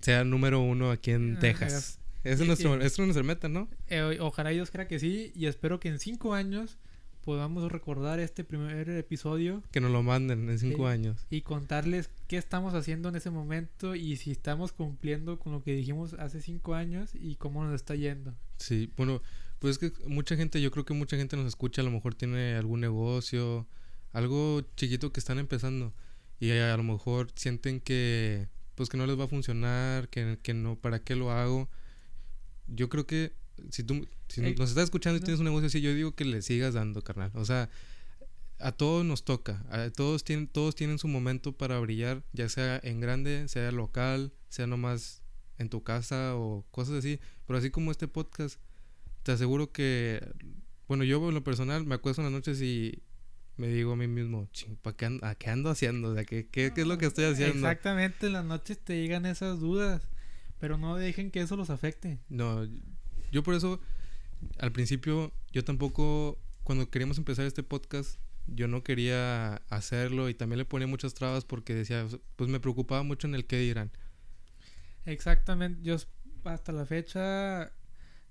sea 0.00 0.24
número 0.24 0.60
uno 0.60 0.90
aquí 0.90 1.10
en 1.12 1.36
Ah, 1.36 1.40
Texas. 1.40 1.98
Esa 2.24 2.42
es, 2.42 2.46
nuestro, 2.46 2.80
es 2.80 2.98
nuestra 2.98 3.22
meta, 3.24 3.48
¿no? 3.48 3.68
Eh, 3.88 4.18
ojalá 4.20 4.50
Dios 4.50 4.70
crea 4.70 4.86
que 4.86 4.98
sí 5.00 5.32
y 5.34 5.46
espero 5.46 5.80
que 5.80 5.88
en 5.88 5.98
5 5.98 6.34
años 6.34 6.78
podamos 7.24 7.70
recordar 7.70 8.18
este 8.20 8.42
primer 8.44 8.88
episodio 8.90 9.62
Que 9.70 9.80
nos 9.80 9.90
lo 9.92 10.02
manden 10.02 10.48
en 10.48 10.58
5 10.58 10.86
Sí. 10.88 10.92
años. 10.92 11.26
y 11.30 11.42
contarles 11.42 12.10
qué 12.28 12.36
estamos 12.36 12.74
haciendo 12.74 13.08
en 13.08 13.16
ese 13.16 13.30
momento 13.30 13.94
y 13.94 14.16
si 14.16 14.30
estamos 14.32 14.72
cumpliendo 14.72 15.38
con 15.38 15.52
lo 15.52 15.62
que 15.62 15.74
dijimos 15.74 16.14
hace 16.14 16.40
5 16.40 16.74
años 16.74 17.10
y 17.14 17.36
cómo 17.36 17.64
nos 17.64 17.74
está 17.74 17.94
yendo. 17.96 18.34
Sí, 18.58 18.90
bueno, 18.96 19.20
pues 19.62 19.78
es 19.80 19.92
que 19.92 20.08
mucha 20.08 20.34
gente, 20.34 20.60
yo 20.60 20.72
creo 20.72 20.84
que 20.84 20.92
mucha 20.92 21.16
gente 21.16 21.36
nos 21.36 21.46
escucha, 21.46 21.82
a 21.82 21.84
lo 21.84 21.92
mejor 21.92 22.16
tiene 22.16 22.56
algún 22.56 22.80
negocio, 22.80 23.68
algo 24.12 24.62
chiquito 24.74 25.12
que 25.12 25.20
están 25.20 25.38
empezando 25.38 25.94
y 26.40 26.50
a, 26.50 26.76
lo 26.76 26.82
mejor 26.82 27.30
sienten 27.36 27.78
que 27.78 28.48
pues 28.74 28.88
que 28.88 28.96
no 28.96 29.06
les 29.06 29.16
va 29.16 29.26
a 29.26 29.28
funcionar, 29.28 30.08
que, 30.08 30.36
que 30.42 30.52
no, 30.52 30.74
¿para 30.74 30.98
qué 30.98 31.14
lo 31.14 31.30
hago? 31.30 31.70
Yo 32.66 32.88
creo 32.88 33.06
que 33.06 33.36
si 33.70 33.84
tú 33.84 34.08
si 34.26 34.44
Ey, 34.44 34.56
nos 34.56 34.70
estás 34.70 34.82
escuchando 34.82 35.18
y 35.18 35.20
tienes 35.20 35.38
un 35.38 35.44
negocio 35.44 35.68
así, 35.68 35.80
yo 35.80 35.94
digo 35.94 36.16
que 36.16 36.24
le 36.24 36.42
sigas 36.42 36.74
dando, 36.74 37.04
carnal. 37.04 37.30
O 37.34 37.44
sea, 37.44 37.70
a 38.58 38.72
todos 38.72 39.04
nos 39.04 39.22
toca, 39.22 39.64
a 39.70 39.90
todos 39.90 40.24
tienen 40.24 40.48
todos 40.48 40.74
tienen 40.74 40.98
su 40.98 41.06
momento 41.06 41.52
para 41.52 41.78
brillar, 41.78 42.24
ya 42.32 42.48
sea 42.48 42.80
en 42.82 42.98
grande, 42.98 43.46
sea 43.46 43.70
local, 43.70 44.32
sea 44.48 44.66
nomás 44.66 45.22
en 45.58 45.68
tu 45.68 45.84
casa 45.84 46.34
o 46.34 46.66
cosas 46.72 46.96
así, 46.96 47.20
pero 47.46 47.60
así 47.60 47.70
como 47.70 47.92
este 47.92 48.08
podcast 48.08 48.58
te 49.22 49.32
aseguro 49.32 49.72
que, 49.72 50.20
bueno, 50.88 51.04
yo 51.04 51.28
en 51.28 51.34
lo 51.34 51.44
personal 51.44 51.86
me 51.86 51.94
acuesto 51.94 52.22
en 52.22 52.26
las 52.26 52.32
noches 52.32 52.60
y 52.60 53.02
me 53.56 53.68
digo 53.68 53.92
a 53.92 53.96
mí 53.96 54.08
mismo, 54.08 54.48
ching, 54.52 54.76
¿pa 54.76 54.96
qué, 54.96 55.06
ando, 55.06 55.26
¿a 55.26 55.34
qué 55.34 55.50
ando 55.50 55.70
haciendo? 55.70 56.10
O 56.10 56.14
sea, 56.14 56.24
¿qué, 56.24 56.48
qué, 56.48 56.72
qué 56.74 56.80
es 56.80 56.86
lo 56.86 56.98
que 56.98 57.06
estoy 57.06 57.24
haciendo? 57.24 57.54
Exactamente, 57.54 58.26
en 58.26 58.32
las 58.32 58.44
noches 58.44 58.78
te 58.78 59.00
llegan 59.00 59.26
esas 59.26 59.60
dudas, 59.60 60.08
pero 60.58 60.78
no 60.78 60.96
dejen 60.96 61.30
que 61.30 61.40
eso 61.40 61.56
los 61.56 61.70
afecte. 61.70 62.18
No, 62.28 62.66
yo 63.30 63.42
por 63.42 63.54
eso, 63.54 63.80
al 64.58 64.72
principio, 64.72 65.32
yo 65.52 65.64
tampoco, 65.64 66.38
cuando 66.64 66.90
queríamos 66.90 67.18
empezar 67.18 67.46
este 67.46 67.62
podcast, 67.62 68.18
yo 68.46 68.66
no 68.66 68.82
quería 68.82 69.56
hacerlo 69.68 70.28
y 70.28 70.34
también 70.34 70.58
le 70.58 70.64
ponía 70.64 70.86
muchas 70.86 71.14
trabas 71.14 71.44
porque 71.44 71.74
decía, 71.74 72.06
pues 72.36 72.50
me 72.50 72.58
preocupaba 72.58 73.02
mucho 73.02 73.26
en 73.26 73.34
el 73.34 73.46
qué 73.46 73.58
dirán. 73.58 73.92
Exactamente, 75.04 75.80
yo 75.82 75.96
hasta 76.44 76.72
la 76.72 76.86
fecha 76.86 77.72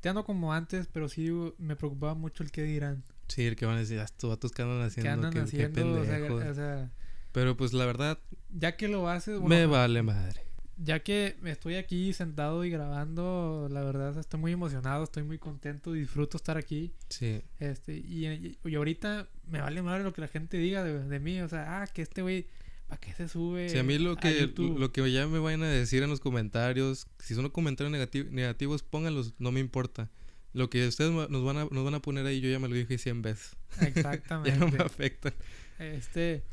te 0.01 0.09
ando 0.09 0.25
como 0.25 0.53
antes, 0.53 0.87
pero 0.91 1.07
sí 1.07 1.29
me 1.57 1.75
preocupaba 1.75 2.13
mucho 2.15 2.43
el 2.43 2.51
qué 2.51 2.63
dirán. 2.63 3.03
Sí, 3.27 3.45
el 3.45 3.55
que 3.55 3.65
van 3.65 3.77
a 3.77 3.79
decir, 3.79 3.99
"Ah, 3.99 4.03
estos 4.03 4.29
vatos 4.29 4.51
que 4.51 4.61
andan 4.61 4.81
haciendo, 4.81 5.29
¿Qué 5.29 5.39
andan 5.39 5.43
haciendo? 5.45 5.91
O 6.01 6.03
sea, 6.05 6.13
pendejos". 6.15 6.43
o 6.43 6.53
sea, 6.53 6.91
Pero 7.31 7.55
pues 7.55 7.71
la 7.73 7.85
verdad, 7.85 8.19
ya 8.49 8.75
que 8.75 8.87
lo 8.89 9.07
haces, 9.07 9.39
bueno, 9.39 9.55
me 9.55 9.65
vale 9.65 10.03
madre. 10.03 10.41
ya 10.83 10.99
que 10.99 11.37
estoy 11.45 11.75
aquí 11.75 12.11
sentado 12.11 12.65
y 12.65 12.69
grabando, 12.71 13.67
la 13.71 13.83
verdad 13.83 14.17
estoy 14.17 14.39
muy 14.39 14.51
emocionado, 14.51 15.03
estoy 15.05 15.23
muy 15.23 15.37
contento, 15.37 15.93
disfruto 15.93 16.35
estar 16.37 16.57
aquí. 16.57 16.91
Sí, 17.07 17.41
Este, 17.59 17.95
y, 17.95 18.27
y- 18.27 18.57
y 18.65 18.75
ahorita 18.75 19.29
me 19.47 19.61
vale 19.61 19.81
madre 19.81 20.03
lo 20.03 20.11
que 20.11 20.21
la 20.21 20.27
gente 20.27 20.57
diga 20.57 20.83
de, 20.83 20.99
de 21.07 21.19
mí, 21.19 21.39
o 21.41 21.47
sea, 21.47 21.83
ah, 21.83 21.87
que 21.87 22.01
este 22.01 22.21
güey, 22.21 22.47
¿para 22.91 22.99
qué 22.99 23.13
se 23.13 23.29
sube? 23.29 23.69
Sí, 23.69 23.77
a 23.77 23.83
mí 23.83 23.97
lo 23.97 24.17
que, 24.17 24.51
lo 24.57 24.91
que 24.91 25.09
ya 25.13 25.25
me 25.25 25.39
vayan 25.39 25.63
a 25.63 25.69
decir 25.69 26.03
en 26.03 26.09
los 26.09 26.19
comentarios, 26.19 27.07
si 27.19 27.35
son 27.35 27.49
comentarios 27.49 27.95
negati- 27.95 28.29
negativos, 28.29 28.83
pónganlos, 28.83 29.33
no 29.39 29.53
me 29.53 29.61
importa. 29.61 30.09
Lo 30.51 30.69
que 30.69 30.85
ustedes 30.85 31.09
nos 31.09 31.45
van 31.45 31.55
a, 31.55 31.65
nos 31.71 31.85
van 31.85 31.93
a 31.93 32.01
poner 32.01 32.25
ahí, 32.25 32.41
yo 32.41 32.49
ya 32.49 32.59
me 32.59 32.67
lo 32.67 32.75
dije 32.75 32.97
100 32.97 33.21
veces. 33.21 33.55
Exactamente. 33.79 34.49
ya 34.51 34.57
no 34.57 34.69
me 34.69 34.83
afectan. 34.83 35.33
Este, 35.79 36.43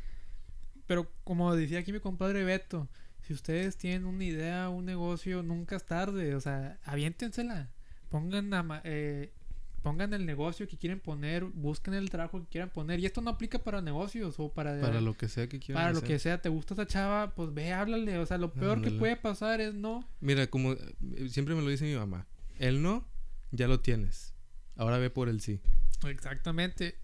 pero 0.87 1.11
como 1.25 1.53
decía 1.53 1.79
aquí 1.79 1.91
mi 1.91 1.99
compadre 1.99 2.45
Beto, 2.45 2.87
si 3.21 3.33
ustedes 3.33 3.75
tienen 3.75 4.05
una 4.05 4.23
idea, 4.23 4.69
un 4.69 4.85
negocio, 4.85 5.43
nunca 5.43 5.75
es 5.75 5.85
tarde, 5.85 6.35
o 6.35 6.39
sea, 6.39 6.79
aviéntensela. 6.85 7.69
Pongan, 8.07 8.53
a 8.53 8.81
eh, 8.85 9.33
pongan 9.81 10.13
el 10.13 10.25
negocio 10.25 10.67
que 10.67 10.77
quieren 10.77 10.99
poner, 10.99 11.43
busquen 11.43 11.93
el 11.93 12.09
trabajo 12.09 12.41
que 12.41 12.47
quieran 12.47 12.69
poner. 12.69 12.99
Y 12.99 13.05
esto 13.05 13.21
no 13.21 13.31
aplica 13.31 13.59
para 13.59 13.81
negocios 13.81 14.35
o 14.39 14.53
para, 14.53 14.79
Para 14.79 15.01
lo 15.01 15.15
que 15.15 15.27
sea 15.27 15.47
que 15.47 15.59
quieran 15.59 15.83
para 15.83 15.93
lo 15.93 16.01
que 16.01 16.19
sea. 16.19 16.41
¿Te 16.41 16.49
gusta 16.49 16.73
esa 16.73 16.87
chava? 16.87 17.33
Pues 17.35 17.53
ve, 17.53 17.73
háblale. 17.73 18.17
O 18.19 18.25
sea, 18.25 18.37
lo 18.37 18.53
peor 18.53 18.81
que 18.81 18.91
puede 18.91 19.15
pasar 19.15 19.61
es 19.61 19.73
no. 19.73 20.07
Mira, 20.19 20.47
como 20.47 20.73
eh, 20.73 21.29
siempre 21.29 21.55
me 21.55 21.61
lo 21.61 21.69
dice 21.69 21.85
mi 21.85 21.95
mamá, 21.95 22.27
el 22.57 22.81
no, 22.81 23.07
ya 23.51 23.67
lo 23.67 23.79
tienes. 23.79 24.33
Ahora 24.75 24.97
ve 24.97 25.09
por 25.09 25.29
el 25.29 25.41
sí. 25.41 25.59
Exactamente. 26.07 26.95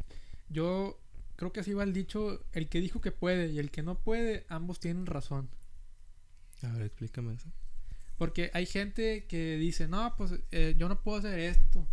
Yo 0.50 1.00
creo 1.36 1.52
que 1.52 1.62
así 1.62 1.74
va 1.74 1.84
el 1.84 1.94
dicho, 1.94 2.46
el 2.54 2.70
que 2.70 2.80
dijo 2.80 3.02
que 3.02 3.12
puede 3.12 3.48
y 3.48 3.60
el 3.60 3.72
que 3.72 3.84
no 3.84 4.00
puede, 4.00 4.46
ambos 4.50 4.80
tienen 4.80 5.06
razón. 5.06 5.50
A 6.62 6.72
ver, 6.74 6.84
explícame 6.84 7.34
eso. 7.34 7.52
Porque 8.18 8.50
hay 8.54 8.66
gente 8.66 9.26
que 9.26 9.58
dice, 9.58 9.88
no, 9.88 10.16
pues 10.16 10.40
eh, 10.52 10.76
yo 10.78 10.88
no 10.88 11.02
puedo 11.02 11.18
hacer 11.18 11.38
esto. 11.40 11.86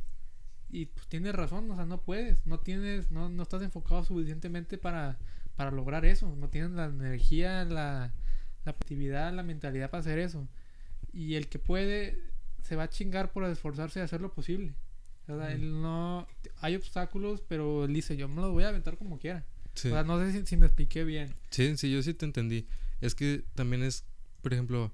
Y 0.72 0.86
pues 0.86 1.06
tienes 1.06 1.34
razón, 1.34 1.70
o 1.70 1.76
sea, 1.76 1.84
no 1.84 2.00
puedes, 2.00 2.46
no 2.46 2.58
tienes, 2.58 3.10
no, 3.10 3.28
no 3.28 3.42
estás 3.42 3.60
enfocado 3.62 4.02
suficientemente 4.04 4.78
para, 4.78 5.18
para 5.54 5.70
lograr 5.70 6.06
eso, 6.06 6.34
no 6.34 6.48
tienes 6.48 6.70
la 6.70 6.86
energía, 6.86 7.66
la, 7.66 8.10
la 8.64 8.72
actividad, 8.72 9.34
la 9.34 9.42
mentalidad 9.42 9.90
para 9.90 10.00
hacer 10.00 10.18
eso. 10.18 10.48
Y 11.12 11.34
el 11.34 11.48
que 11.48 11.58
puede 11.58 12.18
se 12.62 12.74
va 12.74 12.84
a 12.84 12.88
chingar 12.88 13.32
por 13.32 13.44
esforzarse 13.44 13.98
de 13.98 14.06
hacer 14.06 14.22
lo 14.22 14.32
posible. 14.32 14.74
O 15.28 15.36
sea, 15.36 15.52
él 15.52 15.82
no, 15.82 16.26
hay 16.60 16.74
obstáculos, 16.74 17.42
pero 17.46 17.84
él 17.84 17.92
dice, 17.92 18.16
yo 18.16 18.26
me 18.28 18.40
los 18.40 18.52
voy 18.52 18.64
a 18.64 18.68
aventar 18.68 18.96
como 18.96 19.18
quiera. 19.18 19.44
Sí. 19.74 19.88
O 19.88 19.92
sea, 19.92 20.04
no 20.04 20.18
sé 20.18 20.32
si, 20.32 20.46
si 20.46 20.56
me 20.56 20.66
expliqué 20.66 21.04
bien. 21.04 21.34
Sí, 21.50 21.76
sí, 21.76 21.92
yo 21.92 22.02
sí 22.02 22.14
te 22.14 22.24
entendí. 22.24 22.66
Es 23.02 23.14
que 23.14 23.44
también 23.54 23.82
es, 23.82 24.04
por 24.40 24.54
ejemplo, 24.54 24.90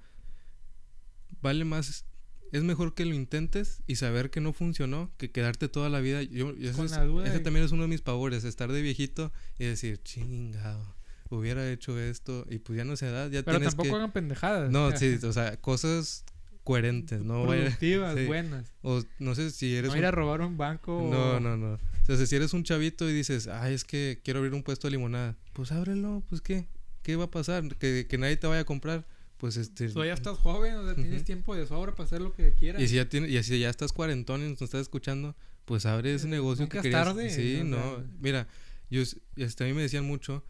vale 1.41 1.65
más, 1.65 2.05
es 2.53 2.63
mejor 2.63 2.95
que 2.95 3.05
lo 3.05 3.15
intentes 3.15 3.83
y 3.87 3.97
saber 3.97 4.31
que 4.31 4.41
no 4.41 4.53
funcionó 4.53 5.11
que 5.19 5.31
quedarte 5.31 5.69
toda 5.69 5.89
la 5.89 6.01
vida. 6.01 6.23
Yo, 6.23 6.51
es- 6.59 6.77
la 6.91 7.05
duda 7.05 7.25
ese 7.27 7.39
de- 7.39 7.41
también 7.41 7.65
es 7.65 7.73
uno 7.73 7.83
de 7.83 7.89
mis 7.89 8.01
pavores, 8.03 8.45
estar 8.45 8.71
de 8.73 8.83
viejito 8.83 9.33
y 9.59 9.65
decir, 9.67 10.01
chingado, 10.03 10.95
hubiera 11.31 11.71
hecho 11.71 11.99
esto 11.99 12.47
y 12.49 12.59
pues 12.59 12.77
ya 12.77 12.85
no 12.85 12.97
se 12.97 13.11
da, 13.11 13.29
ya 13.29 13.43
Pero 13.43 13.59
tienes 13.59 13.75
tampoco 13.75 13.91
que... 13.91 13.97
hagan 13.97 14.13
pendejadas. 14.13 14.71
No, 14.71 14.91
sí, 14.97 15.19
o 15.23 15.33
sea, 15.33 15.57
cosas 15.61 16.25
coherentes, 16.65 17.23
no 17.23 17.47
productivas, 17.47 18.15
sí. 18.17 18.27
buenas. 18.27 18.73
o 18.83 19.03
no 19.19 19.35
sé 19.35 19.51
si 19.51 19.75
eres 19.75 19.89
No 19.89 19.93
un- 19.95 19.99
ir 20.01 20.05
a 20.07 20.11
robar 20.11 20.41
un 20.43 20.57
banco. 20.59 21.09
No, 21.11 21.37
o- 21.37 21.41
no, 21.41 21.57
no. 21.57 21.75
O 21.75 22.17
sea, 22.17 22.27
si 22.27 22.37
eres 22.37 22.53
un 22.55 22.63
chavito 22.65 23.09
y 23.09 23.13
dices, 23.13 23.49
ay, 23.49 23.75
es 23.75 23.85
que 23.85 24.21
quiero 24.25 24.39
abrir 24.41 24.55
un 24.55 24.63
puesto 24.63 24.87
de 24.87 24.93
limonada, 24.93 25.37
pues 25.53 25.73
ábrelo, 25.73 26.23
pues 26.29 26.41
qué, 26.41 26.67
¿qué 27.03 27.17
va 27.17 27.25
a 27.25 27.31
pasar? 27.31 27.77
Que, 27.77 28.07
que 28.09 28.17
nadie 28.19 28.37
te 28.39 28.47
vaya 28.47 28.63
a 28.63 28.65
comprar, 28.65 29.07
pues 29.39 29.57
este... 29.57 29.89
Todavía 29.89 30.15
estás 30.15 30.37
joven, 30.39 30.75
o 30.77 30.85
sea, 30.85 30.95
tienes 30.95 31.25
tiempo 31.25 31.55
de 31.55 31.67
sobra 31.67 31.93
para 31.95 32.05
hacer 32.07 32.21
lo 32.21 32.35
que 32.35 32.55
quieras. 32.55 32.83
Y 32.83 32.89
si 32.89 32.97
ya 32.97 33.09
tienes, 33.09 33.31
y 33.31 33.43
si 33.43 33.59
ya 33.59 33.71
estás 33.71 33.93
cuarentón 33.93 34.43
y 34.45 34.49
nos 34.51 34.61
estás 34.63 34.83
escuchando, 34.83 35.35
pues 35.65 35.87
abre 35.87 36.15
ese 36.15 36.27
Eh, 36.27 36.31
negocio 36.31 36.65
nunca 36.65 36.79
que 36.79 36.91
querías. 36.91 37.05
tarde, 37.07 37.31
Sí, 37.31 37.63
no. 37.65 38.05
Mira, 38.21 38.47
yo 38.91 39.03
este, 39.37 39.65
a 39.65 39.67
mí 39.67 39.73
me 39.73 39.83
decían 39.83 40.05
mucho 40.05 40.45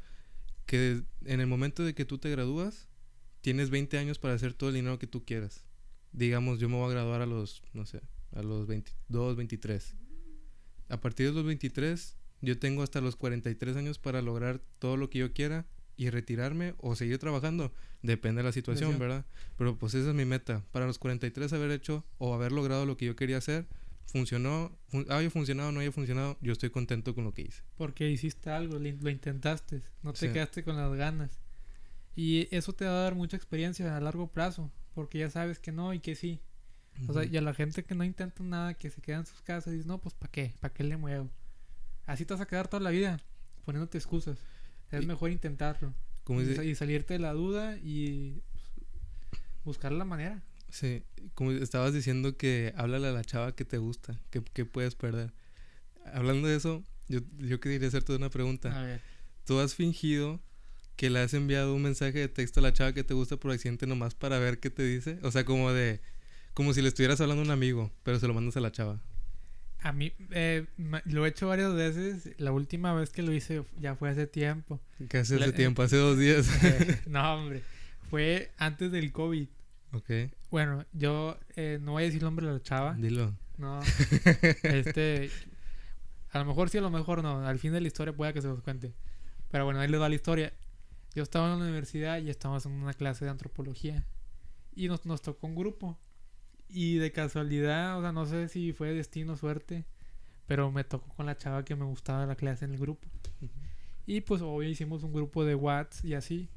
que 0.67 1.03
en 1.25 1.41
el 1.41 1.47
momento 1.47 1.83
de 1.85 1.95
que 1.95 2.05
tú 2.05 2.19
te 2.19 2.31
gradúas, 2.31 2.89
tienes 3.41 3.71
20 3.71 3.99
años 3.99 4.19
para 4.19 4.35
hacer 4.35 4.55
todo 4.55 4.71
el 4.71 4.77
dinero 4.77 4.99
que 4.99 5.07
tú 5.07 5.25
quieras. 5.25 5.65
Digamos, 6.13 6.59
yo 6.59 6.69
me 6.69 6.77
voy 6.77 6.89
a 6.89 6.93
graduar 6.95 7.21
a 7.23 7.27
los, 7.27 7.63
no 7.75 7.85
sé, 7.87 8.01
a 8.35 8.43
los 8.43 8.67
22, 8.67 9.37
23. 9.37 9.95
A 10.89 11.01
partir 11.01 11.27
de 11.27 11.33
los 11.33 11.45
23, 11.45 12.17
yo 12.41 12.59
tengo 12.59 12.83
hasta 12.83 13.01
los 13.01 13.17
43 13.17 13.77
años 13.77 13.99
para 13.99 14.23
lograr 14.23 14.61
todo 14.79 14.97
lo 14.97 15.11
que 15.11 15.19
yo 15.19 15.33
quiera 15.33 15.67
y 15.99 16.09
retirarme 16.09 16.75
o 16.79 16.97
seguir 16.97 17.19
trabajando. 17.19 17.73
Depende 18.03 18.41
de 18.41 18.45
la 18.49 18.53
situación. 18.53 18.99
¿verdad? 18.99 19.27
Pero 19.59 19.77
pues 19.77 19.93
esa 19.95 20.09
es 20.09 20.15
mi 20.15 20.25
meta. 20.25 20.65
Para 20.73 20.87
los 20.87 20.99
43 20.99 21.53
haber 21.53 21.71
hecho 21.73 22.05
o 22.17 22.33
haber 22.33 22.53
logrado 22.53 22.87
lo 22.87 22.97
que 22.97 23.05
yo 23.05 23.17
quería 23.17 23.37
hacer 23.39 23.67
funcionó, 24.07 24.73
fun- 24.87 25.05
haya 25.11 25.29
funcionado 25.29 25.69
o 25.69 25.73
no 25.73 25.81
haya 25.81 25.93
funcionado, 25.93 26.39
yo 26.41 26.53
estoy 26.53 26.71
contento 26.71 27.15
con 27.15 27.25
lo 27.25 27.35
que 27.35 27.43
hice. 27.43 27.63
Porque 27.77 28.09
hiciste 28.09 28.49
algo, 28.49 28.79
lo 28.79 29.11
intentaste, 29.11 29.83
no 30.03 30.13
te 30.15 30.29
Sí. 30.29 30.33
quedaste 30.33 30.63
con 30.65 30.77
las 30.77 30.91
ganas. 30.95 31.41
Y 32.17 32.49
eso 32.55 32.73
te 32.73 32.85
va 32.87 32.93
a 32.93 33.03
dar 33.03 33.15
mucha 33.15 33.37
experiencia 33.37 33.95
a 33.97 34.01
largo 34.01 34.29
plazo, 34.33 34.73
porque 34.95 35.19
ya 35.19 35.29
sabes 35.31 35.59
que 35.59 35.73
no 35.73 35.93
y 35.93 36.01
que 36.01 36.15
sí. 36.15 36.41
O 37.07 37.13
sea, 37.13 37.25
y 37.25 37.37
a 37.37 37.41
la 37.43 37.55
gente 37.55 37.85
que 37.85 37.95
no 37.95 38.03
intenta 38.03 38.43
nada, 38.43 38.75
que 38.75 38.91
se 38.91 39.01
queda 39.01 39.19
en 39.19 39.27
sus 39.27 39.41
casas, 39.43 39.73
dices, 39.73 39.87
no, 39.87 40.01
pues 40.01 40.15
¿para 40.15 40.33
qué? 40.33 40.55
¿Para 40.61 40.73
qué 40.75 40.83
le 40.85 40.97
muevo? 40.97 41.29
Así 42.07 42.25
te 42.25 42.33
vas 42.35 42.41
a 42.41 42.47
quedar 42.47 42.67
toda 42.69 42.83
la 42.83 42.91
vida 42.91 43.21
poniéndote 43.65 43.99
excusas. 43.99 44.39
Es 44.91 45.05
Y- 45.05 45.07
mejor 45.07 45.31
intentarlo. 45.31 45.95
Como 46.25 46.41
dice- 46.43 46.65
y 46.67 46.75
salirte 46.75 47.15
de 47.15 47.21
la 47.21 47.33
duda 47.33 47.77
y 47.83 48.43
pues, 48.53 49.41
buscar 49.65 49.93
la 49.93 50.05
manera. 50.05 50.43
Sí, 50.71 51.03
como 51.35 51.53
estabas 51.53 51.95
diciendo 51.95 52.37
que 52.37 52.75
háblale 52.77 53.09
a 53.09 53.13
la 53.13 53.25
chava 53.25 53.55
que 53.55 53.65
te 53.65 53.79
gusta, 53.79 54.21
que, 54.31 54.43
que 54.43 54.67
puedes 54.67 54.95
perder. 54.95 55.33
Hablando 56.13 56.49
de 56.49 56.57
eso, 56.57 56.85
yo, 57.09 57.21
yo 57.39 57.61
quería 57.61 57.87
hacerte 57.89 58.15
una 58.15 58.29
pregunta. 58.29 58.79
A 58.79 58.83
ver. 58.83 59.01
¿Tú 59.47 59.59
has 59.61 59.75
fingido 59.75 60.41
que 60.97 61.09
le 61.09 61.21
has 61.21 61.33
enviado 61.33 61.75
un 61.75 61.83
mensaje 61.83 62.19
de 62.19 62.29
texto 62.29 62.61
a 62.61 62.63
la 62.63 62.73
chava 62.75 62.93
que 62.93 63.05
te 63.05 63.15
gusta 63.15 63.37
por 63.39 63.51
accidente 63.51 63.87
nomás 63.87 64.15
para 64.15 64.39
ver 64.39 64.59
qué 64.61 64.69
te 64.69 64.83
dice? 64.83 65.19
O 65.23 65.31
sea, 65.31 65.45
como 65.47 65.73
de... 65.73 66.01
Como 66.53 66.75
si 66.75 66.83
le 66.83 66.89
estuvieras 66.89 67.21
hablando 67.21 67.43
a 67.43 67.45
un 67.47 67.51
amigo, 67.53 67.91
pero 68.03 68.19
se 68.19 68.27
lo 68.27 68.35
mandas 68.35 68.57
a 68.57 68.61
la 68.61 68.73
chava. 68.73 69.01
A 69.81 69.93
mí 69.93 70.13
eh, 70.33 70.67
lo 71.05 71.25
he 71.25 71.29
hecho 71.29 71.49
varias 71.49 71.73
veces. 71.75 72.31
La 72.39 72.53
última 72.53 72.93
vez 72.95 73.11
que 73.11 73.23
lo 73.23 73.33
hice 73.33 73.63
ya 73.81 73.95
fue 73.95 74.11
hace 74.11 74.27
tiempo. 74.27 74.81
¿Qué 75.09 75.19
hace 75.19 75.37
hace 75.37 75.53
tiempo? 75.53 75.83
Hace 75.83 75.97
dos 75.97 76.19
días. 76.19 76.49
Eh, 76.65 77.01
no, 77.07 77.35
hombre. 77.35 77.63
Fue 78.11 78.51
antes 78.59 78.91
del 78.91 79.13
COVID. 79.13 79.47
ok, 79.93 80.11
Bueno, 80.51 80.85
yo 80.93 81.39
eh, 81.57 81.79
no 81.81 81.93
voy 81.93 82.03
a 82.03 82.07
decir 82.07 82.21
el 82.21 82.25
nombre 82.25 82.47
de 82.47 82.53
la 82.55 82.63
chava. 82.63 82.95
dilo. 82.95 83.35
No. 83.57 83.81
Este. 84.63 85.31
A 86.31 86.39
lo 86.41 86.45
mejor 86.45 86.69
sí, 86.71 86.79
a 86.79 86.81
lo 86.81 86.91
mejor 86.91 87.23
no. 87.23 87.47
Al 87.47 87.59
fin 87.59 87.73
de 87.73 87.81
la 87.81 87.87
historia 87.87 88.13
pueda 88.15 88.33
que 88.33 88.43
se 88.43 88.49
los 88.49 88.61
cuente. 88.63 88.93
Pero 89.51 89.65
bueno, 89.65 89.81
ahí 89.81 89.89
les 89.89 90.01
va 90.01 90.09
la 90.09 90.15
historia. 90.15 90.53
Yo 91.15 91.23
estaba 91.23 91.47
en 91.53 91.59
la 91.59 91.65
universidad 91.65 92.19
y 92.21 92.31
estábamos 92.31 92.67
en 92.67 92.73
una 92.73 92.93
clase 92.95 93.25
de 93.25 93.31
antropología. 93.31 94.05
Y 94.75 94.89
nos, 94.89 95.07
nos 95.07 95.23
tocó 95.23 95.47
un 95.47 95.55
grupo. 95.57 95.99
Y 96.69 96.97
de 96.99 97.13
casualidad, 97.13 97.99
o 97.99 98.03
sea, 98.03 98.13
no 98.13 98.27
sé 98.27 98.49
si 98.49 98.73
fue 98.73 98.93
destino 98.93 99.35
o 99.35 99.37
suerte. 99.37 99.85
Pero 100.47 100.71
me 100.73 100.85
tocó 100.85 101.09
con 101.15 101.27
la 101.27 101.37
chava 101.37 101.65
que 101.65 101.77
me 101.77 101.85
gustaba 101.85 102.25
la 102.27 102.35
clase 102.37 102.65
en 102.65 102.73
el 102.73 102.79
grupo. 102.79 103.07
Y 104.07 104.23
pues 104.23 104.41
hoy 104.41 104.69
hicimos 104.69 105.03
un 105.03 105.13
grupo 105.13 105.45
de 105.45 105.55
Whats 105.55 106.05
y 106.05 106.15
así. 106.15 106.49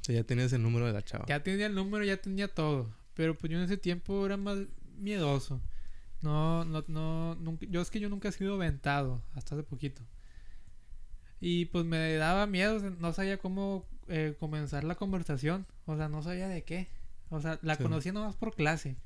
O 0.00 0.04
sea, 0.04 0.14
ya 0.16 0.24
tienes 0.24 0.52
el 0.52 0.62
número 0.62 0.86
de 0.86 0.92
la 0.92 1.02
chava. 1.02 1.26
Ya 1.28 1.42
tenía 1.42 1.66
el 1.66 1.74
número, 1.74 2.04
ya 2.04 2.16
tenía 2.16 2.48
todo. 2.48 2.90
Pero 3.14 3.36
pues 3.38 3.50
yo 3.52 3.58
en 3.58 3.64
ese 3.64 3.76
tiempo 3.76 4.26
era 4.26 4.36
más 4.36 4.58
miedoso. 4.96 5.60
No, 6.22 6.64
no, 6.64 6.84
no, 6.88 7.34
nunca, 7.36 7.66
yo 7.70 7.80
es 7.80 7.90
que 7.90 8.00
yo 8.00 8.08
nunca 8.08 8.28
he 8.28 8.32
sido 8.32 8.54
aventado, 8.56 9.22
hasta 9.34 9.54
hace 9.54 9.62
poquito. 9.64 10.02
Y 11.40 11.66
pues 11.66 11.84
me 11.84 12.14
daba 12.16 12.46
miedo, 12.46 12.78
no 12.98 13.12
sabía 13.12 13.38
cómo 13.38 13.86
eh, 14.08 14.34
comenzar 14.38 14.84
la 14.84 14.96
conversación. 14.96 15.66
O 15.86 15.96
sea, 15.96 16.08
no 16.08 16.22
sabía 16.22 16.48
de 16.48 16.64
qué. 16.64 16.88
O 17.30 17.40
sea, 17.40 17.58
la 17.62 17.76
Sí. 17.76 17.82
conocía 17.82 18.12
nomás 18.12 18.34
por 18.36 18.54
clase. 18.54 18.96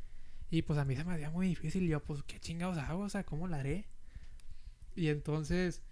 Y 0.51 0.63
pues 0.63 0.79
a 0.79 0.85
mí 0.85 0.95
se 0.95 1.05
me 1.05 1.15
hacía 1.15 1.31
muy 1.31 1.49
difícil. 1.49 1.87
Yo, 1.89 2.01
pues, 2.01 2.23
¿qué 2.23 2.39
chingados 2.39 2.79
hago? 2.79 3.03
O 3.03 3.09
sea, 3.09 3.25
¿cómo 3.25 3.49
la 3.49 3.59
haré? 3.59 3.87
Y 4.95 5.09
entonces 5.09 5.83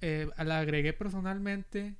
eh, 0.00 0.28
la 0.38 0.60
agregué 0.60 0.92
personalmente 0.92 1.96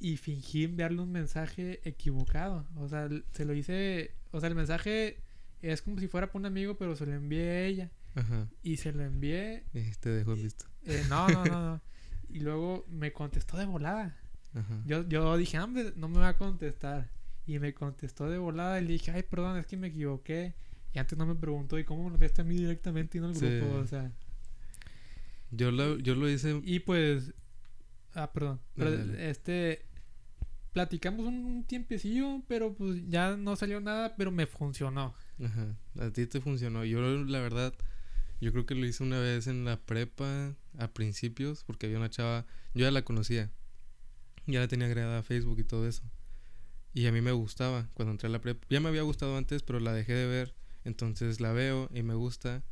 y 0.00 0.16
fingí 0.16 0.64
enviarle 0.64 1.02
un 1.02 1.12
mensaje 1.12 1.80
equivocado. 1.86 2.66
O 2.76 2.88
sea, 2.88 3.08
se 3.32 3.44
lo 3.44 3.52
hice. 3.54 4.14
O 4.30 4.40
sea, 4.40 4.48
el 4.48 4.54
mensaje 4.54 5.22
es 5.60 5.82
como 5.82 5.98
si 5.98 6.08
fuera 6.08 6.28
para 6.28 6.38
un 6.38 6.46
amigo, 6.46 6.76
pero 6.78 6.96
se 6.96 7.04
lo 7.04 7.12
envié 7.12 7.50
a 7.50 7.64
ella. 7.66 7.90
Ajá. 8.14 8.48
Y 8.62 8.76
se 8.78 8.92
lo 8.92 9.02
envié. 9.04 9.64
Te 10.00 10.08
dejo 10.10 10.34
visto. 10.34 10.64
eh, 10.86 11.04
no, 11.08 11.28
no, 11.28 11.44
no, 11.44 11.66
no. 11.70 11.82
Y 12.30 12.40
luego 12.40 12.86
me 12.88 13.12
contestó 13.12 13.56
de 13.56 13.66
volada. 13.66 14.16
Ajá. 14.54 14.82
Yo, 14.86 15.06
yo 15.08 15.36
dije, 15.36 15.58
hombre, 15.60 15.92
no 15.96 16.08
me 16.08 16.18
va 16.18 16.28
a 16.28 16.36
contestar. 16.36 17.10
Y 17.46 17.58
me 17.58 17.74
contestó 17.74 18.28
de 18.28 18.38
volada 18.38 18.80
y 18.80 18.84
le 18.84 18.92
dije, 18.92 19.10
ay, 19.10 19.22
perdón, 19.22 19.58
es 19.58 19.66
que 19.66 19.76
me 19.76 19.88
equivoqué. 19.88 20.54
Y 20.98 21.00
antes 21.00 21.16
no 21.16 21.26
me 21.26 21.36
preguntó, 21.36 21.78
¿y 21.78 21.84
cómo 21.84 22.02
me 22.02 22.08
lo 22.08 22.14
enviaste 22.16 22.40
a 22.42 22.44
mí 22.44 22.56
directamente 22.56 23.18
y 23.18 23.20
no 23.20 23.28
al 23.28 23.36
Sí. 23.36 23.46
grupo? 23.46 23.76
O 23.76 23.86
sea. 23.86 24.10
Yo 25.52 25.70
lo, 25.70 25.96
yo 25.98 26.16
lo 26.16 26.28
hice... 26.28 26.60
Y 26.64 26.80
pues. 26.80 27.32
Ah, 28.14 28.32
perdón. 28.32 28.60
Pero 28.74 28.90
Dale, 28.90 29.06
dale. 29.06 29.30
este. 29.30 29.84
Platicamos 30.72 31.24
un, 31.24 31.36
un 31.44 31.62
tiempecillo, 31.64 32.42
pero 32.48 32.74
pues 32.74 33.08
ya 33.08 33.36
no 33.36 33.54
salió 33.54 33.80
nada, 33.80 34.16
pero 34.16 34.32
me 34.32 34.46
funcionó. 34.48 35.14
Ajá. 35.40 35.76
A 36.00 36.10
ti 36.10 36.26
te 36.26 36.40
funcionó. 36.40 36.84
Yo, 36.84 37.00
la 37.00 37.38
verdad, 37.38 37.72
yo 38.40 38.50
creo 38.50 38.66
que 38.66 38.74
lo 38.74 38.84
hice 38.84 39.04
una 39.04 39.20
vez 39.20 39.46
en 39.46 39.64
la 39.64 39.76
prepa, 39.78 40.56
a 40.78 40.88
principios, 40.88 41.62
porque 41.62 41.86
había 41.86 41.98
una 41.98 42.10
chava, 42.10 42.44
yo 42.74 42.86
ya 42.86 42.90
la 42.90 43.02
conocía. 43.02 43.52
Ya 44.46 44.58
la 44.58 44.66
tenía 44.66 44.86
agregada 44.88 45.18
a 45.20 45.22
Facebook 45.22 45.60
y 45.60 45.64
todo 45.64 45.86
eso. 45.86 46.02
Y 46.92 47.06
a 47.06 47.12
mí 47.12 47.20
me 47.20 47.30
gustaba 47.32 47.88
cuando 47.94 48.10
entré 48.10 48.26
a 48.26 48.30
la 48.32 48.40
prepa. 48.40 48.66
Ya 48.68 48.80
me 48.80 48.88
había 48.88 49.02
gustado 49.02 49.36
antes, 49.36 49.62
pero 49.62 49.78
la 49.78 49.92
dejé 49.92 50.12
de 50.14 50.26
ver. 50.26 50.54
Entonces 50.84 51.40
la 51.40 51.52
veo 51.52 51.88
y 51.94 52.02
me 52.02 52.14
gusta. 52.14 52.62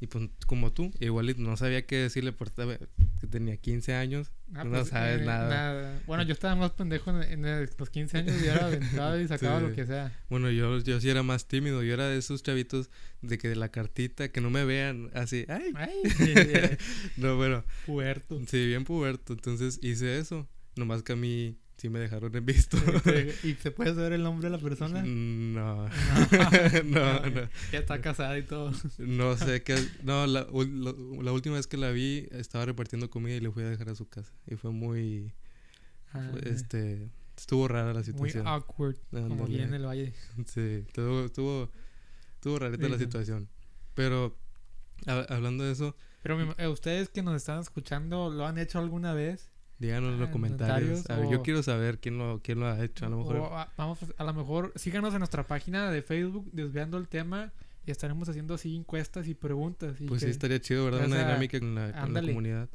Y 0.00 0.06
pues 0.08 0.28
como 0.46 0.72
tú, 0.72 0.90
igual 1.00 1.30
y 1.30 1.34
no 1.34 1.56
sabía 1.56 1.86
qué 1.86 1.96
decirle 1.96 2.32
por 2.32 2.50
que 2.52 3.26
tenía 3.26 3.56
15 3.56 3.94
años. 3.94 4.32
Ah, 4.52 4.64
No 4.64 4.70
pues, 4.72 4.88
sabes 4.88 5.22
eh, 5.22 5.24
nada. 5.24 6.02
Bueno, 6.06 6.24
yo 6.24 6.32
estaba 6.34 6.54
más 6.56 6.72
pendejo 6.72 7.10
en, 7.22 7.44
en 7.46 7.68
los 7.78 7.88
15 7.90 8.18
años 8.18 8.34
y 8.42 8.46
era 8.48 8.66
aventado 8.66 9.18
y 9.18 9.26
sacaba 9.28 9.60
Sí. 9.60 9.66
lo 9.66 9.72
que 9.74 9.86
sea. 9.86 10.12
Bueno, 10.28 10.50
yo, 10.50 10.78
yo 10.80 11.00
sí 11.00 11.08
era 11.08 11.22
más 11.22 11.46
tímido. 11.46 11.82
Yo 11.82 11.94
era 11.94 12.08
de 12.08 12.18
esos 12.18 12.42
chavitos 12.42 12.90
de 13.22 13.38
que 13.38 13.48
de 13.48 13.56
la 13.56 13.70
cartita, 13.70 14.28
que 14.28 14.40
no 14.42 14.50
me 14.50 14.64
vean 14.64 15.10
así. 15.14 15.46
¡Ay! 15.48 15.72
Ay, 15.74 15.96
No, 17.16 17.36
bueno. 17.36 17.64
puerto. 17.86 18.38
Sí, 18.46 18.66
bien 18.66 18.84
puberto. 18.84 19.32
Entonces 19.32 19.78
hice 19.80 20.18
eso. 20.18 20.46
Nomás 20.76 21.02
que 21.02 21.12
a 21.12 21.16
mí 21.16 21.56
sí 21.84 21.90
me 21.90 21.98
dejaron 21.98 22.34
en 22.34 22.46
visto. 22.46 22.78
¿Y 23.44 23.52
se 23.56 23.70
puede 23.70 23.94
saber 23.94 24.14
el 24.14 24.22
nombre 24.22 24.48
de 24.48 24.56
la 24.56 24.62
persona? 24.62 25.02
no. 25.02 25.84
No, 25.84 25.88
no, 26.84 27.20
no. 27.30 27.48
Ya 27.72 27.78
está 27.78 28.00
casada 28.00 28.38
y 28.38 28.42
todo. 28.42 28.72
No 28.98 29.36
sé 29.36 29.62
qué. 29.62 29.76
No, 30.02 30.26
la, 30.26 30.46
la 30.50 31.32
última 31.32 31.56
vez 31.56 31.66
que 31.66 31.76
la 31.76 31.90
vi 31.90 32.26
estaba 32.30 32.64
repartiendo 32.64 33.10
comida 33.10 33.36
y 33.36 33.40
le 33.40 33.50
fui 33.50 33.64
a 33.64 33.68
dejar 33.68 33.90
a 33.90 33.94
su 33.94 34.08
casa. 34.08 34.32
Y 34.46 34.54
fue 34.56 34.70
muy. 34.70 35.34
Ah, 36.14 36.26
fue, 36.30 36.40
este. 36.50 37.10
Estuvo 37.36 37.68
rara 37.68 37.88
la 37.88 37.94
muy 37.94 38.04
situación. 38.04 38.46
awkward, 38.46 38.96
como 39.10 39.24
Ándale. 39.26 39.42
aquí 39.42 39.60
en 39.60 39.74
el 39.74 39.84
valle. 39.84 40.14
Sí, 40.46 40.84
estuvo, 40.86 41.24
estuvo, 41.26 41.70
estuvo 42.36 42.58
rarita 42.60 42.88
la 42.88 42.96
situación. 42.98 43.48
Pero, 43.94 44.38
ha- 45.06 45.26
hablando 45.34 45.64
de 45.64 45.72
eso, 45.72 45.94
Pero 46.22 46.54
eh, 46.56 46.68
ustedes 46.68 47.10
que 47.10 47.22
nos 47.22 47.34
están 47.36 47.60
escuchando, 47.60 48.30
¿lo 48.30 48.46
han 48.46 48.56
hecho 48.56 48.78
alguna 48.78 49.12
vez? 49.12 49.50
Díganos 49.78 50.10
en 50.10 50.14
Ah, 50.16 50.18
los 50.18 50.26
en 50.28 50.32
comentarios. 50.32 51.10
A 51.10 51.16
ver, 51.16 51.28
yo 51.30 51.42
quiero 51.42 51.62
saber 51.62 51.98
quién 51.98 52.18
lo, 52.18 52.40
quién 52.42 52.60
lo 52.60 52.66
ha 52.66 52.82
hecho. 52.84 53.06
A 53.06 53.08
lo 53.08 53.18
mejor. 53.18 53.36
A, 53.52 53.72
vamos, 53.76 53.98
a- 54.02 54.22
a 54.22 54.24
lo 54.24 54.34
mejor 54.34 54.72
síganos 54.76 55.12
en 55.14 55.18
nuestra 55.20 55.42
página 55.46 55.90
de 55.90 56.02
Facebook, 56.02 56.48
desviando 56.52 56.96
el 56.98 57.08
tema, 57.08 57.52
y 57.86 57.90
estaremos 57.90 58.28
haciendo 58.28 58.54
así 58.54 58.74
encuestas 58.76 59.28
y 59.28 59.34
preguntas. 59.34 60.00
Y, 60.00 60.06
pues 60.06 60.20
sí, 60.20 60.26
que- 60.26 60.30
estaría 60.32 60.60
chido, 60.60 60.84
¿verdad? 60.86 61.02
o 61.02 61.06
Una 61.06 61.18
dinámica 61.18 61.58
con 61.58 61.74
la, 61.74 61.86
con 61.86 61.92
la 61.92 62.02
ándale. 62.02 62.28
comunidad. 62.28 62.68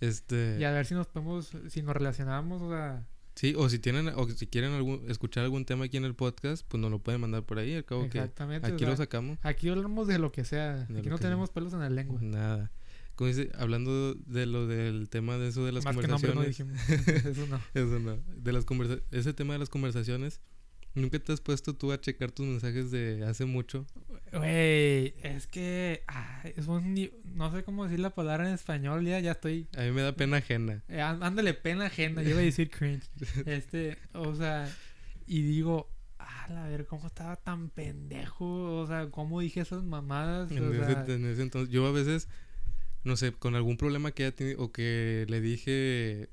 Este. 0.00 0.56
y 0.58 0.64
a 0.64 0.72
ver 0.72 0.84
si 0.84 0.94
nos 0.94 1.06
podemos, 1.06 1.50
si 1.68 1.80
nos 1.82 1.94
relacionamos, 1.94 2.60
o 2.62 2.70
sea, 2.70 3.06
Sí, 3.34 3.54
o 3.56 3.66
si 3.70 3.78
tienen, 3.78 4.08
o 4.08 4.28
si 4.28 4.46
quieren 4.46 4.72
algún, 4.72 5.10
escuchar 5.10 5.44
algún 5.44 5.64
tema 5.64 5.86
aquí 5.86 5.96
en 5.96 6.04
el 6.04 6.14
podcast, 6.14 6.66
pues 6.68 6.80
nos 6.82 6.90
lo 6.90 6.98
pueden 6.98 7.20
mandar 7.22 7.44
por 7.44 7.58
ahí. 7.58 7.74
Al 7.74 7.84
cabo 7.86 8.02
que 8.10 8.18
exactamente. 8.18 8.68
o 8.70 8.74
aquí 8.74 8.80
sea, 8.84 8.90
lo 8.90 8.96
sacamos. 8.98 9.38
aquí 9.42 9.70
hablamos 9.70 10.06
de 10.06 10.18
lo 10.18 10.30
que 10.32 10.44
sea. 10.44 10.84
De 10.84 10.98
Aquí 10.98 11.08
no 11.08 11.16
que 11.16 11.22
tenemos 11.22 11.48
pelos 11.50 11.72
en 11.72 11.78
la 11.80 11.88
lengua. 11.88 12.20
Nada. 12.20 12.70
Dice, 13.26 13.50
hablando 13.58 14.14
de 14.14 14.46
lo 14.46 14.66
del 14.66 15.08
tema 15.08 15.38
de 15.38 15.48
eso 15.48 15.64
de 15.64 15.72
las 15.72 15.84
Más 15.84 15.96
que 15.96 16.06
nombre 16.08 16.28
no 16.34 16.34
conversaciones. 16.36 16.78
dijimos. 16.88 17.24
Eso 17.26 17.46
no. 17.46 17.60
Eso 17.74 17.98
no. 17.98 18.18
De 18.36 18.52
las 18.52 18.64
conversa 18.64 18.98
ese 19.10 19.32
tema 19.32 19.52
de 19.54 19.58
las 19.60 19.68
conversaciones. 19.68 20.40
¿Nunca 20.94 21.18
te 21.18 21.32
has 21.32 21.40
puesto 21.40 21.74
tú 21.74 21.90
a 21.90 21.98
checar 21.98 22.32
tus 22.32 22.44
mensajes 22.46 22.90
de 22.90 23.24
hace 23.24 23.46
mucho? 23.46 23.86
Güey, 24.30 25.14
es 25.22 25.46
que 25.46 26.02
ah, 26.06 26.42
es 26.54 26.66
un 26.66 27.10
no 27.34 27.50
sé 27.50 27.64
cómo 27.64 27.84
decir 27.84 28.00
la 28.00 28.10
palabra 28.10 28.46
en 28.46 28.54
español, 28.54 29.02
ya, 29.04 29.18
ya 29.20 29.32
estoy. 29.32 29.68
A 29.76 29.82
mí 29.84 29.90
me 29.92 30.02
da 30.02 30.12
pena 30.12 30.36
ajena. 30.38 30.82
eh, 30.88 31.00
ándale, 31.00 31.54
pena 31.54 31.86
ajena, 31.86 32.22
yo 32.22 32.30
iba 32.30 32.40
a 32.40 32.42
decir 32.42 32.70
cringe. 32.70 33.04
Este, 33.46 33.96
o 34.12 34.34
sea, 34.34 34.70
y 35.26 35.40
digo, 35.40 35.88
ah, 36.18 36.44
a 36.64 36.68
ver, 36.68 36.84
¿cómo 36.86 37.06
estaba 37.06 37.36
tan 37.36 37.70
pendejo? 37.70 38.80
O 38.80 38.86
sea, 38.86 39.10
¿cómo 39.10 39.40
dije 39.40 39.60
esas 39.60 39.82
mamadas? 39.84 40.50
En 40.52 40.62
O 40.62 40.72
ese, 40.74 40.84
sea, 40.92 41.14
en 41.14 41.24
ese 41.24 41.40
entonces, 41.42 41.70
yo 41.72 41.86
a 41.86 41.92
veces, 41.92 42.28
no 43.04 43.16
sé, 43.16 43.32
con 43.32 43.54
algún 43.54 43.76
problema 43.76 44.12
que 44.12 44.24
haya 44.24 44.34
tenido 44.34 44.62
o 44.62 44.72
que 44.72 45.26
le 45.28 45.40
dije, 45.40 46.28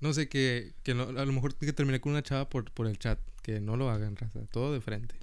no 0.00 0.12
sé, 0.12 0.28
que, 0.28 0.74
que 0.82 0.94
no, 0.94 1.04
a 1.04 1.24
lo 1.24 1.32
mejor 1.32 1.54
que 1.56 1.72
terminé 1.72 2.00
con 2.00 2.12
una 2.12 2.22
chava 2.22 2.48
por, 2.48 2.70
por 2.72 2.86
el 2.86 2.98
chat, 2.98 3.18
que 3.42 3.60
no 3.60 3.76
lo 3.76 3.90
hagan, 3.90 4.16
raza, 4.16 4.40
todo 4.50 4.72
de 4.72 4.80
frente. 4.80 5.14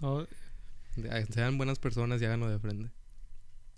De- 0.95 1.25
Sean 1.27 1.57
buenas 1.57 1.79
personas 1.79 2.21
y 2.21 2.25
háganlo 2.25 2.49
de 2.49 2.59
frente. 2.59 2.91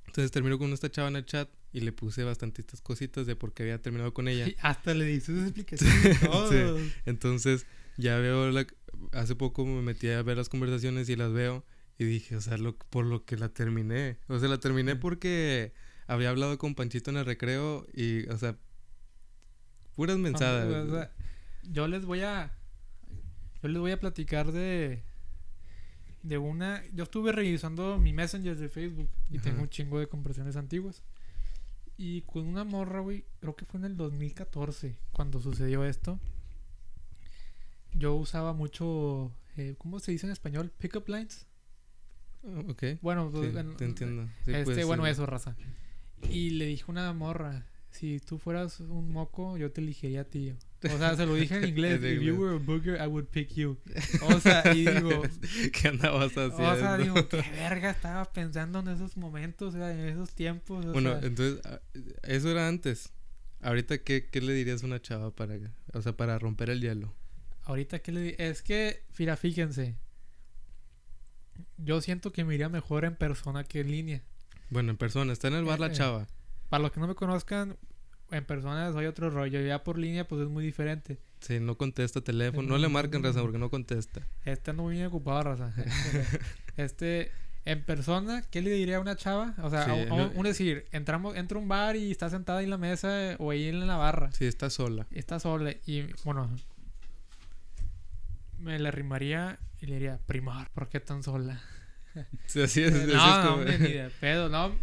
Entonces 0.08 0.32
termino 0.32 0.60
con 0.60 0.72
esta 0.74 0.92
chava 0.92 1.08
en 1.08 1.16
el 1.16 1.26
chat 1.26 1.50
y 1.72 1.80
le 1.82 1.92
puse 1.92 2.24
bastantitas 2.24 2.82
cositas 2.82 3.26
de 3.26 3.36
por 3.36 3.54
qué 3.54 3.64
había 3.64 3.82
terminado 3.82 4.14
con 4.14 4.28
ella. 4.28 4.48
y 4.48 4.56
hasta 4.62 4.94
le 4.94 5.06
dices 5.06 5.42
explicaciones 5.44 6.18
y 6.22 6.26
todo. 6.26 6.80
Entonces 7.06 7.66
ya 7.98 8.18
veo 8.18 8.52
la... 8.52 8.66
Hace 9.12 9.36
poco 9.36 9.66
me 9.66 9.82
metí 9.82 10.10
a 10.10 10.22
ver 10.22 10.38
las 10.38 10.50
conversaciones 10.50 11.10
y 11.10 11.16
las 11.16 11.34
veo 11.34 11.66
Y 11.98 12.06
dije, 12.06 12.36
o 12.36 12.42
sea, 12.42 12.58
lo, 12.58 12.76
por 12.78 13.06
lo 13.06 13.26
que 13.26 13.38
la 13.38 13.50
terminé. 13.50 14.18
O 14.28 14.38
sea, 14.40 14.48
la 14.50 14.60
terminé 14.60 14.96
Mm. 14.96 15.00
porque 15.00 15.74
había 16.08 16.30
hablado 16.30 16.58
con 16.58 16.76
Panchito 16.76 17.12
en 17.12 17.18
el 17.18 17.26
recreo 17.26 17.86
y, 17.94 18.28
o 18.30 18.38
sea, 18.38 18.58
puras 19.96 20.18
mensadas. 20.18 20.68
O 20.74 20.92
sea, 20.92 21.12
yo 21.64 21.88
les 21.88 22.06
voy 22.06 22.22
a. 22.22 22.52
Yo 23.62 23.70
les 23.70 23.80
voy 23.80 23.92
a 23.92 24.00
platicar 24.00 24.52
de. 24.52 25.04
De 26.24 26.38
una. 26.38 26.84
Yo 26.94 27.04
estuve 27.04 27.32
revisando 27.32 27.98
mi 27.98 28.14
Messenger 28.14 28.56
de 28.58 28.70
Facebook 28.70 29.10
y 29.30 29.36
Ajá. 29.38 29.44
tengo 29.44 29.62
un 29.62 29.70
chingo 29.70 30.00
de 30.00 30.08
conversaciones 30.08 30.56
antiguas. 30.56 31.04
Y 31.98 32.22
con 32.24 32.48
una 32.48 32.64
morra, 32.64 33.02
güey, 33.02 33.24
creo 33.40 33.56
que 33.56 33.66
fue 33.66 33.80
en 33.80 33.86
el 33.86 33.96
2014 33.98 34.98
cuando 35.12 35.40
sucedió 35.42 35.86
esto. 35.86 36.20
Yo 37.94 38.16
usaba 38.16 38.54
mucho. 38.54 39.32
eh, 39.58 39.76
¿Cómo 39.78 40.00
se 40.00 40.12
dice 40.12 40.26
en 40.26 40.32
español? 40.34 40.72
Pickup 40.80 41.08
lines. 41.08 41.46
Ok. 42.68 42.84
Bueno, 43.02 43.30
Sí, 43.32 43.38
pues, 43.38 43.56
en- 43.56 43.78
te 43.78 43.86
entiendo. 43.86 44.26
Sí, 44.46 44.52
este, 44.52 44.64
puede 44.64 44.84
bueno, 44.86 45.06
eso, 45.08 45.26
raza. 45.26 45.56
Y 46.30 46.52
le 46.52 46.66
dijo 46.68 46.92
una 46.92 47.12
morra, 47.14 47.66
si 47.92 48.20
tú 48.20 48.38
fueras 48.40 48.80
un 48.80 49.12
moco, 49.12 49.58
yo 49.58 49.72
te 49.72 49.82
elegiría 49.82 50.22
a 50.22 50.24
ti. 50.26 50.54
O 50.84 50.98
sea, 50.98 51.16
se 51.16 51.26
lo 51.26 51.36
dije 51.36 51.56
en 51.56 51.64
inglés. 51.70 52.02
If 52.04 52.22
you 52.22 52.36
were 52.36 52.56
a 52.56 52.60
booger, 52.60 53.00
I 53.02 53.08
would 53.08 53.26
pick 53.28 53.54
you. 53.54 53.78
O 54.22 54.40
sea, 54.40 54.64
y 54.74 54.86
digo, 54.86 55.22
¿Qué 55.72 55.88
andabas 55.90 56.32
haciendo? 56.32 56.70
o 56.72 56.76
sea, 56.76 56.98
digo, 56.98 57.28
qué 57.30 57.42
verga 57.52 57.92
estaba 57.92 58.26
pensando 58.34 58.80
en 58.80 58.90
esos 58.90 59.16
momentos, 59.16 59.76
o 59.76 59.78
sea, 59.78 59.92
en 59.94 60.08
esos 60.10 60.34
tiempos. 60.34 60.86
O 60.86 60.92
bueno, 60.94 61.12
sea, 61.20 61.28
entonces, 61.28 61.62
ah, 61.66 61.80
eso 62.24 62.50
era 62.52 62.68
antes. 62.68 63.12
Ahorita, 63.62 64.00
¿qué, 64.00 64.28
¿qué 64.30 64.42
le 64.42 64.54
dirías 64.54 64.84
a 64.84 64.88
una 64.88 65.02
chava 65.02 65.32
para, 65.34 65.56
o 65.94 66.02
sea, 66.02 66.18
para 66.18 66.38
romper 66.40 66.70
el 66.70 66.82
hielo? 66.82 67.14
ahorita 67.66 68.00
que 68.00 68.12
le 68.12 68.22
di- 68.22 68.36
es 68.38 68.62
que, 68.62 69.04
mira, 69.18 69.38
fíjense. 69.38 69.96
Yo 71.78 72.02
siento 72.02 72.34
que 72.34 72.44
me 72.44 72.56
iría 72.56 72.68
mejor 72.68 73.06
en 73.06 73.16
persona 73.16 73.64
que 73.64 73.80
en 73.82 73.92
línea. 73.92 74.24
Bueno, 74.74 74.92
en 74.92 74.98
persona, 74.98 75.32
está 75.32 75.48
en 75.48 75.54
el 75.54 75.64
bar 75.66 75.80
la 75.80 75.88
Eh, 75.88 75.92
chava. 75.92 76.28
Para 76.70 76.82
los 76.84 76.92
que 76.92 77.00
no 77.00 77.08
me 77.08 77.16
conozcan, 77.16 77.78
en 78.32 78.44
persona 78.46 78.92
soy 78.92 79.06
otro 79.06 79.30
rollo. 79.30 79.62
Ya 79.62 79.84
por 79.84 79.98
línea, 80.00 80.28
pues 80.28 80.42
es 80.42 80.50
muy 80.50 80.66
diferente. 80.66 81.20
Sí, 81.42 81.60
no 81.60 81.78
contesta 81.78 82.22
teléfono. 82.22 82.68
No 82.68 82.78
le 82.78 82.88
marquen 82.90 83.24
raza 83.24 83.42
porque 83.42 83.58
no 83.60 83.70
contesta. 83.70 84.22
Ando 84.68 84.84
muy 84.84 84.96
bien 84.96 85.06
ocupado, 85.08 85.44
raza. 85.44 85.72
este, 86.78 87.32
en 87.66 87.84
persona, 87.84 88.42
¿qué 88.50 88.62
le 88.62 88.72
diría 88.72 88.98
a 88.98 89.00
una 89.00 89.16
chava? 89.16 89.54
O 89.62 89.70
sea, 89.70 89.86
Sí, 89.86 89.92
a- 89.92 90.04
a 90.04 90.06
no- 90.08 90.30
un, 90.32 90.38
un 90.38 90.44
decir, 90.46 90.86
entramos, 90.92 91.36
entra 91.36 91.58
a 91.58 91.62
un 91.62 91.68
bar 91.68 91.96
y 91.96 92.10
está 92.12 92.30
sentada 92.30 92.60
ahí 92.60 92.64
en 92.66 92.72
la 92.72 92.78
mesa 92.78 93.32
eh, 93.34 93.36
o 93.40 93.52
ahí 93.52 93.68
en 93.68 93.86
la 93.86 93.98
barra. 93.98 94.32
Sí, 94.32 94.46
está 94.46 94.70
sola. 94.70 95.06
Está 95.12 95.40
sola 95.40 95.72
y, 95.86 96.08
bueno, 96.24 96.50
me 98.60 98.80
le 98.80 98.90
rimaría 98.92 99.60
y 99.82 99.86
le 99.86 99.94
diría, 99.96 100.20
primar, 100.26 100.70
¿por 100.72 100.88
qué 100.90 101.00
tan 101.00 101.22
sola? 101.24 101.62
Sí, 102.48 102.62
así 102.62 102.84
es. 102.84 102.94
así 102.94 103.02
es 103.04 103.08
no, 103.16 103.36
no, 103.38 103.42
como- 103.50 103.56
hombre, 103.58 103.80
ni 103.80 103.88
de 103.94 104.10
pedo, 104.20 104.50
no. 104.50 104.76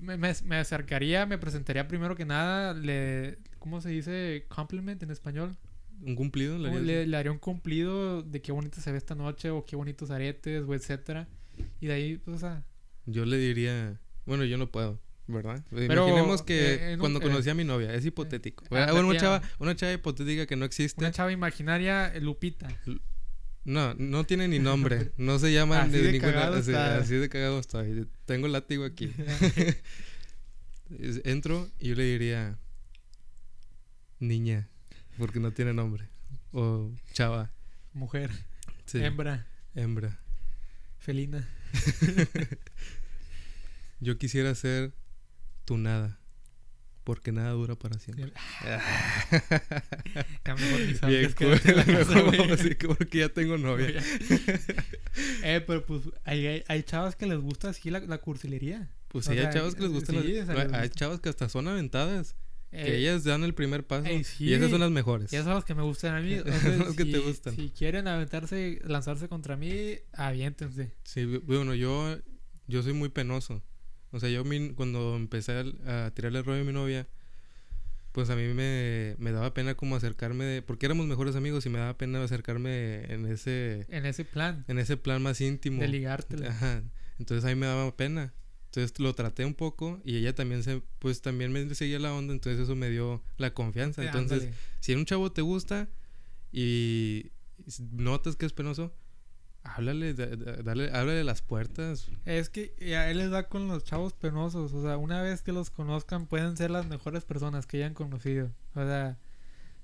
Me, 0.00 0.16
me, 0.16 0.32
me 0.44 0.56
acercaría, 0.56 1.24
me 1.24 1.38
presentaría 1.38 1.86
primero 1.88 2.14
que 2.16 2.24
nada, 2.24 2.74
le, 2.74 3.38
¿cómo 3.58 3.80
se 3.80 3.88
dice? 3.90 4.44
Compliment 4.48 5.02
en 5.02 5.10
español. 5.10 5.56
¿Un 6.02 6.16
cumplido? 6.16 6.58
¿Le? 6.58 6.80
Le, 6.82 7.06
le 7.06 7.16
haría 7.16 7.30
un 7.32 7.38
cumplido 7.38 8.22
de 8.22 8.42
qué 8.42 8.52
bonito 8.52 8.80
se 8.80 8.90
ve 8.92 8.98
esta 8.98 9.14
noche 9.14 9.50
o 9.50 9.64
qué 9.64 9.76
bonitos 9.76 10.10
aretes 10.10 10.64
o 10.66 10.74
etcétera. 10.74 11.28
Y 11.80 11.86
de 11.86 11.92
ahí, 11.94 12.16
pues, 12.18 12.36
o 12.36 12.40
sea, 12.40 12.64
Yo 13.06 13.24
le 13.24 13.38
diría... 13.38 13.98
Bueno, 14.26 14.44
yo 14.44 14.58
no 14.58 14.66
puedo, 14.70 15.00
¿verdad? 15.28 15.64
Pero, 15.70 16.06
Imaginemos 16.08 16.42
que 16.42 16.90
eh, 16.90 16.94
un- 16.94 17.00
cuando 17.00 17.20
eh, 17.20 17.22
conocí 17.22 17.48
a 17.48 17.54
mi 17.54 17.62
novia, 17.64 17.94
es 17.94 18.04
hipotético. 18.04 18.64
ah, 18.72 18.88
bueno, 18.90 19.08
una 19.08 19.18
chava, 19.20 19.42
una 19.60 19.76
chava 19.76 19.92
hipotética 19.92 20.46
que 20.46 20.56
no 20.56 20.64
existe. 20.64 21.00
una 21.00 21.12
chava 21.12 21.30
imaginaria, 21.30 22.12
eh, 22.14 22.20
Lupita. 22.20 22.68
No, 23.64 23.94
no 23.94 24.24
tiene 24.24 24.48
ni 24.48 24.58
nombre. 24.58 25.12
No 25.16 25.38
se 25.38 25.52
llama 25.52 25.82
Así 25.82 25.92
de 25.92 26.02
de 26.02 26.12
ninguna. 26.12 26.32
cagado 26.32 26.56
Así, 26.56 26.70
está. 26.70 26.98
así 26.98 27.14
de 27.14 27.28
cagado 27.28 27.58
estoy. 27.58 28.08
Tengo 28.26 28.46
el 28.46 28.52
látigo 28.52 28.84
aquí. 28.84 29.12
Entro 31.24 31.68
y 31.78 31.88
yo 31.88 31.94
le 31.94 32.04
diría. 32.04 32.58
Niña. 34.20 34.68
Porque 35.18 35.40
no 35.40 35.52
tiene 35.52 35.72
nombre. 35.72 36.08
O 36.52 36.90
chava. 37.12 37.50
Mujer, 37.92 38.30
Sí. 38.86 38.98
hembra, 39.02 39.46
Hembra. 39.74 40.18
felina. 40.98 41.48
Yo 44.00 44.18
quisiera 44.18 44.54
ser 44.54 44.92
tu 45.64 45.78
nada. 45.78 46.18
Porque 47.04 47.32
nada 47.32 47.50
dura 47.50 47.74
para 47.76 47.98
siempre. 47.98 48.32
Bien 51.06 51.32
cool. 51.36 51.52
así 52.52 52.74
que 52.76 52.88
porque 52.88 53.18
ya 53.18 53.28
tengo 53.28 53.58
novia. 53.58 53.88
eh, 55.42 55.62
pero 55.66 55.84
pues 55.84 56.02
hay, 56.24 56.62
hay, 56.66 56.82
chavas 56.82 57.16
que 57.16 57.26
les 57.26 57.38
gusta 57.38 57.70
así 57.70 57.90
la, 57.90 58.00
la 58.00 58.18
cursilería. 58.18 58.90
Pues 59.08 59.28
O 59.28 59.32
sí, 59.32 59.38
hay 59.38 59.52
chavas 59.52 59.74
que 59.74 59.82
les 59.82 59.90
gustan 59.92 60.22
sí, 60.22 60.32
las- 60.34 60.48
les 60.48 60.72
Hay 60.72 60.88
chavas 60.88 61.20
que 61.20 61.28
hasta 61.28 61.48
son 61.48 61.68
aventadas. 61.68 62.34
que 62.70 62.78
Eh, 62.94 62.98
ellas 62.98 63.24
dan 63.24 63.44
el 63.44 63.54
primer 63.54 63.86
paso. 63.86 64.06
ey, 64.06 64.24
Y 64.40 64.52
esas 64.54 64.70
son 64.70 64.80
las 64.80 64.90
mejores. 64.90 65.32
Y 65.32 65.36
esos 65.36 65.46
son 65.46 65.54
los 65.54 65.64
que 65.64 65.74
me 65.74 65.82
gustan 65.82 66.14
a 66.16 66.20
mí. 66.20 66.36
Son 66.38 66.46
Entonces, 66.48 66.78
los 66.78 66.96
que 66.96 67.04
te 67.04 67.18
si- 67.18 67.24
gustan. 67.24 67.56
Si 67.56 67.70
quieren 67.70 68.08
aventarse, 68.08 68.80
lanzarse 68.84 69.28
contra 69.28 69.56
mí, 69.56 69.98
aviéntense. 70.12 70.92
Sí, 71.04 71.20
bu- 71.20 71.42
bueno, 71.44 71.74
yo, 71.74 72.18
yo 72.66 72.82
soy 72.82 72.92
muy 72.94 73.10
penoso. 73.10 73.62
O 74.14 74.20
sea, 74.20 74.30
yo 74.30 74.44
mi- 74.44 74.70
cuando 74.74 75.16
empecé 75.16 75.52
al- 75.52 75.78
a, 75.86 76.10
tirarle 76.14 76.38
el 76.38 76.44
rollo 76.44 76.62
a 76.62 76.64
mi 76.64 76.72
novia, 76.72 77.06
pues 78.12 78.30
a 78.30 78.36
mí 78.36 78.42
me, 78.54 79.16
me 79.18 79.32
daba 79.32 79.52
pena 79.54 79.74
como 79.74 79.96
acercarme, 79.96 80.44
de- 80.44 80.62
porque 80.62 80.86
éramos 80.86 81.06
mejores 81.06 81.34
amigos 81.34 81.66
y 81.66 81.68
me 81.68 81.78
daba 81.80 81.96
pena 81.98 82.22
acercarme 82.22 83.12
en 83.12 83.26
ese, 83.26 83.86
En 83.88 84.06
ese 84.06 84.24
plan 84.24 84.64
en 84.68 84.78
ese 84.78 84.96
plan 84.96 85.20
más 85.20 85.40
íntimo. 85.40 85.80
de 85.82 85.88
ligártela. 85.88 86.48
Ajá. 86.50 86.82
Entonces 87.18 87.44
a 87.44 87.48
mí 87.48 87.56
me 87.56 87.66
daba 87.66 87.96
pena. 87.96 88.32
Entonces 88.66 88.98
lo 89.00 89.14
traté 89.14 89.44
un 89.44 89.54
poco 89.54 90.00
y 90.04 90.16
ella 90.16 90.34
también 90.34 90.62
se, 90.64 90.82
pues 91.00 91.22
también 91.22 91.52
me 91.52 91.72
seguía 91.74 91.98
la 92.00 92.12
onda, 92.14 92.32
entonces 92.32 92.60
eso 92.62 92.74
me 92.76 92.90
dio 92.90 93.22
la 93.36 93.52
confianza. 93.54 94.04
Entonces, 94.04 94.42
ándale. 94.42 94.56
si 94.80 94.94
un 94.94 95.04
chavo 95.06 95.30
te 95.32 95.42
gusta 95.42 95.88
y 96.52 97.30
notas 97.92 98.36
que 98.36 98.46
es 98.46 98.52
penoso, 98.52 98.92
háblale, 99.64 100.14
da- 100.14 100.36
da- 100.36 100.62
dale, 100.62 100.90
háblale 100.92 101.24
las 101.24 101.42
puertas. 101.42 102.08
Es 102.24 102.48
que 102.50 102.74
a 102.96 103.10
él 103.10 103.18
les 103.18 103.30
da 103.30 103.48
con 103.48 103.66
los 103.68 103.82
chavos 103.84 104.12
penosos. 104.12 104.72
O 104.72 104.82
sea, 104.82 104.96
una 104.98 105.20
vez 105.22 105.42
que 105.42 105.52
los 105.52 105.70
conozcan, 105.70 106.26
pueden 106.26 106.56
ser 106.56 106.70
las 106.70 106.86
mejores 106.86 107.24
personas 107.24 107.66
que 107.66 107.78
hayan 107.78 107.94
conocido. 107.94 108.50
O 108.74 108.84
sea, 108.84 109.18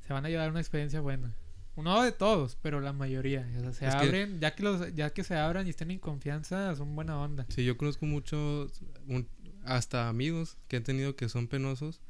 se 0.06 0.12
van 0.12 0.24
a 0.24 0.28
llevar 0.28 0.50
una 0.50 0.60
experiencia 0.60 1.00
buena. 1.00 1.34
No 1.76 2.02
de 2.02 2.12
todos, 2.12 2.58
pero 2.60 2.80
la 2.80 2.92
mayoría. 2.92 3.48
O 3.56 3.60
sea, 3.60 3.72
se 3.72 3.86
Es 3.86 3.94
que- 3.94 4.06
abren, 4.06 4.38
ya 4.40 4.54
que 4.54 4.62
los, 4.62 4.94
ya 4.94 5.10
que 5.14 5.24
se 5.24 5.34
abran 5.34 5.66
y 5.66 5.70
estén 5.70 5.90
en 5.90 5.98
confianza, 5.98 6.74
son 6.76 6.94
buena 6.94 7.18
onda. 7.18 7.46
Sí, 7.48 7.64
yo 7.64 7.76
conozco 7.78 8.04
muchos, 8.04 8.82
un- 9.08 9.26
hasta 9.64 10.08
amigos 10.08 10.58
que 10.68 10.76
han 10.76 10.82
tenido 10.84 11.16
que 11.16 11.28
son 11.30 11.46
penosos 11.48 12.00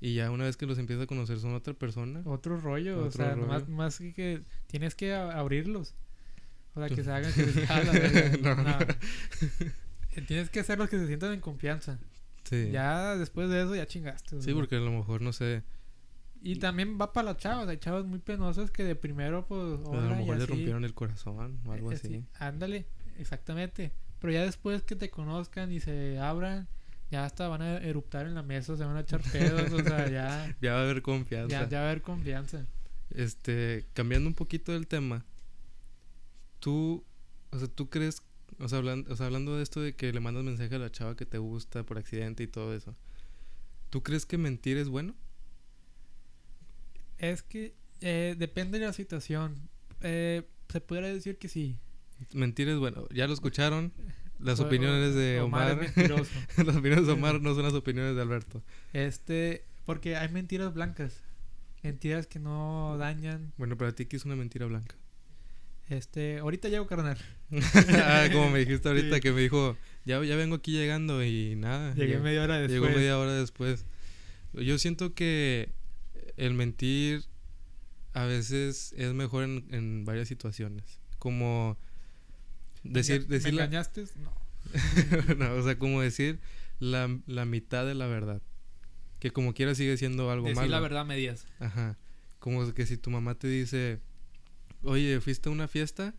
y 0.00 0.14
ya 0.14 0.30
una 0.30 0.44
vez 0.44 0.56
que 0.58 0.66
los 0.66 0.76
empiezas 0.78 1.04
a 1.04 1.06
conocer 1.06 1.38
son 1.38 1.54
otra 1.54 1.72
persona. 1.72 2.20
Otro 2.26 2.60
rollo, 2.60 3.02
o 3.06 3.10
sea, 3.10 3.34
rollo. 3.34 3.46
Más, 3.46 3.68
más 3.68 3.98
que, 3.98 4.42
tienes 4.66 4.94
que 4.94 5.14
abrirlos. 5.14 5.94
O 6.74 6.80
sea, 6.80 6.88
que 6.94 7.04
se 7.04 7.10
hagan 7.12 7.32
que 7.32 7.44
se 7.46 7.66
a 7.72 7.82
la 7.84 7.92
verga. 7.92 8.36
No, 8.42 8.54
No. 8.56 8.64
no. 8.64 8.78
Eh, 10.16 10.20
Tienes 10.22 10.48
que 10.48 10.60
hacer 10.60 10.78
los 10.78 10.88
que 10.88 10.96
se 10.98 11.06
sientan 11.08 11.32
en 11.32 11.40
confianza. 11.40 11.98
Sí. 12.44 12.70
Ya 12.70 13.16
después 13.16 13.48
de 13.50 13.62
eso 13.62 13.74
ya 13.74 13.84
chingaste. 13.86 14.40
Sí, 14.42 14.52
porque 14.54 14.76
a 14.76 14.80
lo 14.80 14.92
mejor, 14.92 15.20
no 15.22 15.32
sé, 15.32 15.64
Y 16.40 16.56
también 16.60 16.98
va 17.00 17.12
para 17.12 17.32
las 17.32 17.38
chavas. 17.38 17.66
Hay 17.68 17.78
chavas 17.78 18.04
muy 18.04 18.20
penosas 18.20 18.70
que 18.70 18.84
de 18.84 18.94
primero, 18.94 19.44
pues. 19.46 19.60
a 19.60 20.00
lo 20.00 20.14
mejor 20.16 20.36
le 20.36 20.44
así. 20.44 20.52
rompieron 20.52 20.84
el 20.84 20.94
corazón 20.94 21.58
o 21.66 21.72
algo 21.72 21.90
Eh, 21.90 21.96
así. 21.96 22.08
sí, 22.08 22.24
ándale, 22.38 22.86
exactamente. 23.18 23.92
Pero 24.20 24.32
ya 24.32 24.42
después 24.44 24.82
que 24.84 24.94
te 24.94 25.10
conozcan 25.10 25.72
y 25.72 25.80
se 25.80 26.18
abran, 26.20 26.68
ya 27.10 27.24
hasta 27.24 27.48
van 27.48 27.62
a 27.62 27.78
eruptar 27.78 28.26
en 28.26 28.34
la 28.36 28.42
mesa, 28.44 28.76
se 28.76 28.84
van 28.84 28.96
a 28.96 29.00
echar 29.00 29.20
pedos, 29.20 29.72
o 29.72 29.82
sea, 29.82 30.08
ya, 30.08 30.54
Ya 30.62 30.74
va 30.74 30.78
a 30.78 30.82
haber 30.82 31.02
confianza. 31.02 31.48
ya, 31.62 31.68
ya 31.68 31.78
va 31.80 31.86
a 31.86 31.90
haber 31.90 32.02
confianza. 32.02 32.66
Este, 33.10 33.84
cambiando 33.94 34.28
un 34.28 34.34
poquito 34.34 34.70
del 34.72 34.86
tema, 34.86 35.24
tú, 36.64 37.04
o 37.50 37.58
sea, 37.58 37.68
tú 37.68 37.90
crees, 37.90 38.22
o 38.58 38.70
sea, 38.70 38.78
hablando, 38.78 39.12
o 39.12 39.16
sea, 39.16 39.26
hablando 39.26 39.54
de 39.54 39.62
esto 39.62 39.82
de 39.82 39.94
que 39.94 40.10
le 40.14 40.20
mandas 40.20 40.44
mensaje 40.44 40.74
a 40.74 40.78
la 40.78 40.90
chava 40.90 41.14
que 41.14 41.26
te 41.26 41.36
gusta 41.36 41.84
por 41.84 41.98
accidente 41.98 42.42
y 42.42 42.46
todo 42.46 42.74
eso, 42.74 42.96
¿tú 43.90 44.02
crees 44.02 44.24
que 44.24 44.38
mentir 44.38 44.78
es 44.78 44.88
bueno? 44.88 45.14
Es 47.18 47.42
que 47.42 47.74
eh, 48.00 48.34
depende 48.38 48.78
de 48.78 48.86
la 48.86 48.94
situación. 48.94 49.68
Eh, 50.00 50.48
se 50.70 50.80
podría 50.80 51.12
decir 51.12 51.36
que 51.36 51.48
sí. 51.48 51.76
Mentir 52.32 52.70
es 52.70 52.78
bueno. 52.78 53.06
Ya 53.10 53.26
lo 53.26 53.34
escucharon. 53.34 53.92
Las 54.38 54.58
opiniones 54.60 55.14
de 55.14 55.40
Omar 55.42 55.72
Omar. 55.72 55.84
es 55.84 55.96
las 56.66 56.76
opiniones 56.76 57.06
de 57.06 57.12
Omar 57.12 57.42
no 57.42 57.54
son 57.54 57.64
las 57.64 57.74
opiniones 57.74 58.16
de 58.16 58.22
Alberto. 58.22 58.62
Este, 58.94 59.66
porque 59.84 60.16
hay 60.16 60.30
mentiras 60.30 60.72
blancas. 60.72 61.22
Mentiras 61.82 62.26
que 62.26 62.38
no 62.38 62.96
dañan. 62.96 63.52
Bueno, 63.58 63.76
para 63.76 63.94
ti, 63.94 64.06
¿qué 64.06 64.16
es 64.16 64.24
una 64.24 64.34
mentira 64.34 64.64
blanca? 64.64 64.96
Este, 65.88 66.38
ahorita 66.38 66.68
llego, 66.68 66.86
carnal. 66.86 67.18
ah, 68.02 68.26
como 68.32 68.50
me 68.50 68.60
dijiste 68.60 68.88
ahorita 68.88 69.16
Sí. 69.16 69.20
que 69.20 69.32
me 69.32 69.40
dijo, 69.42 69.76
ya, 70.04 70.22
ya 70.24 70.36
vengo 70.36 70.56
aquí 70.56 70.72
llegando 70.72 71.22
y 71.24 71.56
nada. 71.56 71.94
Llegué 71.94 72.18
lleg- 72.18 72.22
media 72.22 72.42
hora 72.42 72.58
después. 72.58 72.80
Llegó 72.82 72.96
media 72.96 73.18
hora 73.18 73.34
después. 73.34 73.84
Yo 74.54 74.78
siento 74.78 75.14
que 75.14 75.72
el 76.36 76.54
mentir 76.54 77.24
a 78.12 78.24
veces 78.24 78.94
es 78.96 79.12
mejor 79.12 79.44
en, 79.44 79.66
en 79.70 80.04
varias 80.04 80.28
situaciones. 80.28 81.00
Como 81.18 81.76
Decir, 82.82 83.22
¿Me 83.22 83.36
decir 83.36 83.52
engañaste? 83.54 84.04
No. 84.16 84.32
no, 85.36 85.54
o 85.54 85.62
sea, 85.62 85.78
como 85.78 86.00
decir 86.00 86.38
la, 86.78 87.18
la 87.26 87.44
mitad 87.44 87.84
de 87.86 87.94
la 87.94 88.06
verdad. 88.06 88.40
Que 89.20 89.30
como 89.30 89.54
quiera 89.54 89.74
sigue 89.74 89.96
siendo 89.96 90.30
algo 90.30 90.46
Decir 90.46 90.56
malo. 90.62 90.70
la 90.70 90.80
verdad 90.80 91.04
medias. 91.06 91.46
Ajá. 91.60 91.98
Como 92.40 92.72
que 92.74 92.84
si 92.86 92.96
tu 92.98 93.10
mamá 93.10 93.34
te 93.36 93.48
dice, 93.48 94.00
oye, 94.84 95.20
¿fuiste 95.20 95.48
a 95.48 95.52
una 95.52 95.68
fiesta 95.68 96.14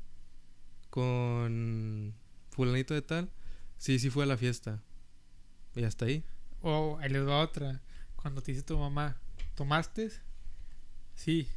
con 0.90 2.14
fulanito 2.52 2.94
de 2.94 3.02
tal? 3.02 3.30
Sí, 3.78 4.00
sí 4.00 4.10
fue 4.10 4.24
a 4.24 4.28
la 4.28 4.38
fiesta. 4.38 4.82
Y 5.76 5.84
hasta 5.84 6.06
ahí. 6.06 6.24
O 6.62 6.98
ahí 7.02 7.10
les 7.10 7.28
va 7.28 7.40
otra. 7.42 7.82
Cuando 8.16 8.42
te 8.42 8.52
dice 8.54 8.64
tu 8.64 8.78
mamá, 8.78 9.18
¿tomaste? 9.56 10.10
Sí. 11.14 11.48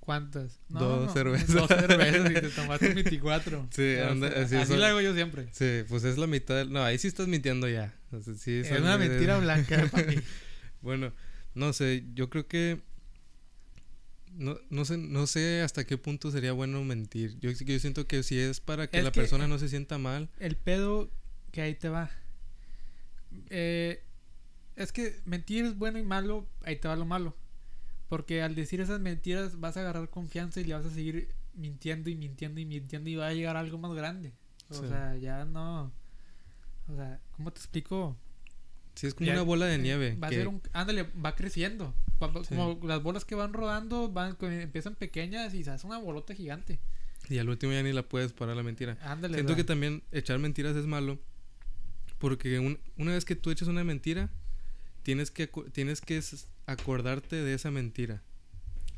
¿Cuántas? 0.00 0.60
Dos 0.68 1.12
cervezas. 1.12 1.54
Dos 1.54 1.68
cervezas 1.68 2.30
y 2.30 2.34
te 2.34 2.48
tomaste 2.56 2.92
24. 2.94 3.68
Sí, 3.70 3.96
anda- 3.98 4.28
así 4.42 4.56
así 4.56 4.76
lo 4.76 4.84
hago 4.84 5.00
yo 5.00 5.14
siempre. 5.14 5.48
Sí, 5.52 5.82
pues 5.88 6.04
es 6.04 6.18
la 6.18 6.26
mitad. 6.26 6.56
del- 6.56 6.72
No, 6.72 6.82
ahí 6.82 6.98
sí 6.98 7.08
estás 7.08 7.26
mintiendo 7.28 7.68
ya. 7.68 7.94
O 8.12 8.20
sea, 8.20 8.34
sí, 8.34 8.60
Es 8.64 8.70
una 8.78 8.98
mentira 8.98 9.38
blanca 9.40 9.88
para 9.90 10.06
mí. 10.06 10.16
Bueno, 10.82 11.12
no 11.54 11.72
sé, 11.72 12.04
yo 12.14 12.28
creo 12.28 12.46
que 12.46 12.82
no, 14.36 14.56
no 14.70 14.84
sé, 14.84 14.96
no 14.98 15.26
sé 15.26 15.62
hasta 15.62 15.84
qué 15.84 15.96
punto 15.98 16.30
sería 16.30 16.52
bueno 16.52 16.82
mentir. 16.84 17.38
Yo, 17.40 17.50
yo 17.50 17.78
siento 17.78 18.06
que 18.06 18.22
si 18.22 18.38
es 18.38 18.60
para 18.60 18.88
que 18.88 18.98
Es 18.98 19.04
la 19.04 19.12
que- 19.12 19.20
persona 19.20 19.46
no 19.48 19.58
se 19.58 19.68
sienta 19.68 19.98
mal, 19.98 20.28
El 20.38 20.56
pedo 20.56 21.10
que 21.52 21.62
ahí 21.62 21.74
te 21.74 21.88
va. 21.88 22.10
Eh, 23.50 24.02
es 24.76 24.92
que 24.92 25.20
mentir 25.24 25.64
es 25.64 25.76
bueno 25.78 25.98
y 25.98 26.02
malo, 26.02 26.46
ahí 26.62 26.76
te 26.76 26.88
va 26.88 26.96
lo 26.96 27.04
malo. 27.04 27.34
Porque 28.08 28.42
al 28.42 28.54
decir 28.54 28.80
esas 28.80 29.00
mentiras 29.00 29.58
vas 29.60 29.76
a 29.76 29.80
agarrar 29.80 30.08
confianza 30.10 30.60
y 30.60 30.64
le 30.64 30.74
vas 30.74 30.84
a 30.86 30.90
seguir 30.90 31.28
mintiendo 31.54 32.10
y 32.10 32.14
mintiendo 32.16 32.60
y 32.60 32.64
mintiendo 32.64 33.08
y 33.10 33.16
va 33.16 33.28
a 33.28 33.32
llegar 33.34 33.56
a 33.56 33.60
algo 33.60 33.78
más 33.78 33.92
grande. 33.94 34.32
O 34.68 34.74
Sí. 34.74 34.88
sea, 34.88 35.16
ya 35.16 35.44
no. 35.44 35.92
O 36.88 36.96
sea, 36.96 37.20
¿cómo 37.32 37.52
te 37.52 37.58
explico? 37.60 38.16
si 38.96 39.08
es 39.08 39.14
como 39.14 39.26
Ya- 39.26 39.32
una 39.32 39.42
bola 39.42 39.66
de 39.66 39.76
nieve. 39.78 40.16
Va 40.22 40.28
a 40.28 40.30
que- 40.30 40.36
ser 40.36 40.46
un. 40.46 40.62
Ándale, 40.72 41.02
va 41.02 41.34
creciendo. 41.34 41.92
Sí. 42.48 42.54
Como 42.54 42.78
las 42.86 43.02
bolas 43.02 43.24
que 43.24 43.34
van 43.34 43.52
rodando, 43.52 44.08
van 44.10 44.36
empiezan 44.40 44.94
pequeñas 44.94 45.52
y 45.54 45.64
se 45.64 45.70
hace 45.70 45.86
una 45.86 45.98
bolota 45.98 46.34
gigante. 46.34 46.78
Y 47.28 47.38
al 47.38 47.48
último 47.48 47.72
ya 47.72 47.82
ni 47.82 47.92
la 47.92 48.02
puedes 48.02 48.32
parar 48.32 48.54
la 48.56 48.62
mentira. 48.62 48.98
Ándale. 49.02 49.34
Siento 49.34 49.56
que 49.56 49.64
también 49.64 50.02
echar 50.12 50.38
mentiras 50.38 50.76
es 50.76 50.86
malo. 50.86 51.18
Porque 52.18 52.58
un- 52.58 52.78
una 52.96 53.12
vez 53.12 53.24
que 53.24 53.34
tú 53.36 53.50
eches 53.50 53.68
una 53.68 53.84
mentira, 53.84 54.30
tienes 55.02 55.30
que, 55.30 55.46
tienes 55.72 56.00
que 56.00 56.20
acordarte 56.66 57.36
de 57.36 57.54
esa 57.54 57.70
mentira. 57.70 58.22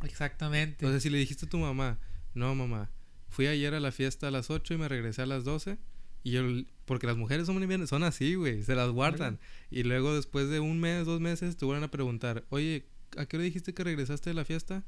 Exactamente. 0.02 0.76
Entonces, 0.84 1.02
si 1.02 1.10
le 1.10 1.18
dijiste 1.18 1.46
a 1.46 1.48
tu 1.48 1.58
mamá, 1.58 1.98
no, 2.34 2.54
mamá, 2.54 2.90
fui 3.28 3.46
ayer 3.46 3.74
a 3.74 3.80
la 3.80 3.92
fiesta 3.92 4.28
a 4.28 4.30
las 4.30 4.50
8 4.50 4.74
y 4.74 4.78
me 4.78 4.88
regresé 4.88 5.22
a 5.22 5.26
las 5.26 5.44
12. 5.44 5.78
Y 6.22 6.32
yo, 6.32 6.42
porque 6.84 7.06
las 7.06 7.16
mujeres 7.16 7.46
son, 7.46 7.66
bien- 7.66 7.86
son 7.86 8.02
así, 8.02 8.34
güey, 8.34 8.62
se 8.64 8.74
las 8.74 8.90
guardan. 8.90 9.38
Y 9.70 9.84
luego, 9.84 10.14
después 10.14 10.48
de 10.48 10.60
un 10.60 10.78
mes, 10.80 11.06
dos 11.06 11.20
meses, 11.20 11.56
te 11.56 11.64
vuelven 11.64 11.84
a 11.84 11.90
preguntar, 11.90 12.44
oye, 12.50 12.84
¿a 13.16 13.26
qué 13.26 13.36
hora 13.36 13.44
dijiste 13.44 13.74
que 13.74 13.84
regresaste 13.84 14.30
de 14.30 14.34
la 14.34 14.44
fiesta? 14.44 14.82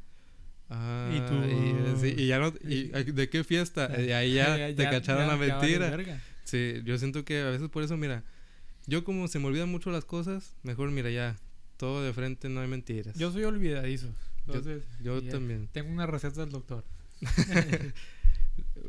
Ah, 0.70 1.10
Y 1.14 1.20
tú- 1.28 1.44
y, 1.44 2.00
sí, 2.00 2.14
y 2.22 2.26
ya 2.26 2.38
no, 2.38 2.52
y, 2.62 2.84
¿de 3.12 3.28
qué 3.30 3.42
fiesta? 3.44 3.90
Y 4.00 4.12
ahí 4.12 4.34
ya, 4.34 4.54
te 4.74 4.84
cacharon 4.84 5.26
la 5.26 5.46
ya 5.46 5.58
mentira. 5.58 6.18
Sí, 6.44 6.82
yo 6.84 6.98
siento 6.98 7.24
que 7.24 7.40
a 7.40 7.50
veces 7.50 7.68
por 7.68 7.82
eso, 7.82 7.96
mira, 7.96 8.22
yo 8.86 9.04
como 9.04 9.28
se 9.28 9.38
me 9.38 9.46
olvidan 9.46 9.68
mucho 9.70 9.90
las 9.90 10.04
cosas, 10.04 10.54
mejor 10.62 10.90
mira 10.90 11.10
ya, 11.10 11.36
todo 11.76 12.02
de 12.02 12.12
frente, 12.12 12.48
no 12.48 12.60
hay 12.60 12.68
mentiras. 12.68 13.16
Yo 13.16 13.30
soy 13.32 13.44
olvidadizo. 13.44 14.08
Yo- 14.46 14.54
Entonces, 14.54 14.82
yo 15.02 15.22
también. 15.22 15.68
Tengo 15.72 15.90
una 15.90 16.06
receta 16.06 16.40
del 16.40 16.50
doctor. 16.50 16.84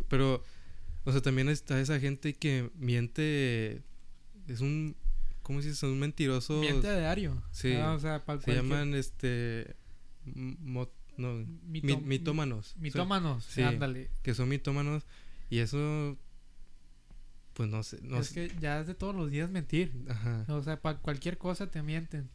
Pero, 0.10 0.44
o 1.06 1.12
sea, 1.12 1.22
también 1.22 1.50
está 1.50 1.80
esa 1.80 2.00
gente 2.00 2.34
que 2.34 2.70
miente, 2.76 3.82
es 4.48 4.62
un, 4.62 4.96
¿cómo 5.50 5.64
se 5.64 5.70
dice? 5.70 5.88
Un 5.88 5.97
mentiroso. 5.97 6.60
Miente 6.60 6.88
a 6.88 6.95
diario. 7.00 7.41
Sí. 7.50 7.74
Ah, 7.74 7.93
o 7.93 8.00
sea, 8.00 8.24
para 8.24 8.39
se 8.39 8.54
llaman, 8.54 8.93
este, 8.93 9.76
mo- 10.24 10.91
no, 11.18 11.43
mi- 11.64 11.82
mitómanos. 11.82 12.68
Son- 12.68 12.82
mitómanos. 12.84 13.45
Sí. 13.45 13.64
Ándale. 13.64 14.12
que 14.22 14.36
son 14.36 14.47
mitómanos 14.47 15.08
y 15.50 15.58
eso, 15.58 16.20
pues 17.56 17.68
no 17.68 17.82
sé, 17.82 17.97
no 18.04 18.20
es 18.20 18.28
sé. 18.28 18.47
que 18.50 18.56
ya 18.60 18.80
es 18.80 18.86
de 18.86 18.93
todos 18.93 19.16
los 19.16 19.32
días 19.32 19.50
mentir. 19.50 19.91
Ajá. 20.08 20.45
O 20.50 20.62
sea, 20.62 20.80
para 20.80 21.00
cualquier 21.00 21.39
cosa 21.39 21.66
te 21.66 21.82
mienten. 21.82 22.30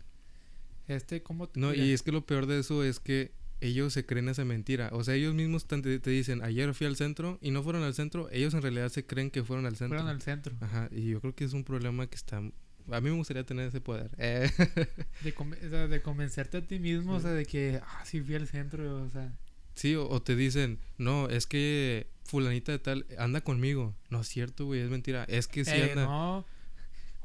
Este, 0.88 1.22
¿cómo 1.22 1.48
te 1.48 1.60
No, 1.60 1.72
y 1.72 1.92
es 1.92 2.02
que 2.02 2.10
lo 2.10 2.26
peor 2.26 2.46
de 2.46 2.58
eso 2.58 2.82
es 2.82 2.98
que 2.98 3.32
ellos 3.60 3.92
se 3.92 4.04
creen 4.04 4.28
esa 4.28 4.44
mentira. 4.44 4.90
O 4.92 5.04
sea, 5.04 5.14
ellos 5.14 5.34
mismos 5.36 5.66
te, 5.68 5.80
te 6.00 6.10
dicen, 6.10 6.42
ayer 6.42 6.74
fui 6.74 6.88
al 6.88 6.96
centro 6.96 7.38
y 7.40 7.52
no 7.52 7.62
fueron 7.62 7.84
al 7.84 7.94
centro. 7.94 8.28
Ellos 8.32 8.52
en 8.54 8.60
realidad 8.62 8.88
se 8.90 9.06
creen 9.06 9.30
que 9.30 9.44
fueron 9.44 9.66
al 9.66 9.76
centro. 9.76 9.98
fueron 10.00 10.08
al 10.14 10.20
centro? 10.20 10.56
Ajá, 10.60 10.88
y 10.90 11.08
yo 11.10 11.20
creo 11.20 11.34
que 11.36 11.44
es 11.44 11.52
un 11.52 11.62
problema 11.62 12.08
que 12.08 12.16
está... 12.16 12.42
A 12.90 13.00
mí 13.00 13.10
me 13.10 13.16
gustaría 13.16 13.44
tener 13.44 13.68
ese 13.68 13.80
poder. 13.80 14.10
Eh, 14.18 14.50
De, 15.22 15.34
o 15.36 15.70
sea, 15.70 15.88
de 15.88 16.02
convencerte 16.02 16.58
a 16.58 16.66
ti 16.66 16.78
mismo, 16.78 17.14
o 17.14 17.20
sea, 17.20 17.30
de 17.30 17.46
que, 17.46 17.80
ah, 17.82 18.02
sí 18.04 18.20
fui 18.20 18.34
al 18.34 18.46
centro, 18.46 19.02
o 19.04 19.08
sea. 19.10 19.32
sí, 19.74 19.94
o, 19.94 20.08
o 20.08 20.20
te 20.22 20.36
dicen, 20.36 20.78
no, 20.98 21.28
es 21.28 21.46
que 21.46 22.08
fulanita 22.24 22.72
de 22.72 22.78
tal 22.78 23.06
anda 23.18 23.40
conmigo. 23.40 23.94
No 24.10 24.20
es 24.20 24.28
cierto, 24.28 24.66
güey, 24.66 24.80
es 24.80 24.90
mentira. 24.90 25.24
Es 25.28 25.46
que 25.48 25.64
sí 25.64 25.72
eh, 25.74 25.90
anda. 25.92 26.04
no, 26.06 26.44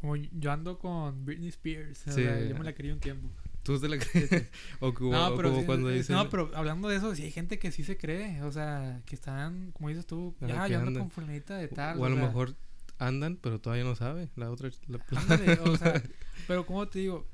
como 0.01 0.15
yo 0.15 0.51
ando 0.51 0.79
con 0.79 1.25
Britney 1.25 1.49
Spears, 1.49 2.07
o 2.07 2.11
Sí. 2.11 2.23
sea, 2.23 2.39
yo 2.45 2.57
me 2.57 2.63
la 2.63 2.73
quería 2.73 2.93
un 2.93 2.99
tiempo. 2.99 3.29
Tú 3.63 3.77
te 3.79 3.89
la 3.89 3.97
crees. 3.99 4.47
o 4.79 4.93
como, 4.93 5.11
No, 5.11 5.27
o 5.27 5.35
pero, 5.35 5.49
como 5.49 5.61
sí, 5.61 5.65
cuando 5.67 5.89
eh, 5.91 5.95
dicen... 5.95 6.15
no, 6.15 6.29
pero 6.29 6.49
hablando 6.55 6.87
de 6.87 6.95
eso, 6.95 7.13
sí 7.13 7.23
hay 7.23 7.31
gente 7.31 7.59
que 7.59 7.71
sí 7.73 7.83
se 7.83 7.97
cree, 7.97 8.41
o 8.43 8.51
sea, 8.51 9.01
que 9.05 9.15
están, 9.15 9.71
como 9.73 9.89
dices 9.89 10.07
tú, 10.07 10.33
ya, 10.39 10.67
yo 10.69 10.79
ando 10.79 10.97
con 10.99 11.11
fulanita 11.11 11.57
de 11.57 11.67
tal. 11.67 11.99
o 11.99 12.05
a 12.05 12.09
lo 12.09 12.15
sea, 12.15 12.25
mejor 12.25 12.55
andan, 12.99 13.37
pero 13.37 13.59
todavía 13.59 13.83
no 13.85 13.95
sabe. 13.95 14.29
La 14.35 14.51
otra... 14.51 14.69
la- 14.87 15.03
ándale, 15.19 15.53
o 15.61 15.75
sea, 15.77 16.01
pero 16.47 16.65
como 16.65 16.87
te 16.87 16.99
digo, 16.99 17.27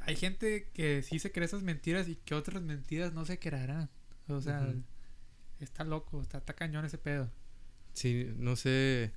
hay 0.00 0.16
gente 0.16 0.70
que 0.72 1.02
sí 1.02 1.18
se 1.18 1.30
cree 1.32 1.44
esas 1.46 1.62
mentiras 1.62 2.08
y 2.08 2.16
que 2.16 2.34
otras 2.34 2.62
mentiras 2.62 3.12
no 3.12 3.24
se 3.26 3.38
creerán. 3.38 3.90
O 4.28 4.40
sea, 4.40 4.72
está 5.60 5.84
loco, 5.84 6.22
está, 6.22 6.38
está 6.38 6.54
cañón 6.54 6.84
ese 6.84 6.96
pedo. 6.98 7.30
Sí, 7.92 8.28
no 8.36 8.56
sé. 8.56 9.12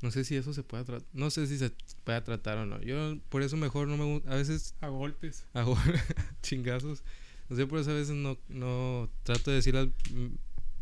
No 0.00 0.10
sé 0.12 0.24
si 0.24 0.36
eso 0.36 0.52
se 0.54 0.62
puede 0.62 0.84
tratar. 0.84 1.06
No 1.12 1.28
sé 1.30 1.46
si 1.48 1.58
se 1.58 1.72
puede 2.04 2.20
tratar 2.20 2.58
o 2.58 2.66
no. 2.66 2.80
Yo 2.82 3.18
por 3.28 3.42
eso 3.42 3.56
mejor 3.56 3.88
no 3.88 3.96
me 3.96 4.04
gusta. 4.04 4.30
A 4.32 4.36
veces 4.36 4.74
A 4.80 4.88
golpes. 4.88 5.44
hago 5.54 5.76
chingazos. 6.42 7.02
No 7.48 7.56
sé, 7.56 7.66
por 7.66 7.80
eso 7.80 7.90
a 7.90 7.94
veces 7.94 8.14
no, 8.14 8.38
no 8.48 9.10
trato 9.24 9.50
de 9.50 9.56
decir 9.56 9.74
las, 9.74 9.88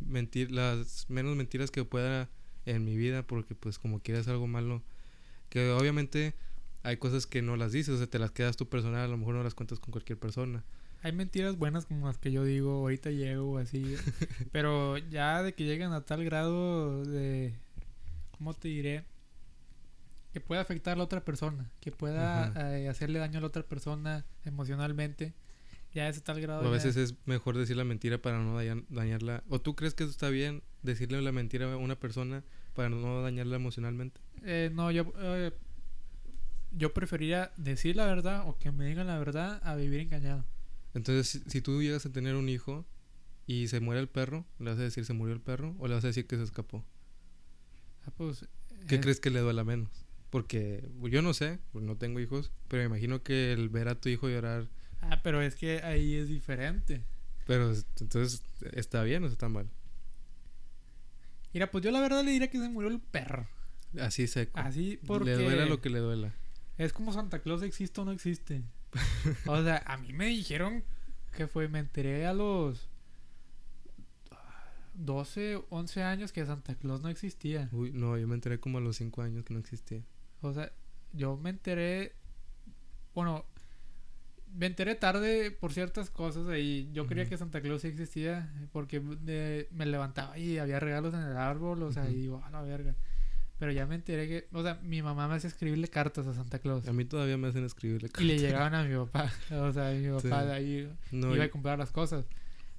mentir, 0.00 0.50
las 0.50 1.08
menos 1.08 1.36
mentiras 1.36 1.70
que 1.70 1.84
pueda 1.84 2.28
en 2.66 2.84
mi 2.84 2.96
vida. 2.96 3.22
Porque 3.26 3.54
pues 3.54 3.78
como 3.78 4.00
quieras 4.00 4.28
algo 4.28 4.46
malo. 4.46 4.82
Que 5.48 5.70
obviamente 5.70 6.34
hay 6.82 6.98
cosas 6.98 7.26
que 7.26 7.42
no 7.42 7.56
las 7.56 7.72
dices. 7.72 7.94
O 7.94 7.98
sea, 7.98 8.06
te 8.06 8.18
las 8.18 8.30
quedas 8.30 8.56
tú 8.56 8.68
personal. 8.68 9.00
A 9.00 9.08
lo 9.08 9.16
mejor 9.16 9.34
no 9.34 9.42
las 9.42 9.54
cuentas 9.54 9.80
con 9.80 9.92
cualquier 9.92 10.18
persona. 10.18 10.64
Hay 11.02 11.12
mentiras 11.12 11.56
buenas 11.56 11.86
como 11.86 12.06
las 12.06 12.18
que 12.18 12.32
yo 12.32 12.44
digo, 12.44 12.72
ahorita 12.72 13.10
llego 13.10 13.52
o 13.52 13.58
así. 13.58 13.96
pero 14.52 14.98
ya 14.98 15.42
de 15.42 15.54
que 15.54 15.64
llegan 15.64 15.92
a 15.92 16.04
tal 16.04 16.24
grado 16.24 17.04
de. 17.04 17.54
¿Cómo 18.36 18.54
te 18.54 18.68
diré? 18.68 19.04
Que 20.32 20.40
pueda 20.40 20.60
afectar 20.60 20.94
a 20.94 20.96
la 20.96 21.04
otra 21.04 21.24
persona. 21.24 21.70
Que 21.80 21.92
pueda 21.92 22.52
eh, 22.76 22.88
hacerle 22.88 23.18
daño 23.18 23.38
a 23.38 23.40
la 23.40 23.46
otra 23.46 23.62
persona 23.62 24.26
emocionalmente. 24.44 25.32
Ya 25.94 26.08
es 26.08 26.18
a 26.18 26.24
tal 26.24 26.40
grado. 26.40 26.60
O 26.60 26.62
a 26.62 26.66
ya- 26.66 26.70
veces 26.72 26.96
es 26.96 27.14
mejor 27.26 27.56
decir 27.56 27.76
la 27.76 27.84
mentira 27.84 28.18
para 28.20 28.38
no 28.38 28.54
dañar- 28.56 28.84
dañarla. 28.88 29.42
¿O 29.48 29.60
tú 29.60 29.74
crees 29.74 29.94
que 29.94 30.04
eso 30.04 30.10
está 30.10 30.28
bien? 30.28 30.62
Decirle 30.82 31.20
la 31.22 31.32
mentira 31.32 31.72
a 31.72 31.76
una 31.76 31.98
persona 31.98 32.44
para 32.74 32.88
no 32.90 33.22
dañarla 33.22 33.56
emocionalmente. 33.56 34.20
Eh, 34.44 34.70
no, 34.72 34.90
yo. 34.90 35.12
eh, 35.18 35.52
yo 36.72 36.92
preferiría 36.92 37.52
decir 37.56 37.96
la 37.96 38.04
verdad 38.06 38.46
o 38.46 38.58
que 38.58 38.70
me 38.70 38.86
digan 38.86 39.06
la 39.06 39.18
verdad 39.18 39.60
a 39.64 39.74
vivir 39.76 40.00
engañado. 40.00 40.44
Entonces, 40.94 41.28
si, 41.28 41.50
si 41.50 41.60
tú 41.62 41.82
llegas 41.82 42.04
a 42.04 42.12
tener 42.12 42.34
un 42.34 42.48
hijo 42.48 42.84
y 43.46 43.68
se 43.68 43.80
muere 43.80 44.00
el 44.00 44.08
perro, 44.08 44.44
¿le 44.58 44.70
vas 44.70 44.78
a 44.78 44.82
decir 44.82 45.04
se 45.06 45.12
murió 45.14 45.34
el 45.34 45.40
perro 45.40 45.74
o 45.78 45.88
le 45.88 45.94
vas 45.94 46.04
a 46.04 46.08
decir 46.08 46.26
que 46.26 46.36
se 46.36 46.42
escapó? 46.42 46.84
Ah, 48.06 48.10
pues. 48.16 48.46
¿Qué 48.88 48.96
eh, 48.96 49.00
crees 49.00 49.20
que 49.20 49.30
le 49.30 49.40
duela 49.40 49.64
menos? 49.64 49.90
Porque 50.30 50.86
pues, 51.00 51.12
yo 51.12 51.22
no 51.22 51.32
sé, 51.34 51.58
pues, 51.72 51.84
no 51.84 51.96
tengo 51.96 52.20
hijos, 52.20 52.52
pero 52.68 52.82
me 52.82 52.86
imagino 52.88 53.22
que 53.22 53.52
el 53.52 53.68
ver 53.68 53.88
a 53.88 53.94
tu 53.94 54.08
hijo 54.08 54.28
llorar, 54.28 54.68
Ah, 55.00 55.20
pero 55.22 55.40
es 55.42 55.54
que 55.56 55.82
ahí 55.82 56.14
es 56.14 56.28
diferente. 56.28 57.02
pero 57.46 57.70
es- 57.70 57.86
entonces 58.00 58.42
está 58.72 59.02
bien 59.04 59.22
o 59.24 59.26
está 59.28 59.48
mal. 59.48 59.68
Mira, 61.52 61.70
pues 61.70 61.82
yo 61.84 61.90
la 61.90 62.00
verdad 62.00 62.24
le 62.24 62.32
diría 62.32 62.50
que 62.50 62.58
se 62.58 62.68
murió 62.68 62.90
el 62.90 63.00
perro. 63.00 63.46
Así 64.00 64.26
seco. 64.26 64.58
Así 64.58 64.98
porque. 65.06 65.36
Le 65.36 65.42
duela 65.44 65.64
lo 65.66 65.80
que 65.80 65.88
le 65.90 66.00
duela. 66.00 66.34
Es 66.76 66.92
como 66.92 67.12
Santa 67.12 67.38
Claus 67.40 67.62
existe 67.62 68.00
o 68.00 68.04
no 68.04 68.12
existe. 68.12 68.62
o 69.46 69.62
sea, 69.62 69.82
a 69.86 69.96
mí 69.96 70.12
me 70.12 70.26
dijeron 70.26 70.84
que 71.36 71.46
fue, 71.46 71.68
me 71.68 71.78
enteré 71.78 72.26
a 72.26 72.32
los 72.34 72.88
12, 74.94 75.62
11 75.70 76.02
años 76.02 76.32
que 76.32 76.44
Santa 76.46 76.74
Claus 76.74 77.02
no 77.02 77.08
existía. 77.08 77.68
Uy, 77.72 77.92
no, 77.92 78.16
yo 78.18 78.26
me 78.26 78.34
enteré 78.34 78.58
como 78.58 78.78
a 78.78 78.80
los 78.80 78.96
5 78.96 79.22
años 79.22 79.44
que 79.44 79.52
no 79.54 79.60
existía. 79.60 80.02
O 80.40 80.52
sea, 80.52 80.72
yo 81.12 81.36
me 81.36 81.50
enteré, 81.50 82.14
bueno, 83.14 83.44
me 84.54 84.66
enteré 84.66 84.94
tarde 84.94 85.50
por 85.50 85.72
ciertas 85.72 86.08
cosas 86.10 86.46
y 86.58 86.90
yo 86.92 87.06
creía 87.06 87.24
Ujú. 87.24 87.30
que 87.30 87.38
Santa 87.38 87.60
Claus 87.60 87.82
sí 87.82 87.88
existía 87.88 88.50
porque 88.72 89.00
de- 89.00 89.68
me 89.72 89.86
levantaba 89.86 90.38
y 90.38 90.58
había 90.58 90.80
regalos 90.80 91.12
en 91.14 91.20
el 91.20 91.36
árbol, 91.36 91.82
o 91.82 91.92
sea, 91.92 92.04
Ujú. 92.04 92.12
y 92.12 92.14
digo, 92.16 92.42
a 92.44 92.50
la 92.50 92.62
verga. 92.62 92.94
Pero 93.58 93.72
ya 93.72 93.86
me 93.86 93.94
enteré 93.94 94.28
que, 94.28 94.48
o 94.52 94.62
sea, 94.62 94.74
mi 94.82 95.00
mamá 95.02 95.28
me 95.28 95.34
hace 95.34 95.46
escribirle 95.48 95.88
cartas 95.88 96.26
a 96.26 96.34
Santa 96.34 96.58
Claus. 96.58 96.86
A 96.88 96.92
mí 96.92 97.04
todavía 97.06 97.38
me 97.38 97.48
hacen 97.48 97.64
escribirle 97.64 98.10
Y 98.18 98.24
le 98.24 98.38
llegaban 98.38 98.74
a 98.74 98.84
mi 98.84 98.94
papá. 98.94 99.30
O 99.50 99.72
sea, 99.72 99.92
mi 99.92 100.08
papá 100.08 100.40
Sí. 100.42 100.46
de 100.46 100.52
ahí 100.52 100.92
No, 101.10 101.34
iba 101.34 101.44
y- 101.44 101.48
a 101.48 101.50
comprar 101.50 101.78
las 101.78 101.90
cosas. 101.90 102.26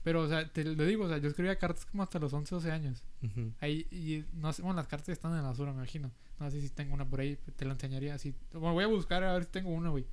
Pero, 0.03 0.21
o 0.21 0.27
sea, 0.27 0.47
te 0.47 0.63
lo 0.63 0.85
digo, 0.85 1.03
o 1.05 1.07
sea, 1.09 1.17
yo 1.17 1.27
escribía 1.27 1.57
cartas 1.57 1.85
como 1.85 2.01
hasta 2.03 2.17
los 2.19 2.31
11, 2.31 2.53
12 2.55 2.71
años. 2.71 3.03
Ujú. 3.23 3.51
Ahí, 3.59 3.87
y 3.91 4.23
no 4.39 4.53
sé, 4.53 4.61
bueno, 4.61 4.77
las 4.77 4.87
cartas 4.87 5.09
están 5.09 5.31
en 5.31 5.37
la 5.37 5.49
basura, 5.49 5.71
me 5.71 5.79
imagino. 5.79 6.11
No 6.39 6.49
sé 6.51 6.61
si 6.61 6.69
tengo 6.69 6.93
una 6.93 7.05
por 7.05 7.19
ahí, 7.19 7.37
te 7.55 7.65
la 7.65 7.73
enseñaría 7.73 8.13
así. 8.13 8.33
Bueno, 8.53 8.73
voy 8.73 8.83
a 8.83 8.87
buscar 8.87 9.23
a 9.23 9.33
ver 9.33 9.45
si 9.45 9.49
tengo 9.51 9.71
una, 9.71 9.89
güey. 9.89 10.05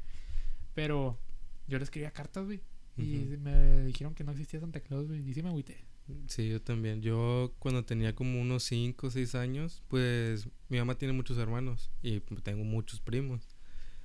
Pero 0.75 1.19
yo 1.67 1.79
le 1.79 1.85
escribía 1.85 2.11
cartas, 2.11 2.45
güey. 2.45 2.61
Y 2.97 3.37
me 3.41 3.83
dijeron 3.85 4.15
que 4.15 4.23
no 4.23 4.33
existía 4.33 4.61
Santa 4.61 4.81
Claus, 4.81 5.09
güey. 5.09 5.29
Y 5.29 5.35
sí 5.35 5.43
me 5.43 5.49
agüité. 5.49 5.85
Sí, 6.27 6.49
yo 6.49 6.61
también. 6.61 7.03
Yo 7.03 7.55
cuando 7.59 7.85
tenía 7.85 8.15
como 8.15 8.41
unos 8.41 8.65
5 8.65 9.07
o 9.07 9.11
6 9.11 9.35
años, 9.35 9.83
pues 9.89 10.49
mi 10.69 10.79
mamá 10.79 10.97
tiene 10.97 11.13
muchos 11.15 11.39
hermanos 11.39 11.91
y 12.03 12.21
tengo 12.21 12.65
muchos 12.65 13.01
primos. 13.01 13.49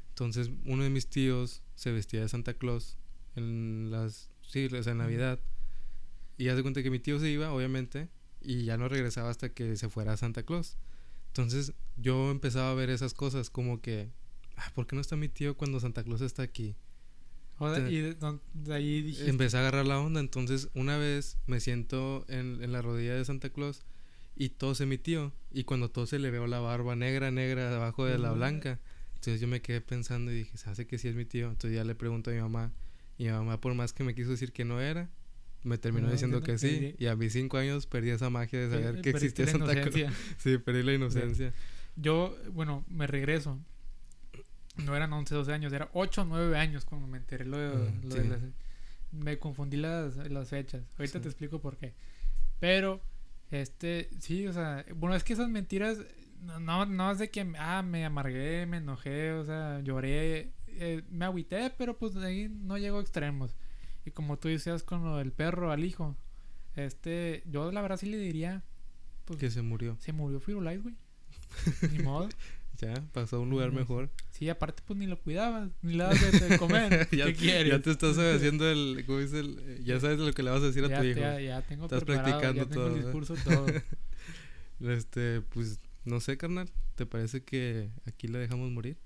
Entonces 0.10 0.50
uno 0.66 0.84
de 0.84 0.90
mis 0.90 1.08
tíos 1.08 1.62
se 1.76 1.92
vestía 1.92 2.22
de 2.22 2.30
Santa 2.30 2.54
Claus 2.54 2.98
en 3.36 3.92
las... 3.92 4.30
Sí, 4.42 4.66
o 4.66 4.84
sea, 4.84 4.92
en 4.92 4.98
Navidad. 4.98 5.40
Y 6.38 6.48
hace 6.48 6.62
cuenta 6.62 6.82
que 6.82 6.90
mi 6.90 7.00
tío 7.00 7.20
se 7.20 7.30
iba, 7.30 7.54
obviamente, 7.54 8.10
y 8.42 8.64
ya 8.64 8.78
no 8.78 8.88
regresaba 8.88 9.30
hasta 9.30 9.54
que 9.54 9.76
se 9.76 9.90
fuera 9.90 10.14
a 10.14 10.18
Santa 10.18 10.44
Claus. 10.44 10.78
Entonces 11.28 11.74
yo 11.98 12.32
empezaba 12.32 12.72
a 12.72 12.74
ver 12.74 12.90
esas 12.90 13.14
cosas 13.14 13.50
como 13.50 13.82
que, 13.82 14.10
ah, 14.56 14.72
¿por 14.74 14.88
qué 14.88 14.96
no 14.96 15.02
está 15.02 15.16
mi 15.16 15.30
tío 15.30 15.56
cuando 15.56 15.80
Santa 15.80 16.04
Claus 16.04 16.22
está 16.22 16.44
aquí? 16.44 16.76
Te- 17.60 17.92
y 17.92 18.02
de, 18.02 18.74
ahí 18.74 19.02
dije, 19.02 19.30
Empecé 19.30 19.58
a 19.58 19.62
agarrar 19.62 19.86
la 19.86 20.00
onda, 20.00 20.20
entonces 20.20 20.70
una 20.74 20.98
vez 20.98 21.38
me 21.48 21.60
siento 21.60 22.26
en, 22.28 22.64
en 22.64 22.72
la 22.72 22.82
rodilla 22.82 23.16
de 23.16 23.26
Santa 23.26 23.50
Claus 23.50 23.84
y 24.36 24.50
tose 24.50 24.86
mi 24.86 24.98
tío. 24.98 25.34
Y 25.52 25.66
cuando 25.66 25.90
tose 25.90 26.20
le 26.20 26.32
veo 26.32 26.48
la 26.48 26.60
barba 26.60 26.96
negra, 26.96 27.32
negra 27.32 27.70
debajo 27.70 28.06
de 28.06 28.18
la 28.18 28.32
blanca. 28.32 28.80
Entonces 29.16 29.42
yo 29.42 29.48
me 29.48 29.62
quedé 29.62 29.82
pensando 29.82 30.32
y 30.32 30.36
dije, 30.36 30.58
se 30.58 30.70
hace 30.70 30.88
que 30.88 30.98
sí 30.98 31.10
es 31.10 31.16
mi 31.16 31.26
tío. 31.26 31.50
Entonces 31.50 31.76
ya 31.76 31.84
le 31.84 31.94
pregunto 31.96 32.30
a 32.32 32.34
mi 32.34 32.40
mamá. 32.40 32.72
Y 33.18 33.26
mi 33.26 33.32
mamá, 33.32 33.60
por 33.60 33.74
más 33.74 33.92
que 33.92 34.06
me 34.06 34.16
quiso 34.16 34.32
decir 34.32 34.54
que 34.54 34.64
no 34.64 34.80
era, 34.80 35.10
me 35.64 35.78
terminó 35.78 36.08
No, 36.08 36.14
diciendo 36.14 36.40
que 36.40 36.54
que 36.54 36.58
sí. 36.58 36.96
Y 36.98 37.08
a 37.08 37.18
mis 37.18 37.34
cinco 37.34 37.58
años 37.58 37.86
perdí 37.86 38.12
esa 38.12 38.30
magia 38.30 38.60
de 38.60 38.70
saber 38.70 39.02
que 39.02 39.10
existía 39.10 39.46
Santa 39.48 39.82
Claus. 39.82 40.14
Sí, 40.38 40.58
perdí 40.58 40.84
la 40.84 40.94
inocencia. 40.94 41.54
Yo, 41.98 42.38
bueno, 42.54 42.86
me 42.88 43.08
regreso. 43.08 43.60
No 44.86 44.96
eran 44.96 45.12
11, 45.14 45.34
12 45.36 45.54
años, 45.54 45.74
era 45.74 45.90
8 45.94 46.22
o 46.22 46.26
9 46.26 46.58
años 46.58 46.86
cuando 46.86 47.08
me 47.08 47.18
enteré 47.18 47.46
lo 47.46 47.58
de, 47.58 47.70
Mm, 47.70 48.04
lo 48.10 48.12
sí. 48.16 48.20
de 48.22 48.30
las... 48.30 48.40
Me 49.12 49.40
confundí 49.40 49.78
las, 49.78 50.16
las 50.18 50.50
fechas. 50.50 50.84
Ahorita 50.98 51.18
Sí. 51.20 51.24
te 51.24 51.28
explico 51.30 51.60
por 51.60 51.78
qué. 51.78 51.94
Pero, 52.60 53.02
este, 53.52 54.10
sí, 54.20 54.46
o 54.48 54.54
sea, 54.54 54.86
bueno, 54.96 55.16
es 55.16 55.24
que 55.24 55.34
esas 55.34 55.50
mentiras, 55.50 55.98
no, 56.42 56.60
no, 56.60 56.86
no 56.86 57.12
es 57.12 57.18
de 57.20 57.30
que, 57.32 57.52
ah, 57.58 57.82
me 57.82 58.06
amargué, 58.06 58.66
me 58.68 58.78
enojé, 58.78 59.32
o 59.34 59.44
sea, 59.46 59.80
lloré, 59.82 60.52
eh, 60.68 61.04
me 61.10 61.26
agüité, 61.26 61.72
pero 61.78 61.98
pues 61.98 62.14
de 62.14 62.26
ahí 62.28 62.50
no 62.50 62.78
llego 62.78 63.00
a 63.00 63.02
extremos. 63.02 63.56
Y 64.06 64.12
como 64.12 64.38
tú 64.38 64.48
decías 64.48 64.84
con 64.84 65.04
lo 65.04 65.18
del 65.18 65.32
perro 65.32 65.72
al 65.72 65.84
hijo, 65.84 66.16
este, 66.76 67.44
yo 67.48 67.72
la 67.72 67.82
verdad 67.82 67.98
sí 67.98 68.06
le 68.06 68.18
diría, 68.18 68.64
pues, 69.26 69.40
Que 69.40 69.50
se 69.50 69.62
murió. 69.62 69.98
se 70.00 70.14
murió 70.14 70.40
Firulais, 70.40 70.82
güey. 70.84 70.96
Ni 71.92 72.00
modo. 72.04 72.30
Ya, 72.82 72.94
pasó 73.12 73.36
a 73.36 73.40
un 73.40 73.50
lugar 73.50 73.72
mejor. 73.74 74.10
Sí, 74.30 74.48
aparte 74.48 74.82
pues 74.86 74.98
ni 74.98 75.06
lo 75.06 75.20
cuidabas, 75.20 75.70
ni 75.82 75.94
le 75.94 76.04
dabas 76.04 76.50
de, 76.50 76.58
comer. 76.58 77.10
ya, 77.12 77.26
¿Qué 77.26 77.34
quieres? 77.34 77.72
ya 77.74 77.82
te 77.82 77.92
estás 77.92 78.18
haciendo 78.18 78.70
el, 78.70 79.04
¿cómo 79.06 79.20
dice 79.20 79.40
el- 79.40 79.60
eh, 79.60 79.80
Ya 79.84 80.00
sabes 80.00 80.18
lo 80.20 80.32
que 80.34 80.44
le 80.44 80.50
vas 80.52 80.62
a 80.62 80.68
decir 80.68 80.86
a 80.86 81.00
tu 81.00 81.04
hijo. 81.06 81.20
ya, 81.20 81.40
ya 81.42 81.62
tengo 81.62 81.86
Estás 81.86 82.04
practicando 82.06 82.64
ya 82.64 82.70
tengo 82.70 82.74
todo, 82.86 82.88
el 82.88 83.02
¿eh? 83.02 83.04
discurso 83.04 83.36
todo. 83.44 83.66
Este, 84.80 85.42
pues, 85.42 85.80
no 86.06 86.20
sé, 86.20 86.38
carnal. 86.38 86.70
¿Te 86.96 87.06
parece 87.06 87.44
que 87.44 87.90
aquí 88.06 88.28
la 88.28 88.40
dejamos 88.40 88.72
morir? 88.72 88.98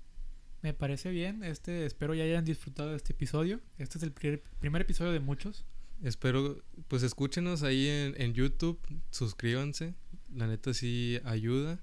Me 0.62 0.72
parece 0.72 1.10
bien, 1.10 1.44
este, 1.44 1.84
espero 1.84 2.14
ya 2.14 2.24
hayan 2.24 2.44
disfrutado 2.44 2.90
de 2.90 2.96
este 2.96 3.12
episodio. 3.12 3.60
Este 3.76 3.98
es 3.98 4.04
el 4.04 4.12
primer, 4.12 4.42
primer 4.60 4.82
episodio 4.82 5.12
de 5.12 5.20
muchos. 5.20 5.64
Espero, 6.02 6.62
pues 6.88 7.02
escúchenos 7.02 7.62
ahí 7.62 7.86
en, 7.88 8.14
en 8.20 8.32
YouTube, 8.34 8.80
suscríbanse, 9.10 9.94
la 10.34 10.46
neta 10.46 10.72
sí 10.72 11.20
ayuda. 11.24 11.80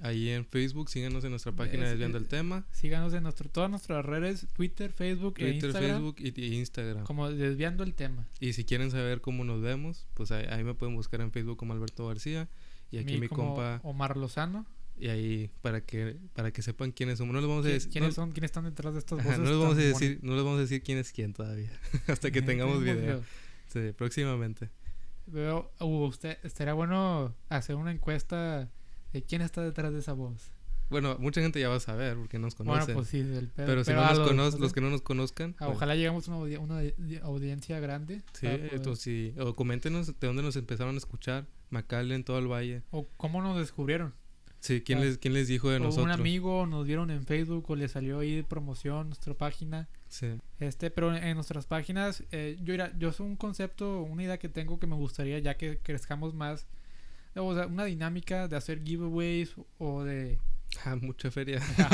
Ahí 0.00 0.28
en 0.28 0.44
Facebook, 0.44 0.90
síganos 0.90 1.24
en 1.24 1.30
nuestra 1.30 1.52
página 1.52 1.84
Es- 1.84 1.90
Desviando 1.90 2.18
eh, 2.18 2.20
el 2.20 2.26
Tema, 2.28 2.66
Síganos 2.72 3.14
en 3.14 3.22
nuestro, 3.22 3.48
todas 3.48 3.70
nuestras 3.70 4.04
redes, 4.04 4.46
Twitter, 4.54 4.92
Facebook 4.92 5.34
e 5.38 5.50
Twitter, 5.52 5.64
Instagram, 5.70 5.90
Facebook 5.90 6.16
y, 6.18 6.40
y 6.40 6.54
Instagram. 6.58 7.04
como 7.04 7.30
desviando 7.30 7.82
el 7.84 7.94
tema. 7.94 8.26
Y 8.40 8.52
si 8.52 8.64
quieren 8.64 8.90
saber 8.90 9.20
cómo 9.20 9.44
nos 9.44 9.62
vemos, 9.62 10.06
pues 10.14 10.30
ahí, 10.32 10.44
ahí 10.50 10.64
me 10.64 10.74
pueden 10.74 10.94
buscar 10.96 11.20
en 11.22 11.32
Facebook 11.32 11.56
como 11.56 11.72
Alberto 11.72 12.06
García 12.08 12.48
y 12.90 12.98
aquí 12.98 13.18
mi 13.18 13.28
como 13.28 13.54
compa 13.54 13.80
Omar 13.84 14.16
Lozano. 14.16 14.66
y 14.98 15.08
ahí 15.08 15.50
para 15.62 15.80
que 15.80 16.16
para 16.34 16.50
que 16.52 16.60
sepan 16.62 16.92
quiénes 16.92 17.18
somos. 17.18 17.34
No 17.34 17.40
les 17.40 17.48
vamos 17.48 17.64
a 17.64 17.68
¿Qui- 17.68 17.72
decir 17.72 17.90
¿Quiénes 17.92 18.10
no- 18.10 18.14
son? 18.14 18.32
¿Quiénes 18.32 18.48
están 18.50 18.64
detrás 18.64 18.92
de 18.92 18.98
estas 19.00 19.18
ajá, 19.18 19.28
voces? 19.30 19.44
no 19.44 19.50
les 19.50 19.58
vamos 19.58 19.76
a 19.76 19.80
decir, 19.80 20.18
no 20.22 20.34
les 20.34 20.44
vamos 20.44 20.58
a 20.58 20.60
decir 20.62 20.82
quién 20.82 20.98
es 20.98 21.10
quién 21.12 21.32
todavía 21.32 21.70
hasta 22.06 22.30
que 22.30 22.42
tengamos 22.42 22.82
video. 22.82 23.22
Sí, 23.68 23.92
próximamente. 23.96 24.68
Veo, 25.26 25.72
uh, 25.80 26.04
usted, 26.04 26.38
estaría 26.44 26.72
bueno 26.74 27.34
hacer 27.48 27.74
una 27.76 27.90
encuesta 27.90 28.68
de 29.16 29.22
quién 29.24 29.42
está 29.42 29.62
detrás 29.62 29.92
de 29.92 29.98
esa 30.00 30.12
voz. 30.12 30.52
Bueno, 30.88 31.16
mucha 31.18 31.40
gente 31.40 31.58
ya 31.60 31.68
va 31.68 31.76
a 31.76 31.80
saber 31.80 32.16
porque 32.16 32.38
nos 32.38 32.54
conocen. 32.54 32.80
Bueno, 32.84 32.94
pues 33.00 33.08
sí, 33.08 33.20
del 33.22 33.48
pedo. 33.48 33.66
pero 33.66 33.82
si 33.82 33.90
pero 33.90 34.02
no 34.02 34.34
nos 34.34 34.52
los- 34.52 34.60
los 34.60 34.72
que 34.72 34.80
no 34.80 34.88
nos 34.90 35.02
conozcan, 35.02 35.56
ah, 35.58 35.66
pues, 35.66 35.76
Ojalá 35.76 35.96
lleguemos 35.96 36.28
a 36.28 36.30
una, 36.36 36.40
audi- 36.46 36.58
una 36.60 36.80
audi- 36.80 37.20
audiencia 37.22 37.80
grande. 37.80 38.22
sí, 38.34 38.46
entonces 38.46 39.02
sí, 39.02 39.34
o 39.40 39.56
coméntenos 39.56 40.06
de 40.06 40.26
dónde 40.26 40.42
nos 40.44 40.54
empezaron 40.54 40.94
a 40.94 40.98
escuchar, 40.98 41.46
McAllen, 41.70 42.22
todo 42.22 42.38
el 42.38 42.46
valle. 42.46 42.82
O 42.92 43.08
cómo 43.16 43.42
nos 43.42 43.58
descubrieron. 43.58 44.14
Sí, 44.60 44.80
quién 44.80 45.00
les 45.00 45.18
quién 45.18 45.34
les 45.34 45.48
dijo 45.48 45.70
de 45.70 45.76
o 45.76 45.80
nosotros. 45.80 46.06
un 46.06 46.10
amigo 46.12 46.66
nos 46.66 46.86
vieron 46.86 47.10
en 47.10 47.24
Facebook 47.24 47.64
o 47.68 47.76
le 47.76 47.88
salió 47.88 48.20
ahí 48.20 48.42
promoción 48.42 49.08
nuestra 49.08 49.34
página. 49.34 49.88
Sí. 50.08 50.28
Este, 50.60 50.90
pero 50.90 51.14
en 51.14 51.34
nuestras 51.34 51.66
páginas, 51.66 52.22
eh, 52.30 52.58
yo, 52.62 52.74
yo 52.98 53.12
soy 53.12 53.26
un 53.26 53.36
concepto, 53.36 54.02
una 54.02 54.22
idea 54.22 54.38
que 54.38 54.48
tengo 54.48 54.78
que 54.78 54.86
me 54.86 54.94
gustaría 54.96 55.38
ya 55.40 55.56
que 55.56 55.78
crezcamos 55.78 56.32
más. 56.34 56.66
O 57.36 57.54
sea, 57.54 57.66
una 57.66 57.84
dinámica 57.84 58.48
de 58.48 58.56
hacer 58.56 58.82
giveaways 58.82 59.52
o 59.78 60.02
de. 60.04 60.38
Ah, 60.84 60.96
mucha 60.96 61.30
feria. 61.30 61.60
Ah, 61.78 61.90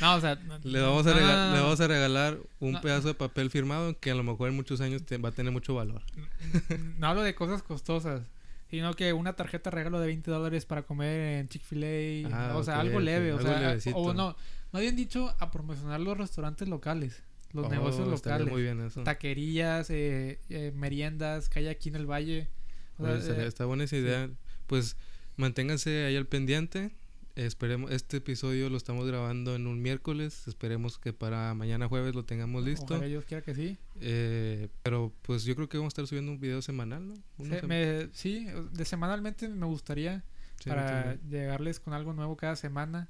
no, 0.00 0.14
o 0.16 0.20
sea. 0.20 0.34
no- 0.36 0.58
Le 0.62 0.80
vamos, 0.80 1.06
a 1.06 1.10
no, 1.10 1.14
no, 1.16 1.20
regal- 1.20 1.36
no, 1.48 1.52
le 1.52 1.58
no. 1.58 1.62
vamos 1.64 1.80
a 1.80 1.86
regalar 1.88 2.38
un 2.60 2.72
No. 2.72 2.80
pedazo 2.80 3.08
de 3.08 3.14
papel 3.14 3.50
firmado 3.50 3.98
que 3.98 4.10
a 4.10 4.14
lo 4.14 4.22
mejor 4.22 4.48
en 4.48 4.56
muchos 4.56 4.80
años 4.80 5.02
te- 5.04 5.18
va 5.18 5.30
a 5.30 5.32
tener 5.32 5.52
mucho 5.52 5.74
valor. 5.74 6.02
No 6.98 7.06
hablo 7.06 7.22
de 7.22 7.34
cosas 7.34 7.62
costosas, 7.62 8.22
sino 8.70 8.94
que 8.94 9.12
una 9.12 9.34
tarjeta 9.34 9.70
regalo 9.70 10.00
de 10.00 10.06
20 10.06 10.30
dólares 10.30 10.66
para 10.66 10.82
comer 10.82 11.38
en 11.40 11.48
Chick-fil-A, 11.48 12.28
Ah, 12.52 12.56
o 12.56 12.62
sea, 12.64 12.80
algo 12.80 13.00
leve, 13.00 13.32
o 13.32 13.38
algo 13.38 13.48
sea, 13.48 13.60
levecito. 13.60 13.96
o 13.96 14.12
no, 14.14 14.36
más 14.72 14.82
bien 14.82 14.96
dicho, 14.96 15.34
a 15.38 15.50
promocionar 15.50 16.00
los 16.00 16.16
restaurantes 16.16 16.68
locales, 16.68 17.22
los 17.52 17.66
Oh, 17.66 17.70
negocios 17.70 18.08
locales, 18.08 18.46
muy 18.48 18.62
bien 18.62 18.80
eso. 18.80 19.02
taquerías, 19.04 19.88
eh, 19.90 20.38
eh, 20.50 20.72
meriendas 20.74 21.48
que 21.48 21.60
hay 21.60 21.68
aquí 21.68 21.88
en 21.90 21.96
el 21.96 22.06
valle. 22.10 22.48
O 22.98 23.04
sea, 23.04 23.12
Oye, 23.14 23.20
estaría- 23.22 23.44
eh, 23.44 23.48
está 23.48 23.64
buena 23.64 23.84
esa 23.84 23.96
idea. 23.96 24.28
Pues 24.66 24.96
manténganse 25.36 26.04
ahí 26.04 26.16
al 26.16 26.26
pendiente. 26.26 26.90
Esperemos, 27.34 27.90
este 27.92 28.18
episodio 28.18 28.68
lo 28.68 28.76
estamos 28.76 29.06
grabando 29.06 29.54
en 29.54 29.66
un 29.66 29.80
miércoles. 29.80 30.46
Esperemos 30.46 30.98
que 30.98 31.14
para 31.14 31.54
mañana 31.54 31.88
jueves 31.88 32.14
lo 32.14 32.24
tengamos 32.26 32.62
listo. 32.62 32.84
Ojalá 32.94 33.06
Dios 33.06 33.24
quiera 33.24 33.42
que 33.42 33.54
sí. 33.54 33.78
Eh, 34.02 34.68
pero 34.82 35.14
pues 35.22 35.44
yo 35.44 35.54
creo 35.56 35.66
que 35.68 35.78
vamos 35.78 35.92
a 35.92 35.94
estar 35.94 36.06
subiendo 36.06 36.30
un 36.32 36.40
video 36.40 36.60
semanal, 36.60 37.08
¿no? 37.08 37.14
Uno 37.38 37.54
Se- 37.54 37.62
sem- 37.62 37.66
me- 37.68 38.08
sí, 38.12 38.46
de 38.72 38.84
semanalmente 38.84 39.48
me 39.48 39.64
gustaría 39.64 40.22
sí, 40.62 40.68
para 40.68 41.14
llegarles 41.22 41.80
con 41.80 41.94
algo 41.94 42.12
nuevo 42.12 42.36
cada 42.36 42.54
semana. 42.54 43.08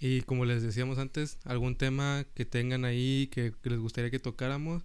Y 0.00 0.22
como 0.22 0.46
les 0.46 0.62
decíamos 0.62 0.96
antes, 0.98 1.38
algún 1.44 1.76
tema 1.76 2.24
que 2.34 2.46
tengan 2.46 2.86
ahí 2.86 3.26
que, 3.30 3.52
que 3.60 3.68
les 3.70 3.78
gustaría 3.78 4.10
que 4.10 4.20
tocáramos, 4.20 4.84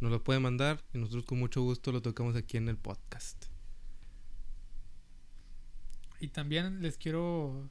nos 0.00 0.10
lo 0.10 0.22
pueden 0.22 0.42
mandar 0.42 0.82
y 0.92 0.98
nosotros 0.98 1.24
con 1.24 1.38
mucho 1.38 1.62
gusto 1.62 1.92
lo 1.92 2.02
tocamos 2.02 2.36
aquí 2.36 2.58
en 2.58 2.68
el 2.68 2.76
podcast. 2.76 3.46
Y 6.20 6.28
también 6.28 6.82
les 6.82 6.96
quiero, 6.96 7.68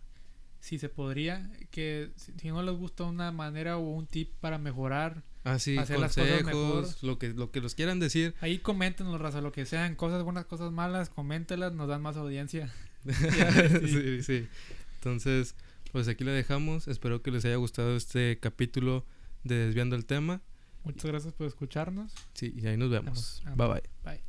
si 0.60 0.78
se 0.80 0.90
podría, 0.90 1.52
que 1.72 2.12
si, 2.16 2.48
no 2.48 2.64
les 2.64 2.76
gusta 2.76 3.04
una 3.04 3.32
manera 3.32 3.78
o 3.78 3.82
un 3.82 4.08
tip 4.08 4.32
para 4.40 4.58
mejorar, 4.58 5.24
Ah, 5.46 5.54
Hacer 5.54 5.78
las 5.78 6.16
cosas 6.16 6.44
consejos, 6.44 7.02
lo 7.02 7.18
que, 7.18 7.30
lo 7.30 7.50
que 7.50 7.62
los 7.62 7.74
quieran 7.74 8.00
decir. 8.00 8.36
ahí 8.42 8.60
coméntenlo, 8.60 9.18
raza, 9.18 9.40
lo 9.40 9.54
que 9.54 9.66
sean, 9.66 9.96
cosas 9.96 10.24
buenas, 10.24 10.46
cosas 10.46 10.72
malas, 10.72 11.10
coméntelas, 11.10 11.74
nos 11.74 11.88
dan 11.88 12.02
más 12.02 12.18
audiencia. 12.18 12.70
sí, 13.06 14.22
sí. 14.22 14.48
Entonces, 14.96 15.56
pues 15.94 16.08
aquí 16.10 16.26
lo 16.26 16.32
dejamos. 16.32 16.88
Espero 16.90 17.22
que 17.22 17.32
les 17.32 17.46
haya 17.46 17.56
gustado 17.56 17.96
este 17.96 18.38
capítulo 18.40 19.06
de 19.44 19.56
Desviando 19.56 19.96
el 19.96 20.06
Tema. 20.06 20.42
Muchas 20.84 21.06
gracias 21.06 21.34
por 21.34 21.48
escucharnos. 21.48 22.14
Sí, 22.34 22.54
y 22.56 22.68
ahí 22.68 22.78
nos 22.78 22.90
vemos. 22.90 23.42
Vamos, 23.46 23.58
Bye 23.58 23.68
bye. 23.68 24.14
Bye. 24.14 24.29